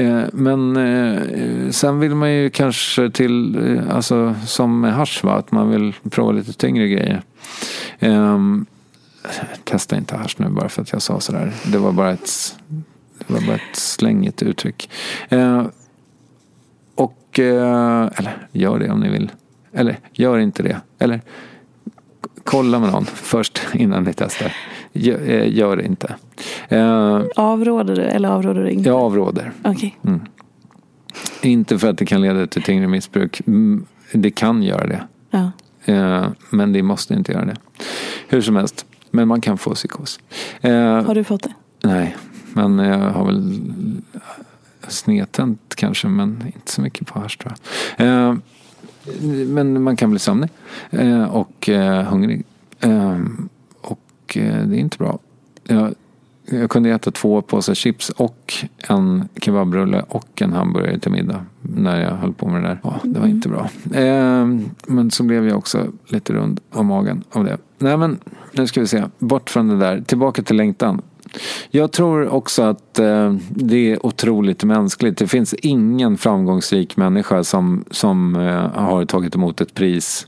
Uh, 0.01 0.24
men 0.34 0.78
uh, 0.78 1.72
sen 1.72 1.99
vill 1.99 2.16
man 2.16 2.34
ju 2.34 2.49
kanske 2.49 3.09
till, 3.09 3.57
uh, 3.57 3.95
alltså 3.95 4.36
som 4.45 4.80
med 4.80 4.93
hasch 4.93 5.24
va, 5.24 5.34
att 5.34 5.51
man 5.51 5.70
vill 5.70 5.93
prova 6.09 6.32
lite 6.32 6.53
tyngre 6.53 6.88
grejer. 6.88 7.22
Um, 7.99 8.66
testa 9.64 9.97
inte 9.97 10.16
hasch 10.16 10.36
nu 10.38 10.49
bara 10.49 10.70
för 10.70 10.82
att 10.82 10.91
jag 10.91 11.01
sa 11.01 11.20
sådär. 11.20 11.53
Det 11.66 11.78
var 11.78 11.91
bara 11.91 12.12
ett 12.12 12.55
det 13.32 13.40
var 13.40 13.48
bara 13.48 13.56
ett 13.56 13.76
slängigt 13.76 14.44
uttryck. 14.44 14.90
Eh, 15.30 15.66
och, 16.96 17.40
eh, 17.40 18.10
eller 18.16 18.48
gör 18.52 18.80
det 18.80 18.90
om 18.90 19.00
ni 19.00 19.10
vill. 19.10 19.32
Eller 19.74 20.00
gör 20.14 20.40
inte 20.40 20.64
det. 20.64 20.82
Eller 21.00 21.22
kolla 22.44 22.80
med 22.80 22.92
någon 22.92 23.06
först 23.06 23.62
innan 23.74 24.04
ni 24.04 24.14
testar. 24.14 24.54
Gör, 24.94 25.30
eh, 25.30 25.58
gör 25.58 25.78
det 25.78 25.86
inte. 25.86 26.16
Eh, 26.70 27.22
avråder 27.36 27.96
du 27.96 28.02
eller 28.02 28.30
avråder 28.30 28.64
du 28.64 28.70
inte? 28.70 28.90
Jag 28.90 29.00
avråder. 29.00 29.52
Okay. 29.64 29.92
Mm. 30.06 30.22
Inte 31.42 31.80
för 31.80 31.90
att 31.90 31.98
det 31.98 32.06
kan 32.06 32.22
leda 32.22 32.48
till 32.48 32.64
tyngre 32.64 32.88
missbruk. 32.88 33.42
Mm, 33.48 33.86
det 34.12 34.32
kan 34.32 34.64
göra 34.64 34.88
det. 34.88 35.04
Ja. 35.30 35.52
Eh, 35.86 36.28
men 36.50 36.74
det 36.74 36.84
måste 36.84 37.14
inte 37.14 37.32
göra 37.32 37.46
det. 37.46 37.56
Hur 38.28 38.42
som 38.42 38.56
helst. 38.56 38.86
Men 39.12 39.28
man 39.28 39.42
kan 39.42 39.58
få 39.58 39.74
psykos. 39.74 40.20
Har 40.62 41.16
du 41.16 41.24
fått 41.24 41.44
det? 41.44 41.54
Nej, 41.84 42.16
men 42.54 42.80
jag 42.80 43.10
har 43.10 43.26
väl 43.26 43.62
snedtänt 44.88 45.76
kanske, 45.76 46.08
men 46.08 46.43
inte 46.45 46.72
så 46.72 46.82
mycket 46.82 47.08
på 47.08 47.20
hasch 47.20 47.38
tror 47.38 47.54
jag. 47.97 48.08
Eh, 48.08 48.36
men 49.47 49.84
man 49.84 49.95
kan 49.95 50.10
bli 50.10 50.20
sömnig 50.20 50.49
eh, 50.89 51.24
och 51.24 51.70
eh, 51.70 52.04
hungrig. 52.04 52.43
Eh, 52.80 53.20
och 53.82 54.38
eh, 54.38 54.66
det 54.66 54.76
är 54.76 54.80
inte 54.80 54.97
bra. 54.97 55.20
Jag, 55.64 55.93
jag 56.45 56.70
kunde 56.70 56.89
äta 56.89 57.12
två 57.12 57.41
påsar 57.41 57.74
chips 57.74 58.10
och 58.10 58.54
en 58.89 59.28
kebabrulle 59.41 60.06
och 60.08 60.41
en 60.41 60.54
hamburgare 60.54 60.99
till 60.99 61.12
middag 61.12 61.45
när 61.62 62.02
jag 62.02 62.12
höll 62.12 62.34
på 62.34 62.47
med 62.47 62.64
det 62.64 62.68
där. 62.68 62.80
Ja, 62.84 62.99
det 63.04 63.20
var 63.20 63.28
inte 63.28 63.49
bra. 63.49 63.70
Eh, 63.93 64.47
men 64.88 65.12
så 65.12 65.24
blev 65.24 65.47
jag 65.47 65.58
också 65.58 65.88
lite 66.08 66.34
rund 66.34 66.60
om 66.72 66.88
magen 66.88 67.24
av 67.32 67.43
det. 67.43 67.58
Nej 67.78 67.97
men, 67.97 68.20
nu 68.52 68.68
ska 68.68 68.82
vi 68.82 68.88
se. 68.88 69.04
Bort 69.20 69.49
från 69.49 69.68
det 69.68 69.78
där. 69.78 70.02
Tillbaka 70.02 70.43
till 70.43 70.56
längtan. 70.56 71.02
Jag 71.70 71.92
tror 71.92 72.30
också 72.30 72.62
att 72.64 73.00
eh, 73.00 73.36
det 73.50 73.92
är 73.92 74.06
otroligt 74.06 74.64
mänskligt. 74.64 75.18
Det 75.18 75.28
finns 75.28 75.54
ingen 75.54 76.18
framgångsrik 76.18 76.98
människa 76.98 77.44
som, 77.44 77.86
som 77.92 78.36
eh, 78.36 78.82
har 78.82 79.06
tagit 79.06 79.36
emot 79.36 79.62
ett 79.62 79.74
pris 79.74 80.28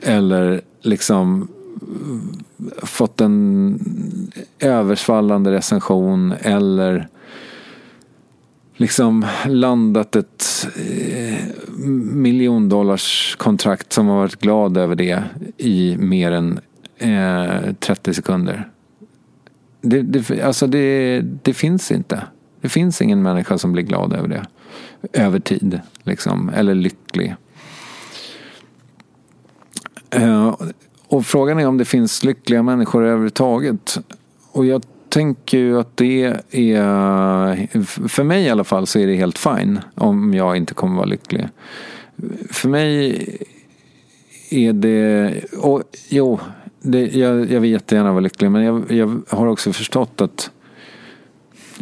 eller 0.00 0.60
liksom 0.82 1.48
eh, 1.82 2.86
fått 2.86 3.20
en 3.20 3.78
översvallande 4.58 5.52
recension 5.52 6.34
eller 6.40 7.08
liksom 8.76 9.26
landat 9.46 10.16
ett 10.16 10.68
eh, 10.76 11.38
miljondollarskontrakt 12.12 13.92
som 13.92 14.06
har 14.06 14.16
varit 14.16 14.40
glad 14.40 14.76
över 14.76 14.94
det 14.94 15.22
i 15.56 15.96
mer 15.98 16.32
än 16.32 16.60
eh, 16.98 17.74
30 17.80 18.14
sekunder. 18.14 18.68
Det, 19.80 20.02
det, 20.02 20.42
alltså 20.42 20.66
det, 20.66 21.20
det 21.42 21.54
finns 21.54 21.90
inte. 21.90 22.24
Det 22.60 22.68
finns 22.68 23.02
ingen 23.02 23.22
människa 23.22 23.58
som 23.58 23.72
blir 23.72 23.82
glad 23.82 24.12
över 24.12 24.28
det. 24.28 24.46
Över 25.12 25.40
tid, 25.40 25.80
liksom. 26.02 26.48
Eller 26.54 26.74
lycklig. 26.74 27.34
Uh, 30.16 30.56
och 31.08 31.26
frågan 31.26 31.58
är 31.58 31.66
om 31.66 31.78
det 31.78 31.84
finns 31.84 32.24
lyckliga 32.24 32.62
människor 32.62 33.04
överhuvudtaget. 33.04 33.98
Och 34.52 34.66
jag 34.66 34.82
tänker 35.08 35.58
ju 35.58 35.80
att 35.80 35.96
det 35.96 36.24
är, 36.50 38.08
för 38.08 38.24
mig 38.24 38.44
i 38.44 38.50
alla 38.50 38.64
fall 38.64 38.86
så 38.86 38.98
är 38.98 39.06
det 39.06 39.14
helt 39.14 39.38
fine 39.38 39.80
om 39.94 40.34
jag 40.34 40.56
inte 40.56 40.74
kommer 40.74 40.96
vara 40.96 41.06
lycklig. 41.06 41.48
För 42.50 42.68
mig 42.68 43.26
är 44.50 44.72
det, 44.72 45.34
och 45.58 45.82
jo, 46.08 46.40
det, 46.80 47.14
jag, 47.14 47.50
jag 47.50 47.60
vill 47.60 47.70
jättegärna 47.70 48.10
vara 48.12 48.20
lycklig 48.20 48.50
men 48.50 48.62
jag, 48.62 48.92
jag 48.92 49.20
har 49.28 49.46
också 49.46 49.72
förstått 49.72 50.20
att 50.20 50.50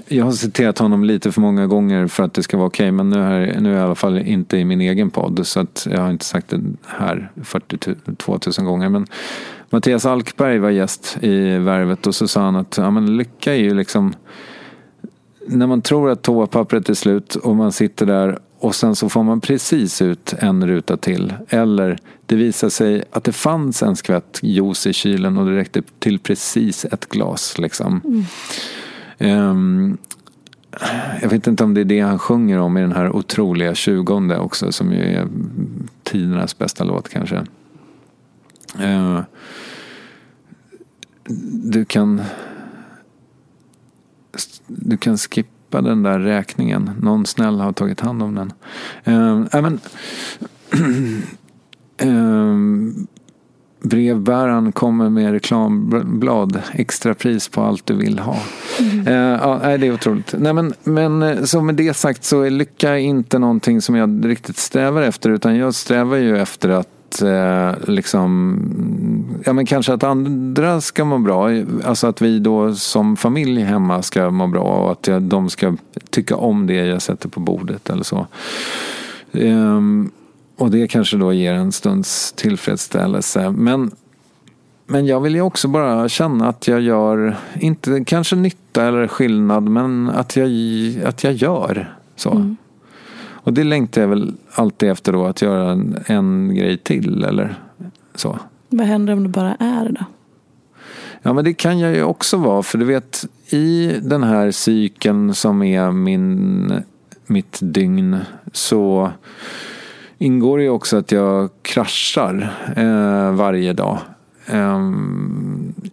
jag 0.08 0.24
har 0.24 0.32
citerat 0.32 0.78
honom 0.78 1.04
lite 1.04 1.32
för 1.32 1.40
många 1.40 1.66
gånger 1.66 2.06
för 2.06 2.22
att 2.22 2.34
det 2.34 2.42
ska 2.42 2.56
vara 2.56 2.66
okej. 2.66 2.84
Okay, 2.84 2.92
men 2.92 3.10
nu, 3.10 3.22
här, 3.22 3.56
nu 3.60 3.70
är 3.70 3.74
jag 3.74 3.82
i 3.82 3.84
alla 3.84 3.94
fall 3.94 4.18
inte 4.18 4.56
i 4.58 4.64
min 4.64 4.80
egen 4.80 5.10
podd. 5.10 5.46
Så 5.46 5.60
att 5.60 5.86
jag 5.90 6.00
har 6.00 6.10
inte 6.10 6.24
sagt 6.24 6.48
det 6.48 6.60
här 6.86 7.30
42 7.42 8.38
000 8.58 8.66
gånger. 8.66 8.88
Men 8.88 9.06
Mattias 9.70 10.06
Alkberg 10.06 10.58
var 10.58 10.70
gäst 10.70 11.18
i 11.20 11.58
Värvet 11.58 12.06
och 12.06 12.14
så 12.14 12.28
sa 12.28 12.40
han 12.40 12.56
att 12.56 12.76
ja, 12.76 12.90
men 12.90 13.16
lycka 13.16 13.54
är 13.54 13.58
ju 13.58 13.74
liksom 13.74 14.14
när 15.46 15.66
man 15.66 15.82
tror 15.82 16.10
att 16.10 16.22
toapappret 16.22 16.88
är 16.88 16.94
slut 16.94 17.34
och 17.34 17.56
man 17.56 17.72
sitter 17.72 18.06
där 18.06 18.38
och 18.58 18.74
sen 18.74 18.96
så 18.96 19.08
får 19.08 19.22
man 19.22 19.40
precis 19.40 20.02
ut 20.02 20.34
en 20.38 20.66
ruta 20.66 20.96
till. 20.96 21.34
Eller 21.48 21.98
det 22.26 22.36
visar 22.36 22.68
sig 22.68 23.04
att 23.10 23.24
det 23.24 23.32
fanns 23.32 23.82
en 23.82 23.96
skvätt 23.96 24.40
juice 24.42 24.86
i 24.86 24.92
kylen 24.92 25.38
och 25.38 25.46
det 25.46 25.56
räckte 25.56 25.82
till 25.98 26.18
precis 26.18 26.84
ett 26.84 27.08
glas. 27.08 27.58
Liksom. 27.58 28.00
Mm. 28.04 29.50
Um, 29.50 29.98
jag 31.22 31.28
vet 31.28 31.46
inte 31.46 31.64
om 31.64 31.74
det 31.74 31.80
är 31.80 31.84
det 31.84 32.00
han 32.00 32.18
sjunger 32.18 32.58
om 32.58 32.76
i 32.76 32.80
den 32.80 32.92
här 32.92 33.16
otroliga 33.16 33.74
tjugonde 33.74 34.38
också 34.38 34.72
som 34.72 34.92
ju 34.92 35.02
är 35.02 35.28
tidernas 36.02 36.58
bästa 36.58 36.84
låt 36.84 37.08
kanske. 37.08 37.46
Uh, 38.80 39.20
du 41.62 41.84
kan 41.84 42.22
du 44.66 44.96
kan 44.96 45.18
skippa 45.18 45.55
den 45.70 46.02
där 46.02 46.18
räkningen. 46.18 46.90
Någon 47.02 47.26
snäll 47.26 47.60
har 47.60 47.72
tagit 47.72 48.00
hand 48.00 48.22
om 48.22 48.34
den. 48.34 48.52
Äh, 49.04 49.62
men, 49.62 49.80
uh, 52.04 52.56
brevbäraren 53.82 54.72
kommer 54.72 55.10
med 55.10 55.32
reklamblad. 55.32 56.62
Extra 56.72 57.14
pris 57.14 57.48
på 57.48 57.62
allt 57.62 57.86
du 57.86 57.94
vill 57.94 58.18
ha. 58.18 58.38
Mm. 58.80 59.06
Uh, 59.08 59.40
ja, 59.42 59.78
det 59.78 59.86
är 59.86 59.94
otroligt. 59.94 60.34
Nej, 60.38 60.52
men, 60.52 60.74
men 60.84 61.22
eh, 61.22 61.42
så 61.42 61.62
med 61.62 61.74
det 61.74 61.96
sagt 61.96 62.24
så 62.24 62.42
är 62.42 62.50
lycka 62.50 62.98
inte 62.98 63.38
någonting 63.38 63.80
som 63.80 63.94
jag 63.94 64.28
riktigt 64.28 64.56
strävar 64.56 65.02
efter. 65.02 65.30
Utan 65.30 65.56
jag 65.56 65.74
strävar 65.74 66.16
ju 66.16 66.38
efter 66.38 66.68
att 66.68 66.88
eh, 67.22 67.74
liksom, 67.86 68.58
ja 69.44 69.52
men 69.52 69.66
kanske 69.66 69.92
att 69.92 70.04
andra 70.04 70.80
ska 70.80 71.04
må 71.04 71.18
bra. 71.18 71.50
Alltså 71.84 72.06
att 72.06 72.22
vi 72.22 72.38
då 72.38 72.74
som 72.74 73.16
familj 73.16 73.62
hemma 73.62 74.02
ska 74.02 74.30
må 74.30 74.46
bra 74.46 74.62
och 74.62 74.92
att 74.92 75.06
jag, 75.06 75.22
de 75.22 75.50
ska 75.50 75.76
tycka 76.10 76.36
om 76.36 76.66
det 76.66 76.74
jag 76.74 77.02
sätter 77.02 77.28
på 77.28 77.40
bordet 77.40 77.90
eller 77.90 78.04
så. 78.04 78.26
Um, 79.32 80.10
och 80.56 80.70
det 80.70 80.88
kanske 80.88 81.16
då 81.16 81.32
ger 81.32 81.54
en 81.54 81.72
stunds 81.72 82.32
tillfredsställelse. 82.32 83.50
Men, 83.50 83.90
men 84.86 85.06
jag 85.06 85.20
vill 85.20 85.34
ju 85.34 85.40
också 85.40 85.68
bara 85.68 86.08
känna 86.08 86.48
att 86.48 86.68
jag 86.68 86.80
gör, 86.80 87.36
inte 87.60 88.04
kanske 88.06 88.36
nytta 88.36 88.84
eller 88.84 89.06
skillnad, 89.06 89.62
men 89.62 90.10
att 90.10 90.36
jag, 90.36 90.48
att 91.04 91.24
jag 91.24 91.32
gör 91.32 91.94
så. 92.16 92.30
Mm. 92.30 92.56
Och 93.46 93.52
det 93.52 93.64
längtar 93.64 94.00
jag 94.00 94.08
väl 94.08 94.34
alltid 94.52 94.90
efter 94.90 95.12
då, 95.12 95.26
att 95.26 95.42
göra 95.42 95.70
en, 95.70 95.96
en 96.06 96.54
grej 96.54 96.78
till 96.78 97.24
eller 97.24 97.58
så. 98.14 98.38
Vad 98.68 98.86
händer 98.86 99.12
om 99.12 99.22
det 99.22 99.28
bara 99.28 99.54
är 99.54 99.88
då? 99.88 100.04
Ja 101.22 101.32
men 101.32 101.44
det 101.44 101.54
kan 101.54 101.78
jag 101.78 101.94
ju 101.94 102.02
också 102.02 102.36
vara, 102.36 102.62
för 102.62 102.78
du 102.78 102.84
vet 102.84 103.26
i 103.50 103.92
den 104.02 104.22
här 104.22 104.50
cykeln 104.50 105.34
som 105.34 105.62
är 105.62 105.90
min, 105.90 106.72
mitt 107.26 107.58
dygn 107.62 108.18
så 108.52 109.10
ingår 110.18 110.60
ju 110.60 110.68
också 110.68 110.96
att 110.96 111.12
jag 111.12 111.50
kraschar 111.62 112.54
eh, 112.76 113.32
varje 113.32 113.72
dag. 113.72 113.98
Eh, 114.46 114.80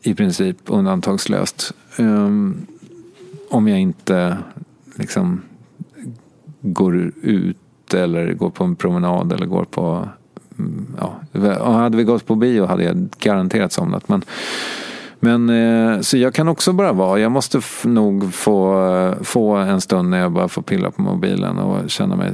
I 0.01 0.13
princip 0.13 0.57
undantagslöst. 0.65 1.73
Eh, 1.97 2.29
om 3.49 3.67
jag 3.67 3.79
inte 3.79 4.37
liksom 4.95 5.41
går 6.64 7.11
ut 7.22 7.93
eller 7.93 8.34
går 8.34 8.49
på 8.49 8.64
en 8.64 8.76
promenad 8.76 9.34
eller 9.34 9.45
går 9.45 9.64
på 9.64 10.07
Ja, 10.97 11.72
hade 11.72 11.97
vi 11.97 12.03
gått 12.03 12.26
på 12.26 12.36
bio 12.36 12.66
hade 12.66 12.84
jag 12.84 13.07
garanterat 13.20 13.72
somnat. 13.72 14.09
Men 14.09 14.26
men 15.24 15.49
eh, 15.49 16.01
så 16.01 16.18
jag 16.18 16.34
kan 16.34 16.47
också 16.47 16.74
bara 16.74 16.93
vara. 16.93 17.20
Jag 17.20 17.32
måste 17.32 17.61
nog 17.84 18.34
få, 18.34 19.16
få 19.22 19.55
en 19.55 19.82
stund 19.82 20.09
när 20.09 20.20
jag 20.20 20.32
bara 20.32 20.47
får 20.47 20.61
pilla 20.61 20.91
på 20.91 21.01
mobilen 21.01 21.57
och 21.57 21.89
känna 21.89 22.16
mig 22.16 22.34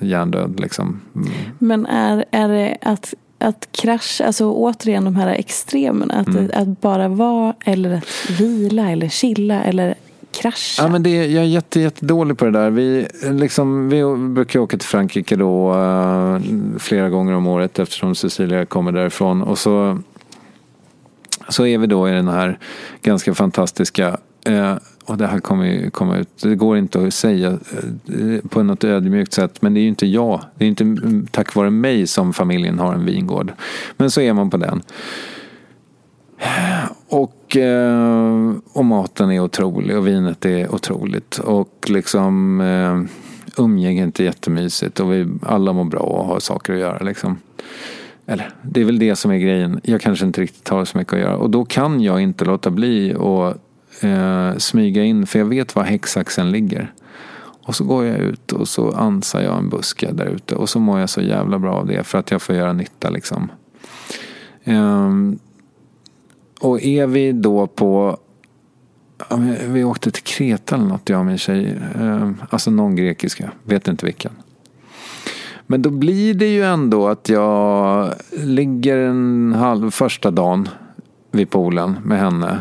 hjärndöd. 0.00 0.60
Liksom. 0.60 1.00
Mm. 1.14 1.28
Men 1.58 1.86
är, 1.86 2.24
är 2.30 2.48
det 2.48 2.76
att, 2.82 3.14
att 3.38 3.68
krascha, 3.72 4.26
alltså 4.26 4.50
återigen 4.50 5.04
de 5.04 5.16
här 5.16 5.28
extremerna. 5.28 6.14
Att, 6.14 6.28
mm. 6.28 6.50
att 6.54 6.80
bara 6.80 7.08
vara 7.08 7.54
eller 7.64 7.94
att 7.94 8.30
vila 8.40 8.90
eller 8.90 9.08
chilla 9.08 9.62
eller 9.62 9.94
krascha? 10.42 10.82
Ja, 10.82 10.88
men 10.88 11.02
det, 11.02 11.26
jag 11.26 11.44
är 11.44 11.48
jätte, 11.48 11.80
jättedålig 11.80 12.38
på 12.38 12.44
det 12.44 12.50
där. 12.50 12.70
Vi, 12.70 13.06
liksom, 13.22 13.88
vi 13.88 14.02
brukar 14.34 14.60
åka 14.60 14.78
till 14.78 14.88
Frankrike 14.88 15.36
då 15.36 15.74
uh, 15.74 16.38
flera 16.78 17.08
gånger 17.08 17.34
om 17.34 17.46
året 17.46 17.78
eftersom 17.78 18.14
Cecilia 18.14 18.66
kommer 18.66 18.92
därifrån. 18.92 19.42
Och 19.42 19.58
så 19.58 19.98
så 21.48 21.66
är 21.66 21.78
vi 21.78 21.86
då 21.86 22.08
i 22.08 22.12
den 22.12 22.28
här 22.28 22.58
ganska 23.02 23.34
fantastiska 23.34 24.16
uh, 24.48 24.76
och 25.08 25.16
det 25.18 25.26
här 25.26 25.40
kommer 25.40 25.64
ju 25.64 25.90
komma 25.90 26.16
ut. 26.16 26.28
Det 26.42 26.54
går 26.54 26.78
inte 26.78 27.06
att 27.06 27.14
säga 27.14 27.48
eh, 27.48 28.48
på 28.48 28.62
något 28.62 28.84
ödmjukt 28.84 29.32
sätt. 29.32 29.62
Men 29.62 29.74
det 29.74 29.80
är 29.80 29.82
ju 29.82 29.88
inte 29.88 30.06
jag. 30.06 30.40
Det 30.54 30.64
är 30.64 30.68
inte 30.68 30.84
tack 31.30 31.54
vare 31.54 31.70
mig 31.70 32.06
som 32.06 32.32
familjen 32.32 32.78
har 32.78 32.94
en 32.94 33.04
vingård. 33.04 33.52
Men 33.96 34.10
så 34.10 34.20
är 34.20 34.32
man 34.32 34.50
på 34.50 34.56
den. 34.56 34.82
Och, 37.08 37.56
eh, 37.56 38.52
och 38.72 38.84
maten 38.84 39.30
är 39.30 39.40
otrolig 39.40 39.96
och 39.96 40.06
vinet 40.06 40.44
är 40.44 40.74
otroligt. 40.74 41.38
Och 41.38 41.86
liksom 41.88 42.60
eh, 42.60 43.00
umgänget 43.64 44.20
är 44.20 44.24
jättemysigt. 44.24 45.00
Och 45.00 45.12
vi 45.12 45.26
alla 45.42 45.72
mår 45.72 45.84
bra 45.84 46.00
och 46.00 46.24
har 46.24 46.40
saker 46.40 46.72
att 46.72 46.78
göra 46.78 46.98
liksom. 46.98 47.38
Eller 48.26 48.50
det 48.62 48.80
är 48.80 48.84
väl 48.84 48.98
det 48.98 49.16
som 49.16 49.30
är 49.30 49.38
grejen. 49.38 49.80
Jag 49.84 50.00
kanske 50.00 50.26
inte 50.26 50.40
riktigt 50.40 50.68
har 50.68 50.84
så 50.84 50.98
mycket 50.98 51.12
att 51.12 51.20
göra. 51.20 51.36
Och 51.36 51.50
då 51.50 51.64
kan 51.64 52.00
jag 52.00 52.20
inte 52.20 52.44
låta 52.44 52.70
bli 52.70 53.14
att 53.14 53.56
eh, 54.04 54.56
smyga 54.56 55.04
in. 55.04 55.26
För 55.26 55.38
jag 55.38 55.46
vet 55.46 55.74
var 55.74 55.82
häcksaxen 55.82 56.50
ligger. 56.50 56.92
Och 57.62 57.74
så 57.76 57.84
går 57.84 58.04
jag 58.04 58.18
ut 58.18 58.52
och 58.52 58.68
så 58.68 58.90
ansar 58.90 59.40
jag 59.40 59.58
en 59.58 59.68
buske 59.68 60.12
där 60.12 60.26
ute. 60.26 60.54
Och 60.54 60.68
så 60.68 60.80
mår 60.80 61.00
jag 61.00 61.10
så 61.10 61.20
jävla 61.20 61.58
bra 61.58 61.74
av 61.74 61.86
det. 61.86 62.04
För 62.04 62.18
att 62.18 62.30
jag 62.30 62.42
får 62.42 62.54
göra 62.54 62.72
nytta 62.72 63.10
liksom. 63.10 63.50
Eh, 64.64 65.10
och 66.60 66.82
är 66.82 67.06
vi 67.06 67.32
då 67.32 67.66
på 67.66 68.18
vi 69.68 69.84
åkte 69.84 70.10
till 70.10 70.22
Kreta 70.22 70.74
eller 70.74 70.86
något 70.86 71.08
jag 71.08 71.18
och 71.18 71.26
min 71.26 71.38
tjej. 71.38 71.78
Ehm, 71.94 72.42
alltså 72.50 72.70
någon 72.70 72.96
grekiska. 72.96 73.52
Vet 73.64 73.88
inte 73.88 74.06
vilken. 74.06 74.32
Men 75.66 75.82
då 75.82 75.90
blir 75.90 76.34
det 76.34 76.46
ju 76.46 76.64
ändå 76.64 77.08
att 77.08 77.28
jag 77.28 78.12
ligger 78.32 78.96
en 78.96 79.54
halv 79.58 79.90
första 79.90 80.30
dagen 80.30 80.68
vid 81.30 81.50
poolen 81.50 81.96
med 82.04 82.18
henne 82.18 82.58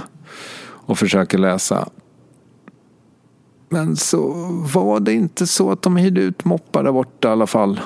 och 0.59 0.97
försöker 0.97 1.37
läsa. 1.37 1.89
Men 3.69 3.95
så 3.95 4.33
var 4.73 4.99
det 4.99 5.13
inte 5.13 5.47
så 5.47 5.71
att 5.71 5.81
de 5.81 5.95
hyrde 5.95 6.21
ut 6.21 6.45
moppar 6.45 6.83
där 6.83 6.91
borta 6.91 7.27
i 7.27 7.31
alla 7.31 7.47
fall. 7.47 7.79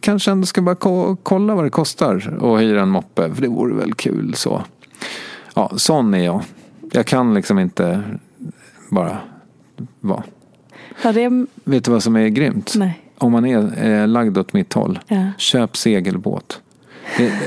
Kanske 0.00 0.30
ändå 0.30 0.46
ska 0.46 0.62
bara 0.62 1.16
kolla 1.22 1.54
vad 1.54 1.64
det 1.64 1.70
kostar 1.70 2.38
att 2.40 2.60
hyra 2.60 2.82
en 2.82 2.88
moppe. 2.88 3.34
För 3.34 3.42
det 3.42 3.48
vore 3.48 3.74
väl 3.74 3.94
kul 3.94 4.34
så. 4.34 4.62
Ja, 5.58 5.72
sån 5.76 6.14
är 6.14 6.24
jag. 6.24 6.42
Jag 6.92 7.06
kan 7.06 7.34
liksom 7.34 7.58
inte 7.58 8.02
bara 8.90 9.18
vara. 10.00 10.22
Ja, 11.02 11.12
det... 11.12 11.46
Vet 11.64 11.84
du 11.84 11.90
vad 11.90 12.02
som 12.02 12.16
är 12.16 12.28
grymt? 12.28 12.72
Nej 12.76 13.00
om 13.18 13.32
man 13.32 13.46
är 13.46 13.84
eh, 13.84 14.08
lagd 14.08 14.38
åt 14.38 14.52
mitt 14.52 14.72
håll, 14.72 14.98
ja. 15.08 15.30
köp 15.38 15.76
segelbåt. 15.76 16.60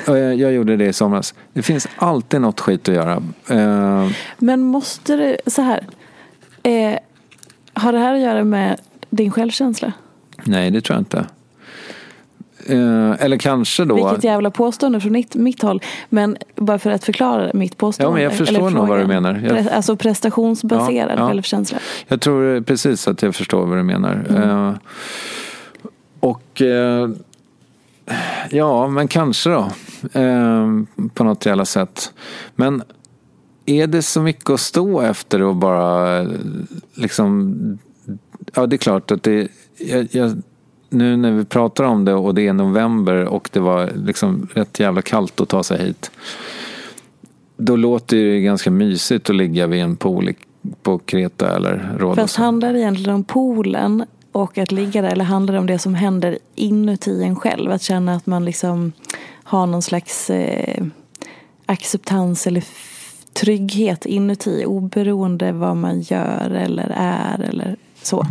jag, 0.05 0.35
jag 0.35 0.53
gjorde 0.53 0.77
det 0.77 0.85
i 0.85 0.93
somras. 0.93 1.33
Det 1.53 1.61
finns 1.61 1.87
alltid 1.95 2.41
något 2.41 2.59
skit 2.59 2.89
att 2.89 2.95
göra. 2.95 3.23
Eh, 3.49 4.11
Men 4.37 4.61
måste 4.61 5.15
det, 5.15 5.37
så 5.47 5.61
här. 5.61 5.87
Eh, 6.63 6.99
har 7.73 7.93
det 7.93 7.99
här 7.99 8.13
att 8.13 8.21
göra 8.21 8.43
med 8.43 8.81
din 9.09 9.31
självkänsla? 9.31 9.93
Nej, 10.43 10.71
det 10.71 10.81
tror 10.81 10.95
jag 10.95 11.01
inte. 11.01 11.25
Eh, 12.65 13.25
eller 13.25 13.37
kanske 13.37 13.85
då. 13.85 13.95
Vilket 13.95 14.23
jävla 14.23 14.51
påstående 14.51 14.99
från 14.99 15.11
mitt, 15.11 15.35
mitt 15.35 15.61
håll. 15.61 15.81
Men 16.09 16.37
bara 16.55 16.79
för 16.79 16.91
att 16.91 17.03
förklara 17.03 17.51
mitt 17.53 17.77
påstående. 17.77 18.09
Ja, 18.09 18.13
men 18.13 18.23
jag 18.23 18.47
förstår 18.47 18.69
nog 18.69 18.87
vad 18.87 18.99
du 18.99 19.07
menar. 19.07 19.41
Jag... 19.47 19.67
Alltså 19.67 19.95
prestationsbaserad 19.95 21.11
ja, 21.17 21.21
ja. 21.21 21.27
självkänsla. 21.27 21.79
Jag 22.07 22.21
tror 22.21 22.61
precis 22.61 23.07
att 23.07 23.21
jag 23.21 23.35
förstår 23.35 23.65
vad 23.65 23.77
du 23.77 23.83
menar. 23.83 24.25
Mm. 24.29 24.49
Uh, 24.49 24.75
och 26.19 26.61
eh, 26.61 27.09
ja, 28.49 28.87
men 28.87 29.07
kanske 29.07 29.49
då. 29.49 29.71
eh, 30.13 30.67
på 31.13 31.23
något 31.23 31.45
jävla 31.45 31.65
sätt. 31.65 32.13
Men 32.55 32.83
är 33.65 33.87
det 33.87 34.01
så 34.01 34.21
mycket 34.21 34.49
att 34.49 34.59
stå 34.59 35.01
efter 35.01 35.41
och 35.41 35.55
bara 35.55 36.27
liksom... 36.93 37.77
Ja, 38.53 38.65
det 38.65 38.75
är 38.75 38.77
klart 38.77 39.11
att 39.11 39.23
det... 39.23 39.47
Jag, 39.77 40.07
jag, 40.11 40.41
nu 40.91 41.17
när 41.17 41.31
vi 41.31 41.45
pratar 41.45 41.83
om 41.83 42.05
det 42.05 42.13
och 42.13 42.35
det 42.35 42.47
är 42.47 42.53
november 42.53 43.25
och 43.25 43.49
det 43.53 43.59
var 43.59 43.91
liksom 43.95 44.47
rätt 44.53 44.79
jävla 44.79 45.01
kallt 45.01 45.41
att 45.41 45.49
ta 45.49 45.63
sig 45.63 45.85
hit. 45.85 46.11
Då 47.57 47.75
låter 47.75 48.17
det 48.17 48.41
ganska 48.41 48.71
mysigt 48.71 49.29
att 49.29 49.35
ligga 49.35 49.67
vid 49.67 49.81
en 49.81 49.95
pool 49.95 50.33
på 50.83 50.99
Kreta 50.99 51.55
eller 51.55 51.95
Rhodos. 51.97 52.15
Fast 52.15 52.35
handlar 52.35 52.73
det 52.73 52.79
egentligen 52.79 53.15
om 53.15 53.23
poolen 53.23 54.05
och 54.31 54.57
att 54.57 54.71
ligga 54.71 55.01
där 55.01 55.09
eller 55.09 55.25
handlar 55.25 55.53
det 55.53 55.59
om 55.59 55.67
det 55.67 55.79
som 55.79 55.95
händer 55.95 56.37
inuti 56.55 57.23
en 57.23 57.35
själv? 57.35 57.71
Att 57.71 57.81
känna 57.81 58.15
att 58.15 58.25
man 58.25 58.45
liksom 58.45 58.91
har 59.43 59.67
någon 59.67 59.81
slags 59.81 60.29
eh, 60.29 60.85
acceptans 61.65 62.47
eller 62.47 62.63
trygghet 63.33 64.05
inuti 64.05 64.65
oberoende 64.65 65.51
vad 65.51 65.77
man 65.77 66.01
gör 66.01 66.49
eller 66.49 66.93
är 66.95 67.41
eller 67.49 67.75
så. 68.03 68.25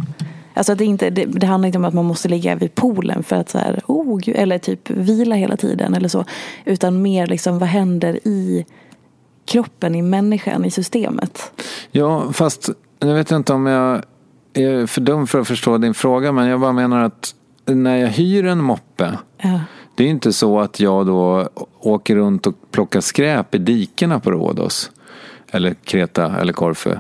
Alltså 0.61 0.74
det, 0.74 0.84
inte, 0.84 1.11
det, 1.11 1.24
det, 1.24 1.46
handlar 1.46 1.66
inte 1.66 1.78
om 1.78 1.84
att 1.84 1.94
man 1.94 2.04
måste 2.04 2.28
ligga 2.28 2.54
vid 2.54 2.74
poolen 2.74 3.22
för 3.22 3.36
att 3.36 3.48
så 3.48 3.58
här, 3.58 3.80
oh, 3.86 4.20
eller 4.26 4.58
typ 4.58 4.90
vila 4.90 5.34
hela 5.34 5.56
tiden 5.56 5.94
eller 5.94 6.08
så. 6.08 6.24
Utan 6.64 7.02
mer 7.02 7.26
liksom 7.26 7.58
vad 7.58 7.68
händer 7.68 8.28
i 8.28 8.66
kroppen, 9.44 9.94
i 9.94 10.02
människan, 10.02 10.64
i 10.64 10.70
systemet. 10.70 11.52
Ja, 11.90 12.32
fast 12.32 12.70
jag 12.98 13.14
vet 13.14 13.30
inte 13.30 13.52
om 13.52 13.66
jag 13.66 14.02
är 14.52 14.86
för 14.86 15.00
dum 15.00 15.26
för 15.26 15.40
att 15.40 15.48
förstå 15.48 15.78
din 15.78 15.94
fråga 15.94 16.32
men 16.32 16.46
jag 16.46 16.61
bara 16.61 16.72
menar 16.72 17.04
att 17.04 17.34
när 17.66 17.96
jag 17.96 18.08
hyr 18.08 18.46
en 18.46 18.64
moppe 18.64 19.18
ja. 19.42 19.61
Det 19.94 20.04
är 20.04 20.08
inte 20.08 20.32
så 20.32 20.61
att 20.61 20.80
jag 20.80 21.06
då 21.06 21.48
åker 21.78 22.16
runt 22.16 22.46
och 22.46 22.54
plockar 22.70 23.00
skräp 23.00 23.54
i 23.54 23.58
dikena 23.58 24.20
på 24.20 24.30
Rhodos. 24.30 24.90
Eller 25.50 25.74
Kreta 25.74 26.36
eller 26.40 26.52
Korfu. 26.52 26.90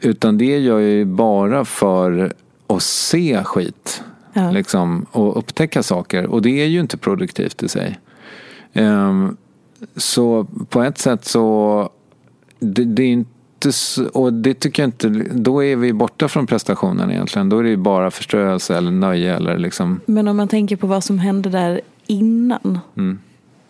Utan 0.00 0.38
det 0.38 0.58
gör 0.58 0.78
jag 0.78 0.88
ju 0.88 1.04
bara 1.04 1.64
för 1.64 2.32
att 2.68 2.82
se 2.82 3.44
skit. 3.44 4.02
Ja. 4.32 4.50
Liksom, 4.50 5.06
och 5.12 5.38
upptäcka 5.38 5.82
saker. 5.82 6.26
Och 6.26 6.42
det 6.42 6.62
är 6.62 6.66
ju 6.66 6.80
inte 6.80 6.96
produktivt 6.96 7.62
i 7.62 7.68
sig. 7.68 7.98
Um, 8.72 9.36
så 9.96 10.46
på 10.68 10.82
ett 10.82 10.98
sätt 10.98 11.24
så 11.24 11.90
det, 12.58 12.84
det, 12.84 13.02
är 13.02 13.06
inte 13.06 13.70
och 14.12 14.32
det 14.32 14.54
tycker 14.54 14.82
jag 14.82 14.88
inte, 14.88 15.08
då 15.32 15.64
är 15.64 15.76
vi 15.76 15.92
borta 15.92 16.28
från 16.28 16.46
prestationen 16.46 17.10
egentligen. 17.10 17.48
Då 17.48 17.58
är 17.58 17.62
det 17.62 17.68
ju 17.68 17.76
bara 17.76 18.10
förstörelse 18.10 18.76
eller 18.76 18.90
nöje 18.90 19.36
eller 19.36 19.58
liksom. 19.58 20.00
Men 20.06 20.28
om 20.28 20.36
man 20.36 20.48
tänker 20.48 20.76
på 20.76 20.86
vad 20.86 21.04
som 21.04 21.18
hände 21.18 21.50
där 21.50 21.80
innan. 22.06 22.78
Mm. 22.96 23.18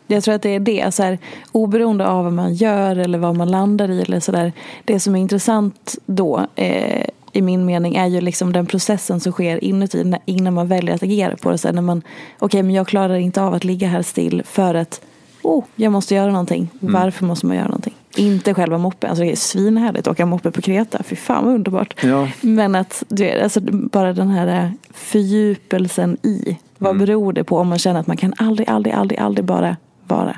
Jag 0.07 0.25
tror 0.25 0.35
att 0.35 0.43
det 0.43 0.55
är 0.55 0.61
det, 0.61 0.95
så 0.95 1.03
här, 1.03 1.19
oberoende 1.53 2.07
av 2.07 2.25
vad 2.25 2.33
man 2.33 2.55
gör 2.55 2.97
eller 2.97 3.19
vad 3.19 3.37
man 3.37 3.51
landar 3.51 3.91
i 3.91 4.03
eller 4.03 4.21
sådär. 4.21 4.53
Det 4.85 5.01
som 5.01 5.17
är 5.17 5.21
intressant 5.21 5.95
då, 6.07 6.47
eh, 6.55 7.07
i 7.33 7.43
min 7.43 7.67
mening, 7.67 7.97
är 7.97 8.07
ju 8.07 8.21
liksom 8.21 8.53
den 8.53 8.67
processen 8.67 9.21
som 9.21 9.33
sker 9.33 9.65
inuti 9.65 10.15
innan 10.25 10.55
man 10.55 10.69
väljer 10.69 10.95
att 10.95 11.03
agera 11.03 11.37
på 11.37 11.51
det. 11.51 11.65
Här, 11.65 11.73
när 11.73 11.83
man, 11.83 11.99
okej 11.99 12.47
okay, 12.47 12.63
men 12.63 12.75
jag 12.75 12.89
klarar 12.89 13.15
inte 13.15 13.43
av 13.43 13.55
att 13.55 13.65
ligga 13.65 13.89
här 13.89 14.03
still 14.03 14.43
för 14.45 14.75
att 14.75 15.01
oh, 15.43 15.65
jag 15.77 15.93
måste 15.93 16.15
göra 16.15 16.33
någonting. 16.33 16.69
Mm. 16.83 16.95
Varför 16.95 17.25
måste 17.25 17.47
man 17.47 17.57
göra 17.57 17.67
någonting? 17.67 17.95
Inte 18.17 18.55
själva 18.55 18.79
moppen. 18.79 19.11
Alltså 19.11 19.25
det 19.25 19.33
är 19.33 19.37
svinhärligt 19.37 20.07
att 20.07 20.13
åka 20.13 20.27
moppe 20.27 20.51
på 20.51 20.63
Kreta. 20.63 21.03
Fy 21.03 21.17
fan 21.17 21.45
vad 21.45 21.55
underbart. 21.55 22.05
Ja. 22.05 22.29
Men 22.41 22.75
att 22.75 23.05
du 23.09 23.31
alltså 23.31 23.61
bara 23.71 24.13
den 24.13 24.29
här 24.29 24.65
eh, 24.65 24.71
fördjupelsen 24.91 26.17
i. 26.23 26.59
Vad 26.79 26.91
mm. 26.91 27.07
beror 27.07 27.33
det 27.33 27.45
på 27.45 27.59
om 27.59 27.69
man 27.69 27.79
känner 27.79 28.01
att 28.01 28.07
man 28.07 28.17
kan 28.17 28.35
aldrig, 28.37 28.69
aldrig, 28.69 28.95
aldrig, 28.95 29.21
aldrig 29.21 29.45
bara 29.45 29.77
vara? 30.07 30.37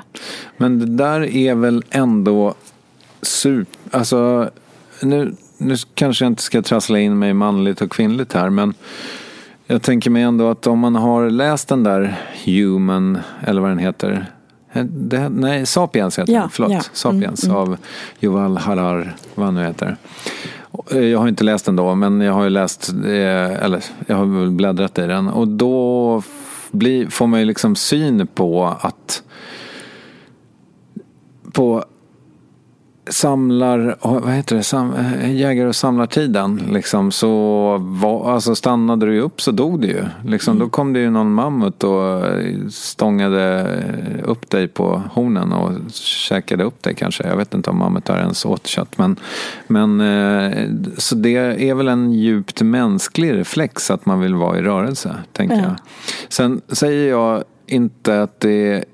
Men 0.57 0.79
det 0.79 0.85
där 0.85 1.35
är 1.35 1.55
väl 1.55 1.83
ändå 1.89 2.53
super... 3.21 3.79
Alltså 3.91 4.49
nu, 5.01 5.35
nu 5.61 5.75
kanske 5.93 6.25
jag 6.25 6.31
inte 6.31 6.43
ska 6.43 6.61
trassla 6.61 6.99
in 6.99 7.19
mig 7.19 7.33
manligt 7.33 7.81
och 7.81 7.91
kvinnligt 7.91 8.33
här 8.33 8.49
men 8.49 8.73
jag 9.71 9.81
tänker 9.81 10.09
mig 10.09 10.23
ändå 10.23 10.49
att 10.49 10.67
om 10.67 10.79
man 10.79 10.95
har 10.95 11.29
läst 11.29 11.67
den 11.67 11.83
där 11.83 12.21
Human, 12.45 13.17
eller 13.41 13.61
vad 13.61 13.71
den 13.71 13.77
heter, 13.77 14.25
det, 14.83 15.29
nej, 15.29 15.65
Sapiens 15.65 16.19
heter 16.19 16.33
ja, 16.33 16.39
den. 16.39 16.49
Förlåt. 16.49 16.71
Ja. 16.71 16.81
Sapiens 16.93 17.43
mm, 17.43 17.57
mm. 17.57 17.69
av 17.69 17.77
Yuval 18.21 18.57
Harar, 18.57 19.15
vad 19.35 19.45
han 19.45 19.55
nu 19.55 19.63
heter. 19.63 19.97
Jag 20.89 21.19
har 21.19 21.27
inte 21.27 21.43
läst 21.43 21.65
den 21.65 21.75
då, 21.75 21.95
men 21.95 22.21
jag 22.21 22.33
har 22.33 22.43
ju 22.43 22.49
läst, 22.49 22.89
eller 22.89 23.83
jag 24.05 24.15
har 24.15 24.25
väl 24.25 24.51
bläddrat 24.51 24.99
i 24.99 25.07
den. 25.07 25.27
Och 25.27 25.47
då 25.47 26.23
blir, 26.71 27.07
får 27.09 27.27
man 27.27 27.39
ju 27.39 27.45
liksom 27.45 27.75
syn 27.75 28.27
på 28.27 28.77
att 28.81 29.23
på 31.51 31.85
samlar, 33.11 33.95
vad 34.01 34.33
heter 34.33 34.55
det, 34.55 34.63
Sam, 34.63 34.93
eh, 34.93 35.35
jägare 35.35 35.67
och 35.67 35.75
samlartiden 35.75 36.61
liksom, 36.71 37.11
så 37.11 37.77
var, 37.77 38.33
alltså 38.33 38.55
stannade 38.55 39.05
du 39.05 39.19
upp 39.19 39.41
så 39.41 39.51
dog 39.51 39.81
du 39.81 39.87
ju. 39.87 40.05
Liksom, 40.25 40.51
mm. 40.51 40.65
Då 40.65 40.69
kom 40.69 40.93
det 40.93 40.99
ju 40.99 41.09
någon 41.09 41.33
mammut 41.33 41.83
och 41.83 42.23
stångade 42.69 43.67
upp 44.23 44.49
dig 44.49 44.67
på 44.67 45.03
hornen 45.13 45.51
och 45.51 45.71
käkade 45.93 46.63
upp 46.63 46.83
dig 46.83 46.95
kanske. 46.95 47.27
Jag 47.27 47.37
vet 47.37 47.53
inte 47.53 47.69
om 47.69 47.77
mammutar 47.77 48.19
ens 48.19 48.45
åt 48.45 48.67
kött. 48.67 48.97
Men, 48.97 49.15
men, 49.67 50.01
eh, 50.01 50.69
så 50.97 51.15
det 51.15 51.69
är 51.69 51.73
väl 51.73 51.87
en 51.87 52.13
djupt 52.13 52.61
mänsklig 52.61 53.33
reflex 53.33 53.91
att 53.91 54.05
man 54.05 54.19
vill 54.19 54.35
vara 54.35 54.59
i 54.59 54.61
rörelse, 54.61 55.15
tänker 55.31 55.55
ja. 55.55 55.61
jag. 55.61 55.75
Sen 56.29 56.61
säger 56.67 57.09
jag 57.09 57.43
inte 57.65 58.21
att 58.21 58.39
det 58.39 58.85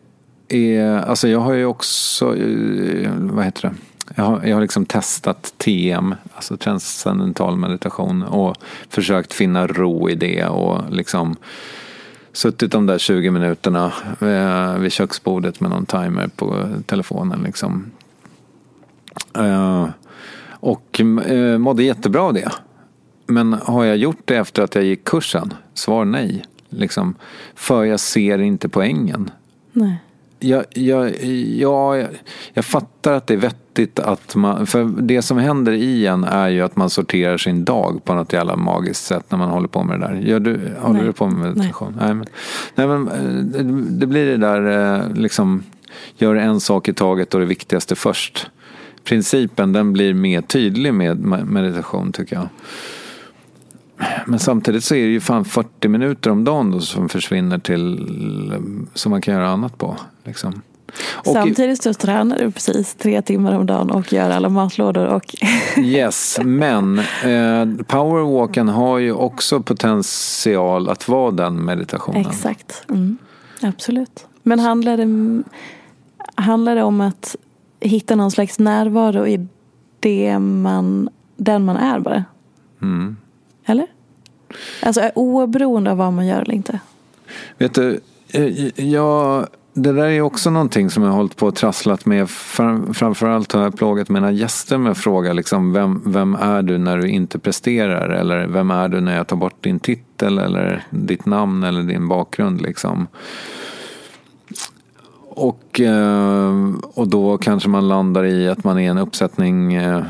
är, 0.49 0.97
alltså 0.97 1.27
jag 1.27 1.39
har 1.39 1.53
ju 1.53 1.65
också, 1.65 2.37
eh, 2.37 3.11
vad 3.17 3.45
heter 3.45 3.61
det? 3.61 3.75
Jag 4.15 4.23
har, 4.23 4.43
jag 4.43 4.55
har 4.55 4.61
liksom 4.61 4.85
testat 4.85 5.53
TM, 5.57 6.15
alltså 6.35 6.57
transcendental 6.57 7.57
meditation 7.57 8.23
och 8.23 8.57
försökt 8.89 9.33
finna 9.33 9.67
ro 9.67 10.09
i 10.09 10.15
det 10.15 10.45
och 10.45 10.81
liksom 10.91 11.35
suttit 12.33 12.71
de 12.71 12.85
där 12.85 12.97
20 12.97 13.31
minuterna 13.31 13.93
eh, 14.21 14.79
vid 14.79 14.91
köksbordet 14.91 15.59
med 15.59 15.69
någon 15.69 15.85
timer 15.85 16.27
på 16.35 16.69
telefonen 16.85 17.41
liksom. 17.43 17.91
Eh, 19.35 19.87
och 20.49 21.01
eh, 21.27 21.57
mådde 21.57 21.83
jättebra 21.83 22.21
av 22.21 22.33
det. 22.33 22.51
Men 23.25 23.53
har 23.53 23.85
jag 23.85 23.97
gjort 23.97 24.21
det 24.25 24.35
efter 24.35 24.63
att 24.63 24.75
jag 24.75 24.83
gick 24.83 25.03
kursen? 25.03 25.53
Svar 25.73 26.05
nej. 26.05 26.45
Liksom, 26.69 27.15
för 27.55 27.83
jag 27.83 27.99
ser 27.99 28.39
inte 28.39 28.69
poängen. 28.69 29.31
Nej 29.71 29.97
jag, 30.39 30.65
jag, 30.69 31.25
jag, 31.55 32.07
jag 32.53 32.65
fattar 32.65 33.13
att 33.13 33.27
det 33.27 33.33
är 33.33 33.37
vettigt 33.37 33.99
att 33.99 34.35
man... 34.35 34.67
För 34.67 34.83
det 35.01 35.21
som 35.21 35.37
händer 35.37 35.71
i 35.71 36.05
en 36.05 36.23
är 36.23 36.49
ju 36.49 36.61
att 36.61 36.75
man 36.75 36.89
sorterar 36.89 37.37
sin 37.37 37.65
dag 37.65 38.01
på 38.03 38.13
något 38.13 38.33
jävla 38.33 38.55
magiskt 38.55 39.05
sätt 39.05 39.31
när 39.31 39.37
man 39.37 39.49
håller 39.49 39.67
på 39.67 39.83
med 39.83 39.99
det 39.99 40.07
där. 40.07 40.13
Gör 40.13 40.39
du, 40.39 40.59
håller 40.79 40.99
nej. 40.99 41.05
du 41.05 41.13
på 41.13 41.27
med 41.27 41.55
meditation? 41.55 41.97
Nej. 41.99 42.07
nej. 42.07 42.15
men, 42.15 42.25
nej, 42.75 42.87
men 42.87 43.07
eh, 43.53 43.65
det 43.91 44.07
blir 44.07 44.25
det 44.25 44.37
där 44.37 44.95
eh, 44.95 45.13
liksom... 45.13 45.63
Gör 46.17 46.35
en 46.35 46.59
sak 46.59 46.87
i 46.87 46.93
taget 46.93 47.33
och 47.33 47.39
det 47.39 47.45
viktigaste 47.45 47.95
först. 47.95 48.49
Principen 49.03 49.73
den 49.73 49.93
blir 49.93 50.13
mer 50.13 50.41
tydlig 50.41 50.93
med 50.93 51.19
meditation 51.47 52.11
tycker 52.11 52.35
jag. 52.35 52.47
Men 54.25 54.39
samtidigt 54.39 54.83
så 54.83 54.95
är 54.95 55.05
det 55.05 55.11
ju 55.11 55.19
fan 55.19 55.45
40 55.45 55.87
minuter 55.87 56.29
om 56.29 56.43
dagen 56.43 56.71
då 56.71 56.79
som 56.79 57.09
försvinner 57.09 57.59
till 57.59 58.07
som 58.93 59.09
man 59.09 59.21
kan 59.21 59.33
göra 59.33 59.49
annat 59.49 59.77
på. 59.77 59.97
Liksom. 60.23 60.61
Och 61.11 61.33
Samtidigt 61.33 61.83
så 61.83 61.93
tränar 61.93 62.37
du 62.37 62.51
precis 62.51 62.95
tre 62.95 63.21
timmar 63.21 63.53
om 63.53 63.65
dagen 63.65 63.91
och 63.91 64.13
gör 64.13 64.29
alla 64.29 64.49
matlådor. 64.49 65.05
Och 65.05 65.35
yes, 65.77 66.39
men 66.43 66.99
eh, 66.99 67.85
powerwalken 67.87 68.67
har 68.67 68.97
ju 68.97 69.11
också 69.11 69.61
potential 69.61 70.89
att 70.89 71.07
vara 71.07 71.31
den 71.31 71.65
meditationen. 71.65 72.21
Exakt, 72.21 72.85
mm, 72.89 73.17
absolut. 73.61 74.27
Men 74.43 74.59
handlar 74.59 74.97
det, 74.97 75.43
handlar 76.35 76.75
det 76.75 76.83
om 76.83 77.01
att 77.01 77.35
hitta 77.79 78.15
någon 78.15 78.31
slags 78.31 78.59
närvaro 78.59 79.27
i 79.27 79.47
det 79.99 80.39
man, 80.39 81.09
den 81.37 81.65
man 81.65 81.77
är 81.77 81.99
bara? 81.99 82.23
Mm. 82.81 83.17
Eller? 83.69 83.87
Alltså 84.81 85.11
oberoende 85.15 85.91
av 85.91 85.97
vad 85.97 86.13
man 86.13 86.27
gör 86.27 86.41
eller 86.41 86.53
inte. 86.53 86.79
Vet 87.57 87.73
du, 87.73 87.99
eh, 88.33 88.81
jag, 88.85 89.47
det 89.73 89.93
där 89.93 90.05
är 90.05 90.21
också 90.21 90.49
någonting 90.49 90.89
som 90.89 91.03
jag 91.03 91.09
har 91.09 91.17
hållit 91.17 91.35
på 91.35 91.47
och 91.47 91.55
trasslat 91.55 92.05
med. 92.05 92.29
Framförallt 92.29 93.51
har 93.51 93.61
jag 93.61 93.77
plågat 93.77 94.09
mina 94.09 94.31
gäster 94.31 94.77
med 94.77 94.91
att 94.91 94.97
fråga 94.97 95.33
liksom, 95.33 95.73
vem, 95.73 96.01
vem 96.05 96.35
är 96.35 96.61
du 96.61 96.77
när 96.77 96.97
du 96.97 97.09
inte 97.09 97.39
presterar? 97.39 98.09
Eller 98.09 98.47
vem 98.47 98.71
är 98.71 98.87
du 98.87 99.01
när 99.01 99.15
jag 99.17 99.27
tar 99.27 99.35
bort 99.35 99.63
din 99.63 99.79
titel 99.79 100.37
eller 100.37 100.83
ditt 100.89 101.25
namn 101.25 101.63
eller 101.63 101.83
din 101.83 102.07
bakgrund? 102.07 102.61
Liksom. 102.61 103.07
Och, 105.29 105.81
eh, 105.81 106.73
och 106.93 107.07
då 107.07 107.37
kanske 107.37 107.69
man 107.69 107.87
landar 107.87 108.25
i 108.25 108.49
att 108.49 108.63
man 108.63 108.79
är 108.79 108.89
en 108.89 108.97
uppsättning 108.97 109.73
eh, 109.73 110.03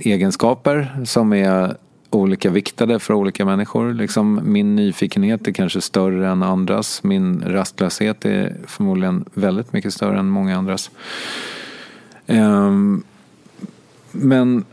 egenskaper 0.00 1.02
som 1.04 1.32
är 1.32 1.76
olika 2.14 2.50
viktade 2.50 2.98
för 2.98 3.14
olika 3.14 3.44
människor. 3.44 3.94
Liksom, 3.94 4.40
min 4.42 4.76
nyfikenhet 4.76 5.48
är 5.48 5.52
kanske 5.52 5.80
större 5.80 6.28
än 6.28 6.42
andras. 6.42 7.02
Min 7.02 7.42
rastlöshet 7.46 8.24
är 8.24 8.56
förmodligen 8.66 9.24
väldigt 9.34 9.72
mycket 9.72 9.94
större 9.94 10.18
än 10.18 10.28
många 10.28 10.58
andras. 10.58 10.90
Um, 12.26 13.02
men 14.12 14.64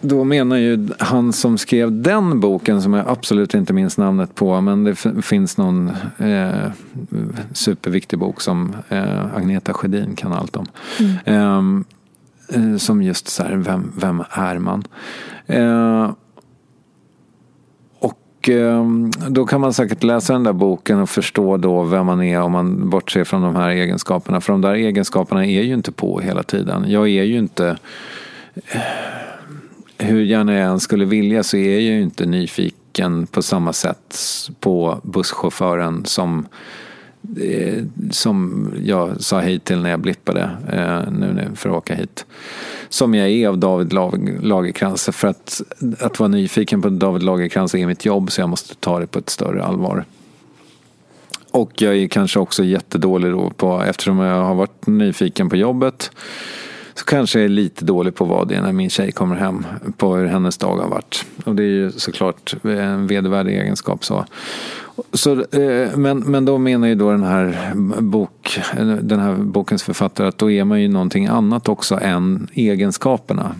då 0.00 0.24
menar 0.24 0.56
ju 0.56 0.88
han 0.98 1.32
som 1.32 1.58
skrev 1.58 2.02
den 2.02 2.40
boken 2.40 2.82
som 2.82 2.94
jag 2.94 3.08
absolut 3.08 3.54
inte 3.54 3.72
minns 3.72 3.98
namnet 3.98 4.34
på 4.34 4.60
men 4.60 4.84
det 4.84 4.94
finns 5.22 5.56
någon 5.56 5.90
eh, 6.18 6.70
superviktig 7.52 8.18
bok 8.18 8.40
som 8.40 8.76
eh, 8.88 9.36
Agneta 9.36 9.72
Sjödin 9.72 10.16
kan 10.16 10.32
allt 10.32 10.56
om. 10.56 10.66
Mm. 11.26 11.84
Eh, 12.48 12.76
som 12.76 13.02
just 13.02 13.28
så 13.28 13.42
här, 13.42 13.54
vem, 13.56 13.92
vem 13.96 14.24
är 14.30 14.58
man? 14.58 14.84
Eh, 15.46 16.10
och 17.98 18.48
eh, 18.48 18.84
då 19.28 19.46
kan 19.46 19.60
man 19.60 19.72
säkert 19.72 20.02
läsa 20.02 20.32
den 20.32 20.44
där 20.44 20.52
boken 20.52 21.00
och 21.00 21.10
förstå 21.10 21.56
då 21.56 21.82
vem 21.82 22.06
man 22.06 22.22
är 22.22 22.40
om 22.40 22.52
man 22.52 22.90
bortser 22.90 23.24
från 23.24 23.42
de 23.42 23.56
här 23.56 23.68
egenskaperna. 23.68 24.40
För 24.40 24.52
de 24.52 24.60
där 24.60 24.74
egenskaperna 24.74 25.46
är 25.46 25.62
ju 25.62 25.74
inte 25.74 25.92
på 25.92 26.20
hela 26.20 26.42
tiden. 26.42 26.84
Jag 26.88 27.08
är 27.08 27.22
ju 27.22 27.38
inte 27.38 27.76
eh, 28.54 28.80
hur 29.98 30.22
gärna 30.22 30.54
jag 30.54 30.70
än 30.70 30.80
skulle 30.80 31.04
vilja 31.04 31.42
så 31.42 31.56
är 31.56 31.72
jag 31.72 31.80
ju 31.80 32.02
inte 32.02 32.26
nyfiken 32.26 33.26
på 33.26 33.42
samma 33.42 33.72
sätt 33.72 34.16
på 34.60 35.00
busschauffören 35.02 36.04
som, 36.04 36.46
Eh, 37.40 37.84
som 38.10 38.70
jag 38.84 39.20
sa 39.20 39.40
hej 39.40 39.58
till 39.58 39.78
när 39.78 39.90
jag 39.90 40.00
blippade 40.00 40.50
eh, 40.72 41.12
nu 41.12 41.48
för 41.54 41.68
att 41.68 41.76
åka 41.76 41.94
hit. 41.94 42.26
Som 42.88 43.14
jag 43.14 43.30
är 43.30 43.48
av 43.48 43.58
David 43.58 43.92
Lagerkrans. 44.42 45.08
För 45.12 45.28
att, 45.28 45.60
att 46.00 46.20
vara 46.20 46.28
nyfiken 46.28 46.82
på 46.82 46.88
David 46.88 47.22
Lagerkrans 47.22 47.74
är 47.74 47.86
mitt 47.86 48.04
jobb 48.04 48.32
så 48.32 48.40
jag 48.40 48.48
måste 48.48 48.74
ta 48.74 48.98
det 48.98 49.06
på 49.06 49.18
ett 49.18 49.30
större 49.30 49.64
allvar. 49.64 50.04
Och 51.50 51.82
jag 51.82 51.96
är 51.96 52.08
kanske 52.08 52.40
också 52.40 52.64
jättedålig 52.64 53.32
då 53.32 53.50
på, 53.50 53.82
eftersom 53.82 54.18
jag 54.18 54.44
har 54.44 54.54
varit 54.54 54.86
nyfiken 54.86 55.48
på 55.48 55.56
jobbet 55.56 56.10
så 56.94 57.04
kanske 57.04 57.38
jag 57.38 57.44
är 57.44 57.48
lite 57.48 57.84
dålig 57.84 58.14
på 58.14 58.24
vad 58.24 58.48
det 58.48 58.54
är 58.54 58.62
när 58.62 58.72
min 58.72 58.90
tjej 58.90 59.12
kommer 59.12 59.36
hem 59.36 59.66
på 59.96 60.16
hur 60.16 60.26
hennes 60.26 60.58
dag 60.58 60.76
har 60.76 60.88
varit. 60.88 61.24
Och 61.44 61.54
det 61.54 61.62
är 61.62 61.68
ju 61.68 61.92
såklart 61.92 62.54
en 62.64 63.06
vedervärdig 63.06 63.58
egenskap. 63.58 64.04
Så. 64.04 64.24
Så, 65.12 65.32
eh, 65.32 65.96
men, 65.96 66.18
men 66.18 66.44
då 66.44 66.58
menar 66.58 66.88
ju 66.88 66.94
då 66.94 67.10
den 67.10 67.22
här, 67.22 67.72
bok, 68.00 68.60
den 69.00 69.20
här 69.20 69.34
bokens 69.34 69.82
författare 69.82 70.28
att 70.28 70.38
då 70.38 70.50
är 70.50 70.64
man 70.64 70.82
ju 70.82 70.88
någonting 70.88 71.26
annat 71.26 71.68
också 71.68 71.98
än 72.02 72.48
egenskaperna. 72.52 73.54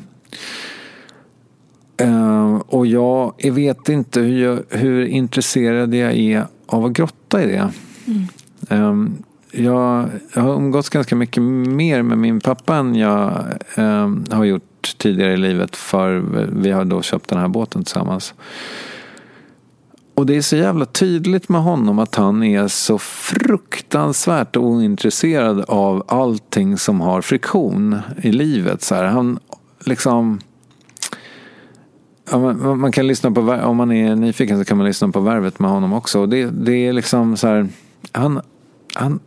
Uh, 2.03 2.57
och 2.57 2.87
jag 2.87 3.33
vet 3.53 3.89
inte 3.89 4.21
hur, 4.21 4.45
jag, 4.45 4.79
hur 4.79 5.07
intresserad 5.07 5.95
jag 5.95 6.17
är 6.17 6.47
av 6.67 6.85
att 6.85 6.93
grotta 6.93 7.43
i 7.43 7.47
det. 7.47 7.71
Mm. 8.71 9.17
Jag, 9.57 10.09
jag 10.35 10.43
har 10.43 10.55
umgåtts 10.55 10.89
ganska 10.89 11.17
mycket 11.17 11.43
mer 11.43 12.03
med 12.03 12.19
min 12.19 12.41
pappa 12.41 12.77
än 12.77 12.95
jag 12.95 13.45
eh, 13.75 14.11
har 14.31 14.45
gjort 14.45 14.99
tidigare 14.99 15.33
i 15.33 15.37
livet. 15.37 15.77
För 15.77 16.25
vi 16.53 16.71
har 16.71 16.85
då 16.85 17.03
köpt 17.03 17.29
den 17.29 17.39
här 17.39 17.49
båten 17.49 17.85
tillsammans. 17.85 18.35
Och 20.15 20.27
det 20.27 20.37
är 20.37 20.43
så 20.43 20.57
jävla 20.57 20.85
tydligt 20.85 21.49
med 21.49 21.63
honom 21.63 21.99
att 21.99 22.15
han 22.15 22.43
är 22.43 22.69
så 22.69 22.99
fruktansvärt 22.99 24.57
ointresserad 24.57 25.65
av 25.69 26.05
allting 26.09 26.79
som 26.79 27.01
har 27.01 27.21
friktion 27.23 27.99
i 28.23 28.33
livet. 28.33 28.83
Så 28.83 28.95
här, 28.95 29.05
han 29.05 29.39
liksom... 29.85 30.41
Ja, 32.31 32.39
man, 32.39 32.79
man, 32.79 32.93
kan 32.93 33.07
lyssna 33.07 33.31
på, 33.31 33.41
om 33.41 33.77
man 33.77 33.93
är 33.93 34.17
nyfiken 34.17 34.59
så 34.59 34.65
kan 34.65 34.77
man 34.77 34.87
lyssna 34.87 35.09
på 35.09 35.21
värvet 35.21 35.59
med 35.59 35.71
honom 35.71 35.93
också. 35.93 36.21
Och 36.21 36.29
det, 36.29 36.45
det 36.45 36.87
är 36.87 36.93
liksom 36.93 37.37
så 37.37 37.47
här, 37.47 37.69
han, 38.13 38.41
han, 38.95 39.21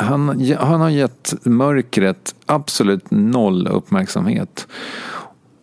han, 0.00 0.54
han 0.58 0.80
har 0.80 0.90
gett 0.90 1.34
mörkret 1.42 2.34
absolut 2.46 3.10
noll 3.10 3.68
uppmärksamhet. 3.68 4.66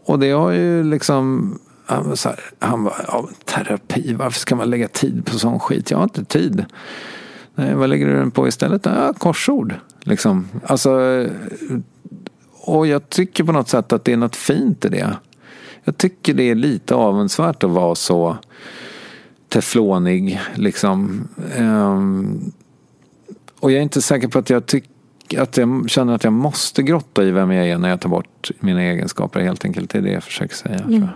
Och 0.06 0.20
det 0.20 0.32
har 0.32 0.52
ju 0.52 0.84
liksom 0.84 1.54
han 1.86 2.10
var, 2.10 2.16
så 2.16 2.30
här, 2.30 2.40
han 2.60 2.84
var 2.84 2.94
ja, 3.08 3.30
terapi, 3.46 4.14
varför 4.14 4.40
ska 4.40 4.56
man 4.56 4.70
lägga 4.70 4.88
tid 4.88 5.26
på 5.26 5.40
sån 5.40 5.60
skit? 5.60 5.92
Jag 5.92 5.98
har 5.98 6.04
inte 6.04 6.26
tid. 6.26 6.66
Nej, 7.56 7.76
vad 7.76 7.90
lägger 7.90 8.08
du 8.08 8.16
den 8.16 8.32
på 8.32 8.48
istället? 8.48 8.86
Ja, 8.86 9.14
korsord. 9.18 9.76
Liksom. 10.00 10.48
Alltså, 10.66 10.92
och 12.52 12.88
jag 12.88 13.10
tycker 13.10 13.44
på 13.44 13.52
något 13.52 13.70
sätt 13.70 13.94
att 13.94 14.06
det 14.06 14.14
är 14.14 14.18
något 14.18 14.36
fint 14.36 14.86
i 14.86 14.90
det. 14.90 15.18
Jag 15.84 15.98
tycker 15.98 16.34
det 16.34 16.44
är 16.44 16.56
lite 16.56 16.96
avundsvärt 16.96 17.64
att 17.64 17.70
vara 17.70 17.96
så 17.96 18.38
teflonig. 19.50 20.42
Liksom. 20.56 21.28
Um, 21.58 22.52
och 23.60 23.72
jag 23.72 23.78
är 23.78 23.84
inte 23.84 24.02
säker 24.02 24.28
på 24.28 24.40
att 24.40 24.50
jag 24.50 24.66
tycker 24.66 24.90
att 25.38 25.58
jag 25.58 25.90
känner 25.90 26.14
att 26.14 26.24
jag 26.24 26.34
måste 26.34 26.84
grotta 26.84 27.24
i 27.24 27.32
vem 27.32 27.52
jag 27.52 27.68
är 27.68 27.78
när 27.78 27.90
jag 27.90 28.02
tar 28.02 28.10
bort 28.10 28.52
mina 28.60 28.82
egenskaper 28.82 29.40
helt 29.40 29.66
enkelt. 29.66 29.90
Det 29.90 29.98
är 29.98 30.02
det 30.02 30.12
jag 30.12 30.24
försöker 30.24 30.56
säga. 30.56 30.80
Mm. 30.80 31.08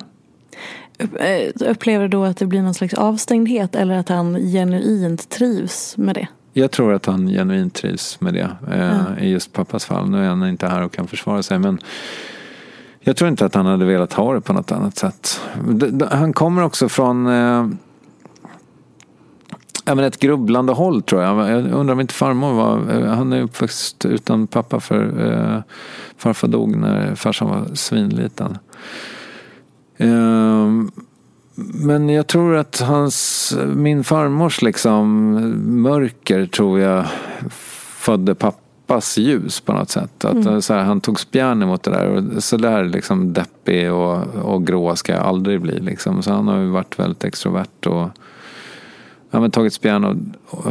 Eh, 1.20 1.70
upplever 1.70 2.02
du 2.02 2.08
då 2.08 2.24
att 2.24 2.38
det 2.38 2.46
blir 2.46 2.62
någon 2.62 2.74
slags 2.74 2.94
avstängdhet 2.94 3.76
eller 3.76 3.98
att 3.98 4.10
han 4.10 4.36
genuint 4.36 5.30
trivs 5.30 5.98
med 5.98 6.16
det? 6.16 6.28
Jag 6.54 6.72
tror 6.72 6.94
att 6.94 7.06
han 7.06 7.28
genuint 7.28 7.74
trivs 7.74 8.22
med 8.22 8.34
det 8.34 8.50
eh, 8.74 9.26
i 9.26 9.30
just 9.30 9.54
pappas 9.54 9.86
fall. 9.86 10.10
Nu 10.10 10.24
är 10.24 10.30
han 10.30 10.48
inte 10.48 10.68
här 10.68 10.84
och 10.84 10.94
kan 10.94 11.08
försvara 11.08 11.44
sig 11.44 11.60
men 11.60 11.80
jag 13.00 13.18
tror 13.18 13.30
inte 13.30 13.46
att 13.46 13.56
han 13.56 13.66
hade 13.66 13.86
velat 13.86 14.14
ha 14.14 14.34
det 14.34 14.42
på 14.42 14.54
något 14.54 14.72
annat 14.72 14.98
sätt. 14.98 15.42
Han 16.12 16.34
kommer 16.34 16.64
också 16.64 16.90
från 16.90 17.28
eh, 17.28 17.68
Ja, 19.86 19.96
men 19.96 20.06
ett 20.06 20.20
grubblande 20.20 20.74
håll 20.74 21.02
tror 21.02 21.22
jag. 21.22 21.50
Jag 21.50 21.72
undrar 21.72 21.94
om 21.94 22.00
inte 22.00 22.14
farmor 22.14 22.54
var... 22.54 22.92
Eh, 22.92 23.14
han 23.14 23.34
är 23.34 23.42
uppväxt 23.42 24.06
utan 24.06 24.48
pappa 24.48 24.80
för 24.80 25.32
eh, 25.32 25.62
farfar 26.18 26.48
dog 26.48 26.76
när 26.76 27.16
farsan 27.16 27.50
var 27.50 27.76
svinliten. 27.76 28.58
Eh, 29.98 30.68
men 31.56 32.10
jag 32.10 32.28
tror 32.28 32.56
att 32.56 32.80
hans, 32.80 33.54
min 33.76 34.04
farmors 34.04 34.62
liksom 34.62 35.32
mörker 35.82 36.46
tror 36.46 36.80
jag 36.80 37.06
födde 37.98 38.36
pappas 38.36 39.18
ljus 39.18 39.62
på 39.62 39.74
något 39.74 39.90
sätt. 39.90 40.26
Att 40.26 40.46
mm. 40.46 40.62
så 40.62 40.74
här, 40.74 40.84
han 40.84 41.02
tog 41.02 41.20
spjärn 41.20 41.64
emot 41.64 41.84
det 41.84 41.92
där. 41.92 42.08
Och 42.08 42.44
så 42.44 42.58
där 42.58 42.84
liksom 42.84 43.34
deppig 43.34 43.92
och, 43.92 44.36
och 44.36 44.68
grå 44.68 44.96
ska 44.96 45.14
jag 45.14 45.24
aldrig 45.24 45.62
bli. 45.62 45.80
Liksom. 45.80 46.24
Så 46.24 46.34
han 46.34 46.48
har 46.48 46.60
ju 46.60 46.70
varit 46.70 47.00
väldigt 47.00 47.24
extrovert. 47.24 47.88
och 47.88 48.10
ja, 49.32 49.40
men 49.40 49.52
tagit 49.52 49.80
och, 49.86 50.16
och, 50.50 50.66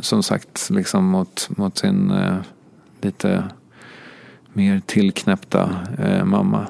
som 0.00 0.22
sagt 0.22 0.70
liksom 0.70 1.04
mot, 1.04 1.48
mot 1.56 1.78
sin 1.78 2.10
eh, 2.10 2.36
lite 3.00 3.44
mer 4.52 4.82
tillknäppta 4.86 5.70
eh, 5.98 6.24
mamma. 6.24 6.66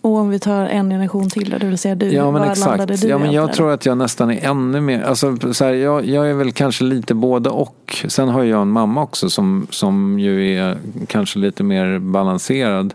Och 0.00 0.16
om 0.16 0.28
vi 0.28 0.38
tar 0.38 0.66
en 0.66 0.90
generation 0.90 1.30
till 1.30 1.50
då, 1.50 1.58
det 1.58 1.66
vill 1.66 1.78
säga 1.78 1.94
du, 1.94 2.12
ja, 2.12 2.30
men 2.30 2.42
exakt. 2.42 3.00
du 3.00 3.08
ja, 3.08 3.18
men 3.18 3.32
Jag 3.32 3.52
tror 3.52 3.72
att 3.72 3.86
jag 3.86 3.98
nästan 3.98 4.30
är 4.30 4.44
ännu 4.44 4.80
mer, 4.80 5.02
alltså, 5.02 5.52
så 5.52 5.64
här, 5.64 5.72
jag, 5.72 6.06
jag 6.06 6.30
är 6.30 6.34
väl 6.34 6.52
kanske 6.52 6.84
lite 6.84 7.14
både 7.14 7.50
och. 7.50 8.04
Sen 8.08 8.28
har 8.28 8.42
jag 8.42 8.62
en 8.62 8.70
mamma 8.70 9.02
också 9.02 9.30
som, 9.30 9.66
som 9.70 10.18
ju 10.18 10.56
är 10.56 10.78
kanske 11.06 11.38
lite 11.38 11.62
mer 11.62 11.98
balanserad. 11.98 12.94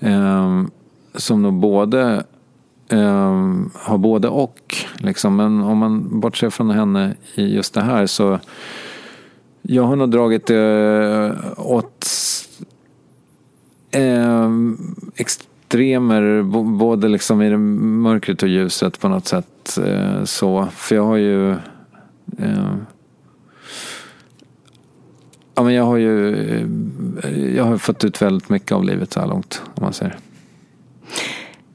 Eh, 0.00 0.62
som 1.14 1.42
nog 1.42 1.54
både 1.54 2.24
Ehm, 2.88 3.70
har 3.74 3.98
både 3.98 4.28
och. 4.28 4.76
Liksom. 4.98 5.36
Men 5.36 5.62
om 5.62 5.78
man 5.78 6.20
bortser 6.20 6.50
från 6.50 6.70
henne 6.70 7.14
i 7.34 7.54
just 7.54 7.74
det 7.74 7.80
här 7.82 8.06
så 8.06 8.38
jag 9.62 9.82
har 9.82 9.96
nog 9.96 10.10
dragit 10.10 10.46
det 10.46 11.34
åt 11.56 12.06
ehm, 13.90 14.78
extremer 15.16 16.42
både 16.62 17.08
liksom 17.08 17.42
i 17.42 17.50
det 17.50 17.58
mörkret 17.58 18.42
och 18.42 18.48
ljuset 18.48 19.00
på 19.00 19.08
något 19.08 19.26
sätt. 19.26 19.78
Eh, 19.84 20.24
så. 20.24 20.66
För 20.72 20.94
jag 20.94 21.04
har 21.04 21.16
ju 21.16 21.50
ehm, 22.38 22.86
Ja, 25.54 25.62
men 25.62 25.74
jag 25.74 25.84
har 25.84 25.96
ju 25.96 26.34
eh, 27.22 27.56
jag 27.56 27.64
har 27.64 27.78
fått 27.78 28.04
ut 28.04 28.22
väldigt 28.22 28.48
mycket 28.48 28.72
av 28.72 28.84
livet 28.84 29.12
så 29.12 29.20
här 29.20 29.26
långt. 29.26 29.62
Om 29.74 29.82
man 29.84 29.92
säger. 29.92 30.18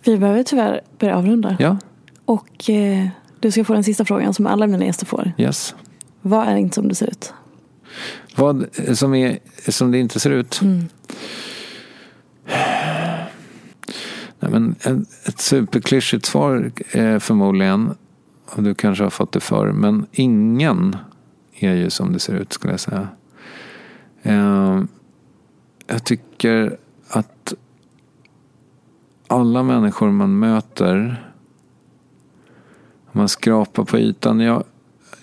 Vi 0.06 0.18
behöver 0.18 0.43
tyvärr 0.43 0.82
börja 0.99 1.18
avrunda. 1.18 1.58
Ja. 1.60 1.78
Och 2.26 2.70
eh, 2.70 3.08
du 3.39 3.51
ska 3.51 3.64
få 3.64 3.74
den 3.74 3.84
sista 3.84 4.06
frågan 4.06 4.34
som 4.34 4.47
alla 4.47 4.68
mina 4.68 4.86
gäster 4.86 5.06
får. 5.06 5.32
Yes. 5.38 5.76
Vad 6.22 6.47
är 6.47 6.56
inte 6.56 6.76
som 6.76 6.88
det 6.88 6.95
ser 6.95 7.08
ut? 7.08 7.34
Vad 8.36 8.66
som, 8.93 9.14
är, 9.14 9.39
som 9.72 9.91
det 9.91 9.97
inte 9.97 10.20
ser 10.20 10.30
ut? 10.30 10.62
Mm. 10.62 10.86
Nej, 14.39 14.51
men 14.51 14.76
ett 15.26 15.39
superklyschigt 15.39 16.26
svar 16.26 16.72
är 16.91 17.20
förmodligen, 17.20 17.95
och 18.45 18.64
du 18.64 18.76
kanske 18.76 19.04
har 19.04 19.10
fått 19.10 19.32
det 19.32 19.39
förr, 19.39 19.72
men 19.72 20.06
ingen 20.12 20.95
är 21.60 21.74
ju 21.74 21.89
som 21.89 22.14
det 22.14 22.20
ser 22.20 22.34
ut 22.34 22.54
skulle 22.54 22.74
jag 22.74 22.80
säga. 22.80 23.08
Eh, 24.22 24.82
jag 25.88 26.04
tycker 26.04 26.78
att 27.08 27.54
alla 29.34 29.63
människor 29.63 30.11
man 30.11 30.39
möter 30.39 31.23
man 33.15 33.29
skrapar 33.29 33.84
på 33.84 33.97
ytan. 33.97 34.39
Jag, 34.39 34.63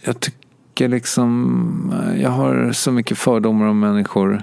jag 0.05 0.21
tycker 0.21 0.89
liksom, 0.89 1.95
jag 2.19 2.31
har 2.31 2.73
så 2.73 2.93
mycket 2.93 3.19
fördomar 3.19 3.67
om 3.67 3.81
människor. 3.81 4.43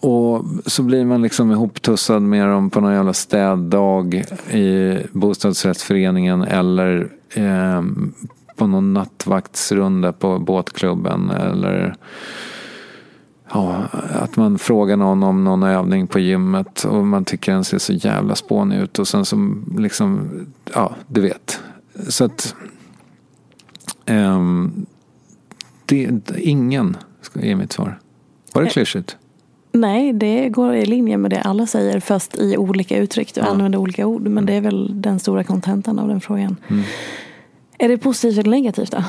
Och 0.00 0.44
så 0.66 0.82
blir 0.82 1.04
man 1.04 1.22
liksom 1.22 1.52
ihoptussad 1.52 2.22
med 2.22 2.48
dem 2.48 2.70
på 2.70 2.80
någon 2.80 2.92
jävla 2.92 3.12
städdag 3.12 4.14
i 4.50 4.96
bostadsrättsföreningen 5.12 6.42
eller 6.42 7.12
eh, 7.34 7.82
på 8.56 8.66
någon 8.66 8.92
nattvaktsrunda 8.92 10.12
på 10.12 10.38
båtklubben 10.38 11.30
eller 11.30 11.94
ja, 13.52 13.84
att 14.12 14.36
man 14.36 14.58
frågar 14.58 14.96
någon 14.96 15.22
om 15.22 15.44
någon 15.44 15.62
övning 15.62 16.06
på 16.06 16.18
gymmet 16.18 16.84
och 16.84 17.06
man 17.06 17.24
tycker 17.24 17.52
den 17.52 17.64
ser 17.64 17.78
så 17.78 17.92
jävla 17.92 18.34
spånig 18.34 18.78
ut 18.78 18.98
och 18.98 19.08
sen 19.08 19.24
så 19.24 19.54
liksom, 19.78 20.30
ja, 20.74 20.94
du 21.06 21.20
vet. 21.20 21.60
Så 22.08 22.24
att 22.24 22.54
um, 24.06 24.86
det, 25.86 26.10
ingen 26.36 26.96
är 27.34 27.54
mitt 27.54 27.72
svar. 27.72 27.98
Var 28.52 28.62
det 28.62 28.68
klyschigt? 28.68 29.16
Nej, 29.72 30.12
det 30.12 30.48
går 30.48 30.74
i 30.74 30.86
linje 30.86 31.16
med 31.16 31.30
det 31.30 31.40
alla 31.40 31.66
säger 31.66 32.00
fast 32.00 32.38
i 32.38 32.56
olika 32.56 32.98
uttryck. 32.98 33.34
Du 33.34 33.40
ja. 33.40 33.46
använder 33.46 33.78
olika 33.78 34.06
ord. 34.06 34.22
Men 34.22 34.46
det 34.46 34.52
är 34.52 34.60
väl 34.60 35.02
den 35.02 35.20
stora 35.20 35.44
kontentan 35.44 35.98
av 35.98 36.08
den 36.08 36.20
frågan. 36.20 36.56
Mm. 36.68 36.82
Är 37.78 37.88
det 37.88 37.98
positivt 37.98 38.38
eller 38.38 38.50
negativt 38.50 38.90
då? 38.90 39.04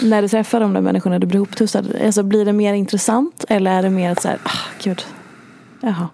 När 0.00 0.22
du 0.22 0.28
träffar 0.28 0.60
de 0.60 0.72
där 0.72 0.80
människorna 0.80 1.18
du 1.18 1.26
blir 1.26 1.36
ihoptussad. 1.36 1.96
Alltså, 2.04 2.22
blir 2.22 2.44
det 2.44 2.52
mer 2.52 2.74
intressant 2.74 3.44
eller 3.48 3.70
är 3.70 3.82
det 3.82 3.90
mer 3.90 4.16
så 4.20 4.28
här, 4.28 4.38
ah, 4.44 4.82
gud, 4.82 5.04
jaha. 5.80 6.08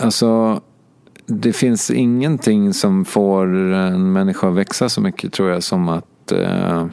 Alltså, 0.00 0.60
det 1.26 1.52
finns 1.52 1.90
ingenting 1.90 2.74
som 2.74 3.04
får 3.04 3.46
en 3.72 4.12
människa 4.12 4.48
att 4.48 4.54
växa 4.54 4.88
så 4.88 5.00
mycket 5.00 5.32
tror 5.32 5.50
jag 5.50 5.62
som 5.62 5.88
att 5.88 6.32
eh, 6.32 6.86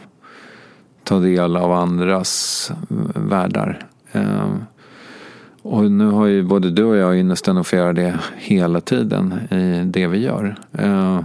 ta 1.03 1.19
del 1.19 1.57
av 1.57 1.71
andras 1.71 2.71
världar. 3.15 3.87
Eh, 4.11 4.55
och 5.61 5.91
nu 5.91 6.05
har 6.05 6.25
ju 6.25 6.43
både 6.43 6.71
du 6.71 6.83
och 6.83 6.95
jag 6.95 7.17
ynnesten 7.17 7.57
att 7.57 7.67
få 7.67 7.75
göra 7.75 7.93
det 7.93 8.19
hela 8.37 8.81
tiden 8.81 9.33
i 9.51 9.83
det 9.85 10.07
vi 10.07 10.17
gör. 10.17 10.55
Eh, 10.71 11.19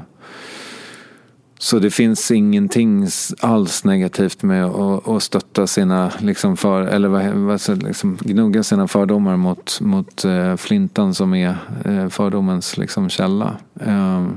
så 1.63 1.79
det 1.79 1.91
finns 1.91 2.31
ingenting 2.31 3.09
alls 3.41 3.85
negativt 3.85 4.43
med 4.43 4.65
att, 4.65 5.23
stötta 5.23 5.67
sina, 5.67 6.13
liksom 6.19 6.57
för, 6.57 6.83
eller 6.83 7.09
vad, 7.09 7.83
liksom, 7.83 8.19
gnugga 8.21 8.63
sina 8.63 8.89
fördomar 8.89 9.37
mot, 9.37 9.81
mot 9.81 10.25
eh, 10.25 10.57
flintan 10.57 11.15
som 11.15 11.35
är 11.35 11.57
eh, 11.85 12.09
fördomens 12.09 12.77
liksom, 12.77 13.09
källa. 13.09 13.57
Ehm, 13.81 14.37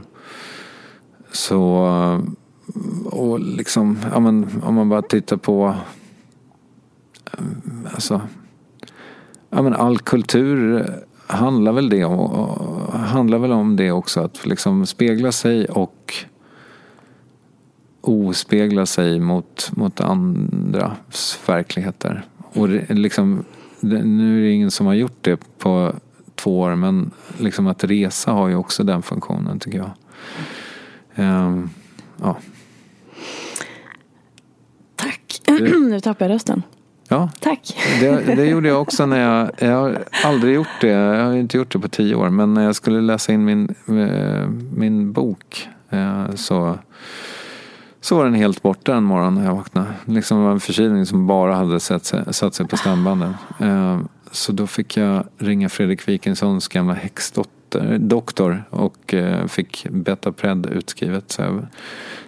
så, 1.32 1.88
och 3.06 3.40
liksom, 3.40 3.98
ja, 4.12 4.20
men, 4.20 4.62
om 4.64 4.76
man 4.76 4.90
bara 4.90 5.02
tittar 5.02 5.38
på, 5.38 5.76
ehm, 7.38 7.88
alltså, 7.94 8.22
ja, 9.50 9.62
men 9.62 9.74
all 9.74 10.00
kultur 10.00 10.86
handlar 11.28 11.72
väl, 11.72 11.90
det 11.90 12.04
om, 12.04 12.48
handlar 12.94 13.38
väl 13.38 13.52
om 13.52 13.76
det 13.76 13.92
också, 13.92 14.22
att 14.22 14.46
liksom 14.46 14.86
spegla 14.86 15.32
sig 15.32 15.66
och 15.66 16.14
ospegla 18.04 18.86
sig 18.86 19.20
mot, 19.20 19.72
mot 19.76 20.02
andras 20.02 21.40
verkligheter. 21.46 22.26
Och 22.38 22.70
det, 22.70 22.94
liksom, 22.94 23.46
det, 23.80 24.04
nu 24.04 24.40
är 24.40 24.44
det 24.44 24.52
ingen 24.52 24.72
som 24.72 24.86
har 24.86 24.94
gjort 24.94 25.18
det 25.22 25.40
på 25.58 25.94
två 26.36 26.60
år 26.60 26.76
men 26.76 27.12
liksom 27.38 27.68
att 27.68 27.84
resa 27.84 28.32
har 28.32 28.48
ju 28.48 28.56
också 28.56 28.84
den 28.84 29.02
funktionen 29.02 29.60
tycker 29.60 29.78
jag. 29.78 29.92
Um, 31.16 31.70
ja. 32.22 32.38
Tack. 34.96 35.42
nu 35.90 36.00
tappar 36.00 36.26
jag 36.26 36.36
rösten. 36.36 36.64
Ja, 37.08 37.30
Tack. 37.40 37.78
Det, 38.00 38.36
det, 38.36 38.46
gjorde 38.46 38.68
jag 38.68 38.82
också 38.82 39.06
när 39.06 39.20
jag, 39.20 39.52
jag 39.70 39.76
har 39.76 40.04
aldrig 40.24 40.56
gjort 40.56 40.82
det, 40.82 40.88
jag 40.88 41.26
har 41.26 41.34
inte 41.34 41.58
gjort 41.58 41.72
det 41.72 41.80
på 41.80 41.88
tio 41.88 42.16
år, 42.16 42.30
men 42.30 42.54
när 42.54 42.64
jag 42.64 42.76
skulle 42.76 43.02
läsa 43.02 43.34
in 43.34 43.46
min, 43.46 43.76
eh, 43.88 44.48
min 44.76 45.14
bok 45.14 45.68
eh, 45.90 46.36
så 46.36 46.78
så 48.04 48.16
var 48.16 48.24
den 48.24 48.34
helt 48.34 48.62
borta 48.62 48.96
en 48.96 49.04
morgon 49.04 49.36
när 49.36 49.46
jag 49.46 49.56
vaknade. 49.56 49.88
Liksom 50.06 50.38
det 50.38 50.44
var 50.44 50.52
en 50.52 50.60
förkylning 50.60 51.06
som 51.06 51.28
bara 51.28 51.56
hade 51.56 51.80
satt 51.80 52.06
sig, 52.06 52.34
satt 52.34 52.54
sig 52.54 52.68
på 52.68 52.78
stämbanden. 52.78 53.34
Eh, 53.60 54.00
så 54.32 54.52
då 54.52 54.68
fick 54.68 54.98
jag 54.98 55.24
ringa 55.38 55.70
Fredrik 55.70 56.08
Wikensons 56.08 56.68
gamla 56.68 56.94
häxdoktor 56.94 58.64
och 58.70 59.14
eh, 59.14 59.48
fick 59.48 59.88
Betapred 59.90 60.66
utskrivet. 60.66 61.32
Så 61.32 61.42
jag 61.42 61.66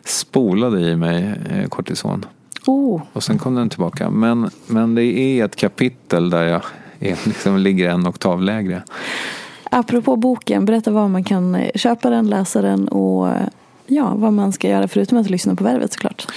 spolade 0.03 0.79
i 0.79 0.95
mig 0.95 1.33
eh, 1.49 1.67
kortison. 1.67 2.25
Oh. 2.65 3.01
Och 3.13 3.23
sen 3.23 3.37
kom 3.37 3.55
den 3.55 3.69
tillbaka. 3.69 4.09
Men, 4.09 4.49
men 4.67 4.95
det 4.95 5.03
är 5.03 5.45
ett 5.45 5.55
kapitel 5.55 6.29
där 6.29 6.43
jag 6.43 6.61
är, 6.99 7.17
liksom 7.27 7.57
ligger 7.57 7.89
en 7.89 8.07
oktav 8.07 8.41
lägre. 8.41 8.83
Apropå 9.71 10.15
boken, 10.15 10.65
berätta 10.65 10.91
var 10.91 11.07
man 11.07 11.23
kan 11.23 11.57
köpa 11.75 12.09
den, 12.09 12.29
läsa 12.29 12.61
den 12.61 12.87
och 12.87 13.29
ja, 13.87 14.13
vad 14.15 14.33
man 14.33 14.51
ska 14.51 14.69
göra 14.69 14.87
förutom 14.87 15.17
att 15.17 15.29
lyssna 15.29 15.55
på 15.55 15.63
Värvet 15.63 15.93
såklart. 15.93 16.27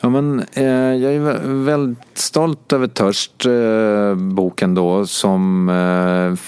Ja, 0.00 0.08
men, 0.08 0.44
eh, 0.52 0.64
jag 0.64 1.14
är 1.14 1.40
väldigt 1.64 2.18
stolt 2.18 2.72
över 2.72 2.86
Törst, 2.86 3.46
eh, 3.46 4.14
boken 4.14 4.74
då, 4.74 5.06
som 5.06 5.68
eh, 5.68 6.38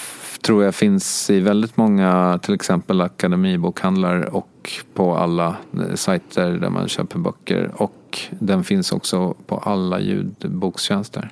tror 0.41 0.63
jag 0.63 0.75
finns 0.75 1.29
i 1.29 1.39
väldigt 1.39 1.77
många, 1.77 2.39
till 2.43 2.53
exempel 2.53 3.01
akademibokhandlar 3.01 4.35
och 4.35 4.71
på 4.93 5.15
alla 5.15 5.55
eh, 5.73 5.95
sajter 5.95 6.51
där 6.51 6.69
man 6.69 6.87
köper 6.87 7.19
böcker. 7.19 7.71
Och 7.75 8.19
den 8.39 8.63
finns 8.63 8.91
också 8.91 9.35
på 9.47 9.57
alla 9.57 9.99
ljudbokstjänster. 9.99 11.31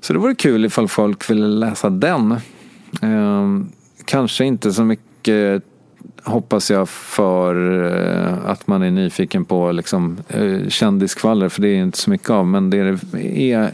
Så 0.00 0.12
det 0.12 0.18
vore 0.18 0.34
kul 0.34 0.64
ifall 0.64 0.88
folk 0.88 1.30
ville 1.30 1.46
läsa 1.46 1.90
den. 1.90 2.32
Eh, 3.02 3.66
kanske 4.04 4.44
inte 4.44 4.72
så 4.72 4.84
mycket 4.84 5.64
hoppas 6.24 6.70
jag 6.70 6.88
för 6.88 7.84
eh, 7.84 8.50
att 8.50 8.66
man 8.66 8.82
är 8.82 8.90
nyfiken 8.90 9.44
på 9.44 9.72
liksom, 9.72 10.18
eh, 10.28 10.68
kändiskvaller, 10.68 11.48
för 11.48 11.62
det 11.62 11.68
är 11.68 11.82
inte 11.82 11.98
så 11.98 12.10
mycket 12.10 12.30
av. 12.30 12.46
Men 12.46 12.70
det 12.70 12.78
är, 12.78 12.98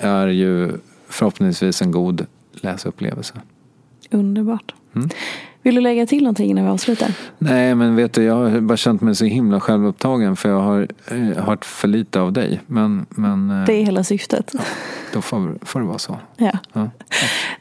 är 0.01 0.29
ju 0.29 0.73
förhoppningsvis 1.09 1.83
en 1.83 1.91
god 1.91 2.27
läsupplevelse. 2.53 3.35
Underbart. 4.11 4.75
Mm. 4.95 5.09
Vill 5.63 5.75
du 5.75 5.81
lägga 5.81 6.07
till 6.07 6.23
någonting 6.23 6.51
innan 6.51 6.65
vi 6.65 6.71
avslutar? 6.71 7.13
Nej, 7.39 7.75
men 7.75 7.97
vet 7.97 8.13
du, 8.13 8.23
jag 8.23 8.35
har 8.35 8.61
bara 8.61 8.77
känt 8.77 9.01
mig 9.01 9.15
så 9.15 9.25
himla 9.25 9.61
självupptagen 9.61 10.37
för 10.37 10.49
jag 10.49 10.61
har 10.61 10.89
eh, 11.11 11.45
hört 11.45 11.65
för 11.65 11.89
lite 11.89 12.21
av 12.21 12.33
dig. 12.33 12.61
Men, 12.67 13.07
men, 13.11 13.49
det 13.67 13.73
är 13.73 13.85
hela 13.85 14.05
syftet. 14.05 14.51
Ja, 14.55 14.61
då 15.13 15.21
får, 15.23 15.59
får 15.63 15.81
det 15.81 15.87
vara 15.87 15.99
så. 15.99 16.19
Ja. 16.37 16.53
ja. 16.73 16.91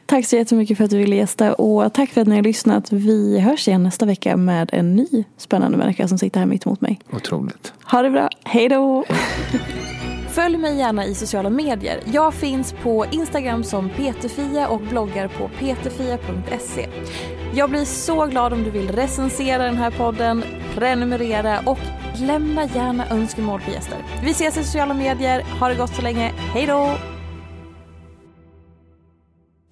Tack 0.08 0.26
så 0.26 0.36
jättemycket 0.36 0.76
för 0.76 0.84
att 0.84 0.90
du 0.90 0.98
ville 0.98 1.16
gästa 1.16 1.54
och 1.54 1.92
tack 1.92 2.10
för 2.10 2.20
att 2.20 2.28
ni 2.28 2.34
har 2.36 2.42
lyssnat. 2.42 2.92
Vi 2.92 3.40
hörs 3.40 3.68
igen 3.68 3.82
nästa 3.82 4.06
vecka 4.06 4.36
med 4.36 4.70
en 4.72 4.96
ny 4.96 5.24
spännande 5.36 5.78
människa 5.78 6.08
som 6.08 6.18
sitter 6.18 6.40
här 6.40 6.46
mitt 6.46 6.66
emot 6.66 6.80
mig. 6.80 7.00
Otroligt. 7.12 7.72
Ha 7.84 8.02
det 8.02 8.10
bra. 8.10 8.28
Hej 8.44 8.68
då! 8.68 9.04
Följ 10.28 10.56
mig 10.56 10.78
gärna 10.78 11.04
i 11.04 11.14
sociala 11.14 11.50
medier. 11.50 12.00
Jag 12.12 12.34
finns 12.34 12.74
på 12.82 13.06
Instagram 13.10 13.64
som 13.64 13.90
peterfia 13.90 14.68
och 14.68 14.80
bloggar 14.80 15.28
på 15.28 15.50
peterfia.se. 15.58 16.88
Jag 17.54 17.70
blir 17.70 17.84
så 17.84 18.26
glad 18.26 18.52
om 18.52 18.64
du 18.64 18.70
vill 18.70 18.88
recensera 18.88 19.64
den 19.64 19.76
här 19.76 19.90
podden, 19.90 20.44
prenumerera 20.74 21.60
och 21.66 21.78
lämna 22.14 22.64
gärna 22.64 23.08
önskemål 23.10 23.60
på 23.60 23.70
gäster. 23.70 23.98
Vi 24.24 24.30
ses 24.30 24.56
i 24.56 24.64
sociala 24.64 24.94
medier. 24.94 25.42
Ha 25.60 25.68
det 25.68 25.74
gott 25.74 25.94
så 25.94 26.02
länge. 26.02 26.32
Hej 26.36 26.66
då! 26.66 26.96